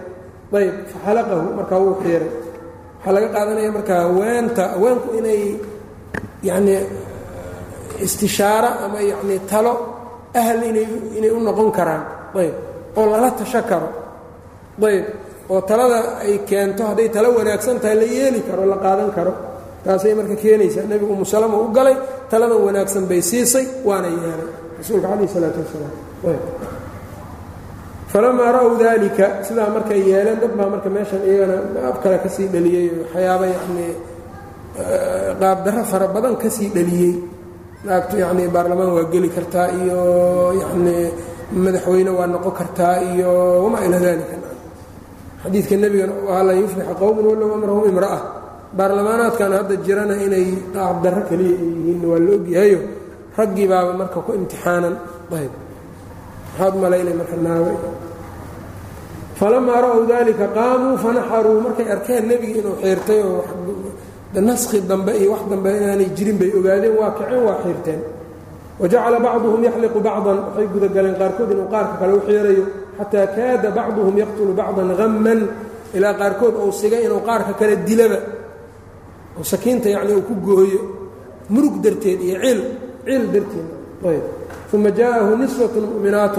ayb 0.60 0.74
faxalaqahu 0.92 1.42
markaa 1.58 1.78
wuu 1.84 1.94
xiiray 2.02 2.30
waxaa 2.98 3.12
laga 3.16 3.28
qaadanaya 3.34 3.70
markaa 3.78 4.00
haweenta 4.06 4.62
haweenku 4.74 5.08
inay 5.18 5.42
yacnii 6.48 6.80
istishaaro 8.06 8.68
ama 8.84 8.98
yacnii 9.10 9.40
talo 9.50 9.72
ahl 10.40 10.60
inay 11.18 11.30
u 11.30 11.40
noqon 11.46 11.70
karaan 11.78 12.02
ayb 12.40 12.54
oo 12.98 13.04
lala 13.12 13.30
tasho 13.38 13.60
karo 13.70 13.88
ayb 14.82 15.04
oo 15.52 15.60
talada 15.68 15.98
ay 16.24 16.38
keento 16.48 16.82
hadday 16.90 17.08
talo 17.14 17.28
wanaagsan 17.38 17.76
tahay 17.82 17.96
la 18.02 18.06
yeeli 18.16 18.40
karo 18.48 18.62
la 18.72 18.76
qaadan 18.84 19.10
karo. 19.16 19.32
Taasay 19.84 20.14
marka 20.18 20.36
keenaysaa 20.42 20.86
nebigu 20.90 21.12
umu 21.12 21.24
salama 21.24 21.56
u 21.60 21.68
galay 21.76 21.96
taladan 22.30 22.58
wanaagsan 22.66 23.04
bay 23.10 23.20
siisay 23.30 23.66
waana 23.88 24.08
yeelay. 24.08 24.48
Rasuulka 24.80 25.06
calayh 25.10 25.26
isalaatu 25.28 25.58
wasalaam. 25.64 25.94
Falamaa 28.12 28.50
ra'w 28.56 28.70
dalika 28.82 29.26
sidaa 29.46 29.68
markay 29.76 30.00
yeeleen 30.10 30.38
dad 30.42 30.52
baa 30.58 30.68
marka 30.72 30.88
meeshan 30.96 31.20
iyagana 31.28 31.56
ab 31.90 31.96
kale 32.02 32.16
ka 32.24 32.28
sii 32.36 32.46
dhaliyey 32.54 32.86
waxyaaba 33.02 33.46
yacnii 33.54 33.92
qaabdarro 35.40 35.82
fara 35.90 36.06
badan 36.14 36.34
ka 36.42 36.48
sii 36.56 36.68
dhaliyey. 36.76 37.14
Naagtu 37.86 38.14
yacnii 38.24 38.48
baarlamaan 38.54 38.90
waa 38.96 39.06
geli 39.12 39.28
kartaa 39.36 39.68
iyo 39.80 40.00
yacnii 40.62 41.04
madaxweyne 41.64 42.10
waa 42.18 42.26
noqon 42.34 42.54
kartaa 42.60 42.94
iyo 43.12 43.30
wamaa 43.64 43.82
ilaa 43.86 44.00
dalika 44.06 44.36
xadiidka 45.44 45.74
ahaa 46.30 46.42
lan 46.48 46.56
yuflixa 46.62 46.94
qowmun 47.02 47.24
walow 47.30 47.50
amrahum 47.58 47.84
imra'a 47.92 48.18
baarlamaanaadkan 48.78 49.50
hadda 49.58 49.74
jirana 49.86 50.14
inay 50.26 50.46
qaabdarro 50.74 51.22
keliya 51.30 51.54
ay 51.62 51.68
yihiin 51.76 52.02
waa 52.10 52.18
la 52.26 52.30
ogyahayo 52.38 52.80
raggii 53.38 53.66
baaba 53.72 53.92
marka 54.00 54.18
ku 54.26 54.30
imtixaanan. 54.38 54.94
Ayb. 55.38 55.52
Maxaad 56.54 56.74
malaynay 56.82 57.14
marka 57.20 57.36
falamaa 59.38 59.80
ra'w 59.84 60.06
dalika 60.06 60.46
qaamuu 60.58 60.96
fanaxaruu 61.04 61.58
markay 61.66 61.86
arkeen 61.94 62.24
nebigii 62.30 62.58
inuu 62.62 62.76
xiirtay 62.82 63.20
oo 63.30 63.42
naskhi 64.48 64.78
dambe 64.90 65.12
iyo 65.20 65.28
wax 65.34 65.42
dambe 65.50 65.68
inaanay 65.78 66.08
jirin 66.16 66.36
bay 66.40 66.50
ogaadeen 66.58 66.94
waa 67.00 67.10
kaceen 67.18 67.42
waa 67.48 67.58
xiirteen. 67.64 68.00
Wajacala 68.80 69.18
bacduhum 69.26 69.60
yaxliqu 69.68 69.98
bacdan 70.06 70.38
waxay 70.46 70.66
gudagaleen 70.74 71.16
qaarkood 71.20 71.50
inuu 71.54 71.68
qaarka 71.74 71.94
kale 72.00 72.12
u 72.18 72.20
xiirayo 72.26 72.64
xataa 72.97 73.27
kaada 73.37 73.67
bacduhum 73.77 74.15
yaqtulu 74.23 74.51
bacdan 74.59 74.89
hamman 74.99 75.39
ilaa 75.97 76.13
qaarkood 76.21 76.55
ou 76.63 76.71
sigay 76.81 77.01
inuu 77.07 77.21
qaarka 77.27 77.53
kale 77.59 77.75
dilaba 77.87 78.19
oo 79.37 79.43
sakiinta 79.51 79.87
yacni 79.95 80.13
uu 80.17 80.25
ku 80.29 80.33
gooyo 80.47 80.81
murug 81.53 81.75
darteed 81.83 82.19
iyo 82.27 82.37
ciil 82.43 82.59
ciil 83.05 83.23
darteed 83.33 83.67
ayb 84.09 84.25
uma 84.73 84.89
jaءahu 84.99 85.31
niswaة 85.41 85.75
muؤminaat 85.81 86.35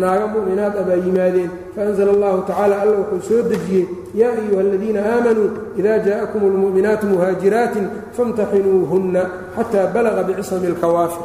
naaga 0.00 0.26
muؤminaat 0.34 0.74
a 0.80 0.82
baa 0.88 0.98
yimaadeen 1.06 1.50
faأnزla 1.74 2.10
اllahu 2.16 2.38
tacala 2.48 2.74
alla 2.82 2.96
wuxuu 3.00 3.22
soo 3.28 3.42
dejiyey 3.50 3.86
yaa 4.20 4.32
ayuha 4.40 4.60
اladiina 4.66 5.00
aamanuu 5.12 5.48
إida 5.78 5.92
jaءakum 6.06 6.40
اlmuؤminaatu 6.50 7.04
muhaajiraatin 7.12 7.84
faاmtaxinuuhunna 8.16 9.22
xatىa 9.56 9.84
balaga 9.94 10.22
bcisami 10.28 10.66
اlkawaafir 10.72 11.22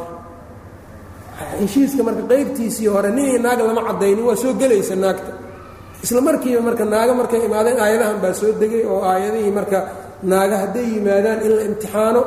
heshiiska 1.35 2.03
marka 2.03 2.23
qaybtiisii 2.31 2.87
hore 2.87 3.09
ninay 3.11 3.39
naag 3.39 3.59
lama 3.59 3.81
cadaynin 3.87 4.25
waa 4.25 4.35
soo 4.35 4.53
gelaysa 4.53 4.95
naagta. 4.95 5.31
Isla 6.03 6.21
markiiba 6.21 6.61
marka 6.61 6.85
naaga 6.85 7.13
markay 7.13 7.41
imaadeen 7.45 7.79
aayadahan 7.79 8.21
baa 8.21 8.33
soo 8.33 8.51
degay 8.59 8.83
oo 8.85 9.01
aayadihii 9.01 9.51
marka 9.51 9.77
naaga 10.23 10.55
hadday 10.63 10.85
yimaadaan 10.95 11.39
in 11.45 11.51
la 11.57 11.61
imtixaano 11.67 12.21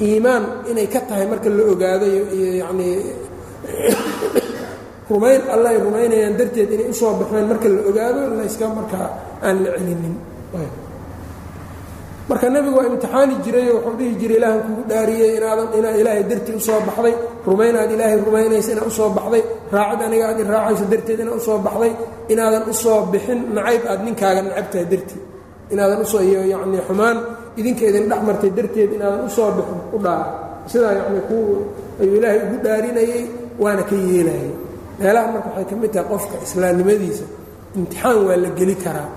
iimaan 0.00 0.44
inay 0.70 0.86
ka 0.86 1.00
tahay 1.08 1.26
marka 1.26 1.48
la 1.50 1.62
ogaado 1.72 2.06
yanii 2.60 2.96
rumayn 5.10 5.42
alla 5.54 5.68
ay 5.68 5.78
rumaynayaan 5.86 6.36
darteed 6.38 6.70
inay 6.72 6.88
u 6.88 6.94
soo 6.94 7.12
baxeen 7.20 7.46
marka 7.52 7.68
la 7.68 7.80
ogaado 7.90 8.20
layska 8.40 8.64
markaa 8.68 9.06
aan 9.42 9.56
la 9.64 9.70
celinin. 9.76 10.16
Marka 12.28 12.48
nebigu 12.48 12.76
waa 12.78 12.88
imtixaani 12.88 13.34
jirayo 13.44 13.72
wuxuu 13.76 13.96
dhihi 13.98 14.14
jiray 14.20 14.36
ilaahan 14.40 14.60
kugu 14.66 14.82
dhaariyey 14.88 15.32
inaadan 15.36 15.68
inaad 15.78 15.96
ilaahay 16.00 16.24
dartii 16.30 16.56
u 16.56 16.60
soo 16.60 16.80
baxday 16.88 17.16
rumaynaad 17.48 17.90
ilaahay 17.94 18.18
rumaynaysa 18.28 18.70
inaad 18.74 18.86
u 18.86 18.94
soo 18.98 19.08
baxday. 19.16 19.42
Raacid 19.74 20.00
aniga 20.06 20.24
aad 20.30 20.38
i 20.40 20.44
raacayso 20.54 20.84
darteed 20.92 21.20
inaad 21.22 21.36
u 21.40 21.44
soo 21.48 21.58
baxday. 21.66 21.92
Inaadan 22.32 22.62
u 22.70 22.74
soo 22.82 22.98
bixin 23.12 23.40
nacayb 23.56 23.82
aad 23.92 24.00
ninkaaga 24.06 24.40
nacabtahay 24.46 24.86
dartii 24.92 25.20
inaadan 25.72 26.00
u 26.04 26.06
soo 26.12 26.22
yacnii 26.52 26.82
xumaan. 26.88 27.16
Idinka 27.60 27.84
idin 27.90 28.04
dhex 28.10 28.20
martay 28.28 28.50
darteed 28.58 28.90
inaadan 28.96 29.22
u 29.28 29.30
soo 29.36 29.48
bixin 29.56 29.78
u 29.94 29.98
dhaara 30.04 30.26
sidaa 30.70 30.92
yacni 30.98 31.20
ku 31.28 31.36
ayuu 32.00 32.16
ilaahay 32.18 32.38
ugu 32.46 32.56
dhaarinayey 32.64 33.22
waana 33.62 33.82
ka 33.88 33.94
yeelayay. 34.10 34.50
Meelaha 34.98 35.26
marka 35.34 35.48
waxay 35.50 35.66
ka 35.70 35.74
mid 35.82 35.90
tahay 35.94 36.06
qofka 36.10 36.36
islaamnimadiisa 36.46 37.24
imtixaan 37.78 38.16
waa 38.26 38.36
la 38.44 38.48
geli 38.58 38.76
karaa. 38.84 39.08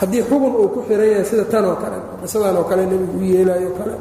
Haddii 0.00 0.22
xugun 0.28 0.52
uu 0.60 0.68
ku 0.74 0.78
xiran 0.88 1.08
yahay 1.12 1.24
sida 1.30 1.44
tan 1.52 1.64
oo 1.70 1.76
kale 1.82 1.96
qisadan 2.22 2.56
oo 2.60 2.64
kale 2.70 2.82
nebigu 2.90 3.16
u 3.20 3.24
yeelaayo 3.32 3.70
kale 3.78 3.94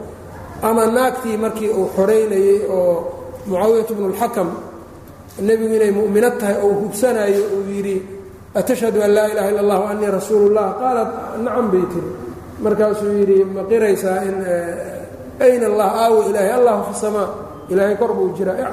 ama 0.68 0.84
naagtii 0.98 1.38
markii 1.44 1.70
uu 1.80 1.88
xoraynayey 1.96 2.58
oo 2.78 2.94
mucaawiyat 3.48 3.90
bnulxakam 3.98 4.50
nebigu 5.42 5.74
inay 5.76 5.92
mu'minad 5.92 6.36
tahay 6.40 6.58
oo 6.64 6.74
hubsanayo 6.82 7.44
uu 7.56 7.64
yidhi 7.70 7.98
atashhadu 8.56 9.04
an 9.04 9.12
laa 9.12 9.28
ilaha 9.28 9.48
illa 9.52 9.62
allah 9.62 9.80
wa 9.80 9.90
anii 9.92 10.12
rasuulu 10.12 10.48
llah 10.54 10.70
qaalat 10.80 11.10
nacam 11.44 11.66
bay 11.72 11.86
tiri 11.92 12.10
markaasuu 12.64 13.12
yidhi 13.20 13.44
ma 13.44 13.62
qiraysaa 13.68 14.24
in 14.24 14.36
ayna 15.40 15.66
allah 15.68 15.90
aawo 16.08 16.30
ilaahay? 16.30 16.52
Allahu 16.56 16.82
fi 16.92 16.94
samaa. 17.00 17.30
Ilaahay 17.70 17.96
kor 17.98 18.14
buu 18.14 18.32
jiraa 18.38 18.72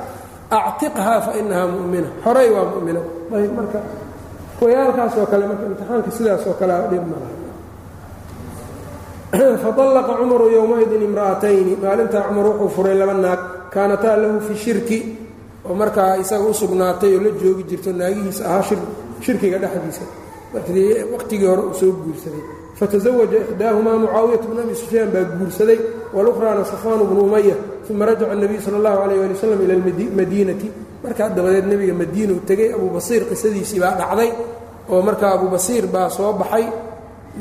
actiqhaa 0.51 1.21
fa 1.21 1.33
inahaa 1.39 1.67
mu'mina. 1.67 2.09
Xoray 2.25 2.49
waa 2.53 2.67
mu'mina. 2.77 3.01
Ayb 3.33 3.53
marka 3.57 3.81
wayaalkaas 4.61 5.17
kale 5.31 5.45
marka 5.49 5.65
imtixaanka 5.67 6.11
sidaas 6.13 6.45
kale 6.61 6.75
dhib 6.93 7.05
ma 7.09 7.17
laha. 7.23 7.37
Faطallaqa 9.65 10.13
cumaru 10.21 10.53
yowmaidin 10.53 11.03
imra'atayni. 11.09 11.81
Maalintaa 11.81 12.29
cumar 12.29 12.47
wuxuu 12.53 12.69
furay 12.69 12.95
kaanataa 13.74 14.16
lahu 14.22 14.40
fi 14.48 14.54
shirki 14.64 15.00
oo 15.68 15.74
markaa 15.82 16.12
isaga 16.24 16.46
u 16.52 16.54
sugnaatay 16.62 17.12
oo 17.18 17.22
la 17.26 17.32
joogi 17.42 17.64
jirto 17.70 17.90
naagihiisa 18.00 18.44
ahaa 18.50 18.64
shirkiga 19.26 19.58
dhexdiisa 19.64 20.06
markii 20.54 20.88
waqtigii 21.14 21.48
hore 21.52 21.62
uu 21.70 21.74
soo 21.80 21.92
guursaday 22.04 22.44
fataزawaja 22.80 23.38
ixdaahumaa 23.44 23.98
mucaawiyat 24.04 24.44
bnu 24.50 24.60
abi 24.66 24.76
sufyaan 24.82 25.10
baa 25.14 25.24
guursaday 25.40 25.80
walukhraana 26.16 26.64
safwaanu 26.72 27.04
bnu 27.10 27.22
umaya 27.28 27.56
uma 27.92 28.06
rajaca 28.10 28.32
الnabiyu 28.36 28.62
salى 28.66 28.78
اllahu 28.80 29.00
alayh 29.06 29.20
ali 29.26 29.34
wasalam 29.36 29.60
ila 29.66 29.74
اlmadiinati 29.80 30.68
markaa 31.04 31.30
dabadeed 31.38 31.66
nebiga 31.72 31.94
madiina 32.02 32.32
u 32.34 32.40
tegey 32.50 32.70
abu 32.78 32.88
basiir 32.96 33.22
qisadiisii 33.32 33.80
baa 33.84 33.94
dhacday 34.02 34.30
oo 34.92 35.00
markaa 35.08 35.32
abu 35.38 35.48
basiir 35.56 35.84
baa 35.96 36.10
soo 36.18 36.32
baxay 36.42 36.66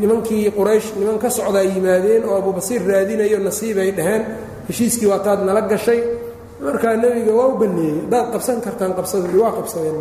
nimankii 0.00 0.50
quraysh 0.58 0.88
niman 0.98 1.18
ka 1.22 1.28
socdaa 1.38 1.62
yimaadeen 1.72 2.22
oo 2.28 2.34
abu 2.42 2.50
basiir 2.58 2.80
raadinayo 2.90 3.38
nasiibay 3.48 3.90
dhaheen 3.98 4.22
heshiiskii 4.68 5.06
waa 5.12 5.18
taad 5.26 5.40
nala 5.48 5.60
gashay 5.72 6.00
markaa 6.65 6.95
nebiga 7.01 7.31
waa 7.39 7.47
u 7.53 7.55
baneeyey. 7.61 7.97
Haddaad 8.03 8.27
qabsan 8.33 8.57
kartaan 8.65 8.93
qabsada 8.97 9.27
waa 9.41 9.51
qabsadeen. 9.57 9.95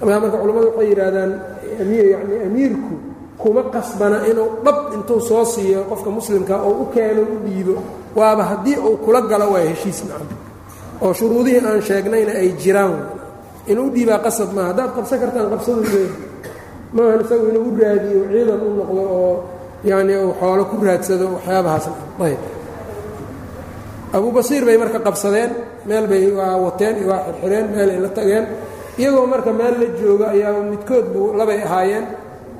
Markaa 0.00 0.20
marka 0.22 0.36
culimmadu 0.42 0.68
waxay 0.70 0.88
yidhaahdaan 0.90 1.30
yani 1.78 2.36
amiirku 2.46 2.94
kuma 3.42 3.62
qasbana 3.74 4.16
inuu 4.30 4.48
dhab 4.64 4.78
intuu 4.96 5.20
soo 5.28 5.44
siiyo 5.52 5.80
qofka 5.90 6.10
muslimka 6.16 6.54
oo 6.68 6.74
u 6.82 6.84
keeno 6.94 7.22
u 7.22 7.36
dhiibo. 7.46 7.74
Waaba 8.18 8.42
haddii 8.50 8.76
uu 8.86 8.96
kula 9.04 9.20
galo 9.30 9.46
waa 9.54 9.64
heshiis 9.70 10.00
nacam. 10.08 10.28
Oo 11.02 11.12
shuruudihii 11.18 11.62
aan 11.68 11.82
sheegnayna 11.88 12.32
ay 12.42 12.48
jiraan. 12.62 12.94
Inuu 13.70 13.88
dhiibaa 13.94 14.18
qasab 14.26 14.50
maaha. 14.56 14.68
Haddaad 14.70 14.90
qabsan 14.96 15.18
kartaan 15.22 15.48
qabsadu 15.52 15.82
maahan 16.96 17.20
isagu 17.24 17.44
inuu 17.50 17.64
u 17.70 17.76
raadiyo 17.80 18.20
ciidan 18.32 18.60
u 18.66 18.70
noqdo 18.78 19.02
oo 19.18 19.32
yacnii 19.90 20.18
uu 20.24 20.32
xoolo 20.40 20.62
ku 20.70 20.74
raadsado 20.86 21.24
waxyaabahaas 21.34 21.86
ayb 24.12 24.16
abu 24.16 24.30
basiir 24.32 24.64
bay 24.64 24.76
marka 24.82 24.98
qabsadeen 25.06 25.50
meel 25.88 26.06
bay 26.06 26.24
waa 26.38 26.56
wateen 26.64 26.96
waa 27.08 27.20
xirxireen 27.26 27.66
meelay 27.74 27.98
la 28.04 28.08
tageen. 28.08 28.44
Iyagoo 28.98 29.26
marka 29.26 29.52
meel 29.52 29.74
la 29.80 29.86
joogo 29.98 30.24
ayaa 30.34 30.60
midkood 30.72 31.06
buu 31.14 31.32
labay 31.38 31.60
ahaayeen 31.66 32.04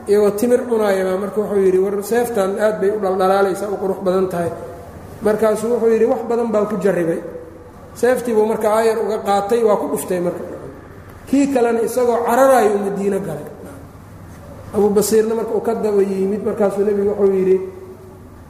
iyagoo 0.09 0.31
timir 0.41 0.61
cunaayabaa 0.69 1.19
marka 1.25 1.39
wuxuu 1.41 1.61
yidhi 1.67 1.79
war 1.85 1.95
seeftan 2.13 2.51
aad 2.67 2.77
bay 2.81 2.91
u 2.97 2.99
dhaldhalaalaysaa 3.05 3.69
u 3.69 3.77
qurux 3.83 3.99
badan 4.07 4.27
tahay. 4.33 4.51
Markaasuu 5.27 5.69
wuxuu 5.75 5.91
yidhi 5.95 6.07
wax 6.13 6.23
badan 6.31 6.49
baan 6.55 6.67
ku 6.71 6.77
jarribay. 6.85 7.21
Seeftii 8.01 8.35
buu 8.37 8.47
marka 8.53 8.69
aayar 8.77 8.97
uga 9.05 9.19
qaatay 9.29 9.61
waa 9.69 9.77
ku 9.77 9.87
dhuftay 9.93 10.21
marka. 10.27 10.43
Kii 11.29 11.47
kalena 11.55 11.81
isagoo 11.89 12.19
cararaayuu 12.27 12.79
madiino 12.87 13.19
galay. 13.29 13.49
Abu 14.75 14.89
basiirna 14.97 15.35
marka 15.35 15.53
uu 15.57 15.61
ka 15.61 15.73
daba 15.75 16.03
yimid 16.03 16.43
markaasuu 16.49 16.85
nebigu 16.89 17.11
wuxuu 17.13 17.35
yidhi 17.39 17.57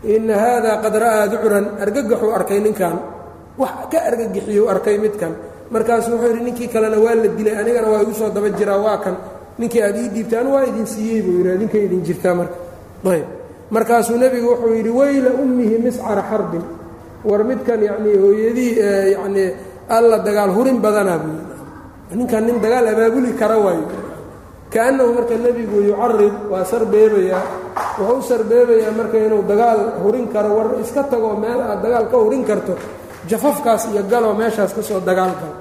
inna 0.05 0.35
haadaa 0.45 0.77
qad 0.85 0.95
ra'aa 1.05 1.27
ducran 1.33 1.67
argagaxuu 1.85 2.31
arkay 2.39 2.61
ninkan 2.61 2.97
wax 3.59 3.75
ka 3.93 3.99
argagixiyuu 4.09 4.67
arkay 4.69 4.97
midkan 4.99 5.33
markaasuu 5.71 6.13
wuxuu 6.15 6.29
yidhi 6.31 6.45
ninkii 6.49 6.69
kalena 6.75 6.99
waa 7.05 7.15
la 7.15 7.29
dilay 7.39 7.55
anigana 7.63 7.89
waa 7.93 8.03
igu 8.05 8.15
soo 8.21 8.31
daba 8.35 8.49
jiraa 8.59 8.79
waa 8.87 8.99
kan 9.05 9.17
ninkii 9.59 9.83
aad 9.87 9.97
ii 10.03 10.09
dhiibtaan 10.15 10.47
waa 10.55 10.65
idin 10.71 10.87
siiyey 10.87 11.21
buu 11.23 11.37
yidhi 11.39 11.55
idinkay 11.57 11.83
idin 11.87 12.03
jirtaa 12.07 12.35
marka 12.35 12.57
ayb 13.15 13.27
markaasuu 13.71 14.17
nebigu 14.23 14.49
wuxuu 14.53 14.75
yidhi 14.79 14.91
weyla 15.01 15.31
ummihi 15.43 15.77
miscara 15.87 16.23
xarbin 16.31 16.65
war 17.29 17.41
midkan 17.51 17.81
yanii 17.89 18.17
hooyadii 18.25 18.73
yanii 19.15 19.49
alla 19.97 20.17
dagaal 20.27 20.51
hurin 20.57 20.79
badanaa 20.85 21.19
buu 21.25 21.35
yidhi 21.39 22.17
ninkan 22.19 22.43
nin 22.47 22.57
dagaal 22.65 22.87
abaabuli 22.93 23.33
kara 23.41 23.57
waayo 23.65 23.85
kaannahu 24.75 25.11
marka 25.17 25.35
nebigu 25.45 25.79
yucarid 25.91 26.35
waa 26.53 26.65
sarbeebayaa 26.73 27.43
wuxuu 27.99 28.19
u 28.19 28.23
sarbeebayaa 28.31 28.93
marka 28.99 29.17
inuu 29.27 29.43
dagaal 29.51 29.81
hurin 30.03 30.27
karo 30.35 30.51
war 30.57 30.69
iska 30.85 31.03
tago 31.11 31.37
meel 31.43 31.61
aad 31.61 31.81
dagaal 31.85 32.07
ka 32.13 32.17
hurin 32.25 32.45
karto 32.45 32.75
jafafkaas 33.31 33.83
iyo 33.93 34.03
galoo 34.13 34.35
meeshaas 34.41 34.73
ka 34.77 34.83
soo 34.83 35.01
dagaal 35.01 35.33
galo 35.41 35.55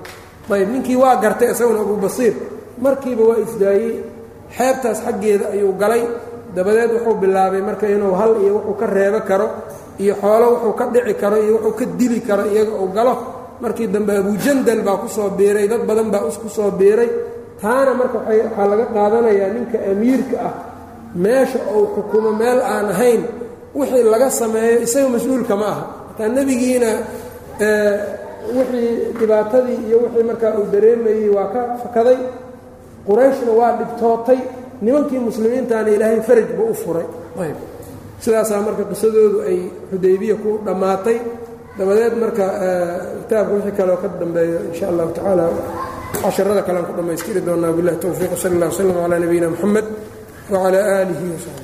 ayb 0.55 0.69
ninkii 0.73 0.95
waa 1.03 1.15
gartay 1.23 1.51
isaguna 1.53 1.79
abubasiir 1.85 2.33
markiiba 2.83 3.23
waa 3.29 3.39
isdaayey 3.45 3.93
xeebtaas 4.57 4.99
xaggeeda 5.05 5.45
ayuu 5.55 5.73
galay. 5.81 6.03
Dabadeed 6.55 6.91
wuxuu 6.99 7.15
bilaabay 7.21 7.61
marka 7.63 7.87
inuu 7.87 8.11
hal 8.19 8.31
iyo 8.43 8.53
wuxuu 8.59 8.75
ka 8.79 8.85
reebo 8.95 9.19
karo 9.29 9.47
iyo 10.03 10.13
xoolo 10.21 10.47
wuxuu 10.51 10.73
ka 10.79 10.85
dhici 10.93 11.13
karo 11.21 11.37
iyo 11.39 11.53
wuxuu 11.55 11.75
ka 11.79 11.85
dili 11.99 12.19
karo 12.27 12.43
iyaga 12.51 12.73
uu 12.83 12.91
galo. 12.91 13.13
Markii 13.63 13.87
dambe 13.87 14.11
abujandal 14.19 14.81
baa 14.83 14.97
ku 14.99 15.07
soo 15.07 15.29
biiray 15.37 15.67
dad 15.71 15.83
badan 15.87 16.11
baa 16.11 16.27
isku 16.27 16.49
soo 16.51 16.71
biiray 16.79 17.09
taana 17.61 17.91
marka 17.99 18.17
waxaa 18.27 18.65
laga 18.71 18.85
qaadanayaa 18.95 19.49
ninka 19.55 19.77
amiirka 19.91 20.35
ah 20.49 20.53
meesha 21.23 21.59
uu 21.75 21.85
xukumo 21.95 22.29
meel 22.41 22.59
aan 22.73 22.87
ahayn 22.93 23.21
wixii 23.77 24.03
laga 24.13 24.29
sameeyo 24.41 24.77
isaga 24.85 25.09
mas'uulka 25.15 25.55
ma 25.61 25.67
aha. 25.73 25.83
Markaa 26.07 26.27
nebigiina 26.35 26.89
wixii 28.55 28.89
dhibaatadii 29.19 29.77
iyo 29.87 29.97
wixii 30.03 30.23
markaa 30.29 30.53
uu 30.59 30.65
dareemayey 30.73 31.29
waa 31.35 31.47
ka 31.53 31.61
fakaday. 31.83 32.17
Qurayshna 33.07 33.51
waa 33.59 33.71
dhibtootay. 33.79 34.39
Nimankii 34.83 35.19
muslimiintaana 35.27 35.89
ilaahay 35.95 36.21
faraj 36.27 36.49
buu 36.57 36.69
u 36.73 36.73
furay. 36.83 37.07
Ayb. 37.43 37.57
Sidaasaa 38.23 38.61
marka 38.65 38.83
qisadoodu 38.91 39.39
ay 39.49 39.59
xudaybiya 39.91 40.35
ku 40.43 40.49
dhammaatay. 40.65 41.17
Dabadeed 41.77 42.13
marka 42.23 42.45
kitaabka 43.21 43.53
wixii 43.55 43.75
kaleo 43.79 43.97
ka 44.03 44.07
dambeeyo 44.21 44.57
in 44.67 44.73
sha 44.77 44.85
allahu 44.91 45.11
tacaala 45.15 45.45
casharada 46.19 46.61
kalean 46.67 46.85
ku 46.87 46.93
dhammaystiri 46.97 47.39
doonaa 47.47 47.71
billahi 47.77 47.97
towfiiq 48.03 48.31
sal 48.43 48.51
اllah 48.55 48.69
wslm 48.73 48.93
calaa 49.03 49.19
nabiyina 49.23 49.47
mxamed 49.55 49.87
wcalaa 50.51 50.83
aalihi 50.95 51.25
wsaxbi 51.37 51.60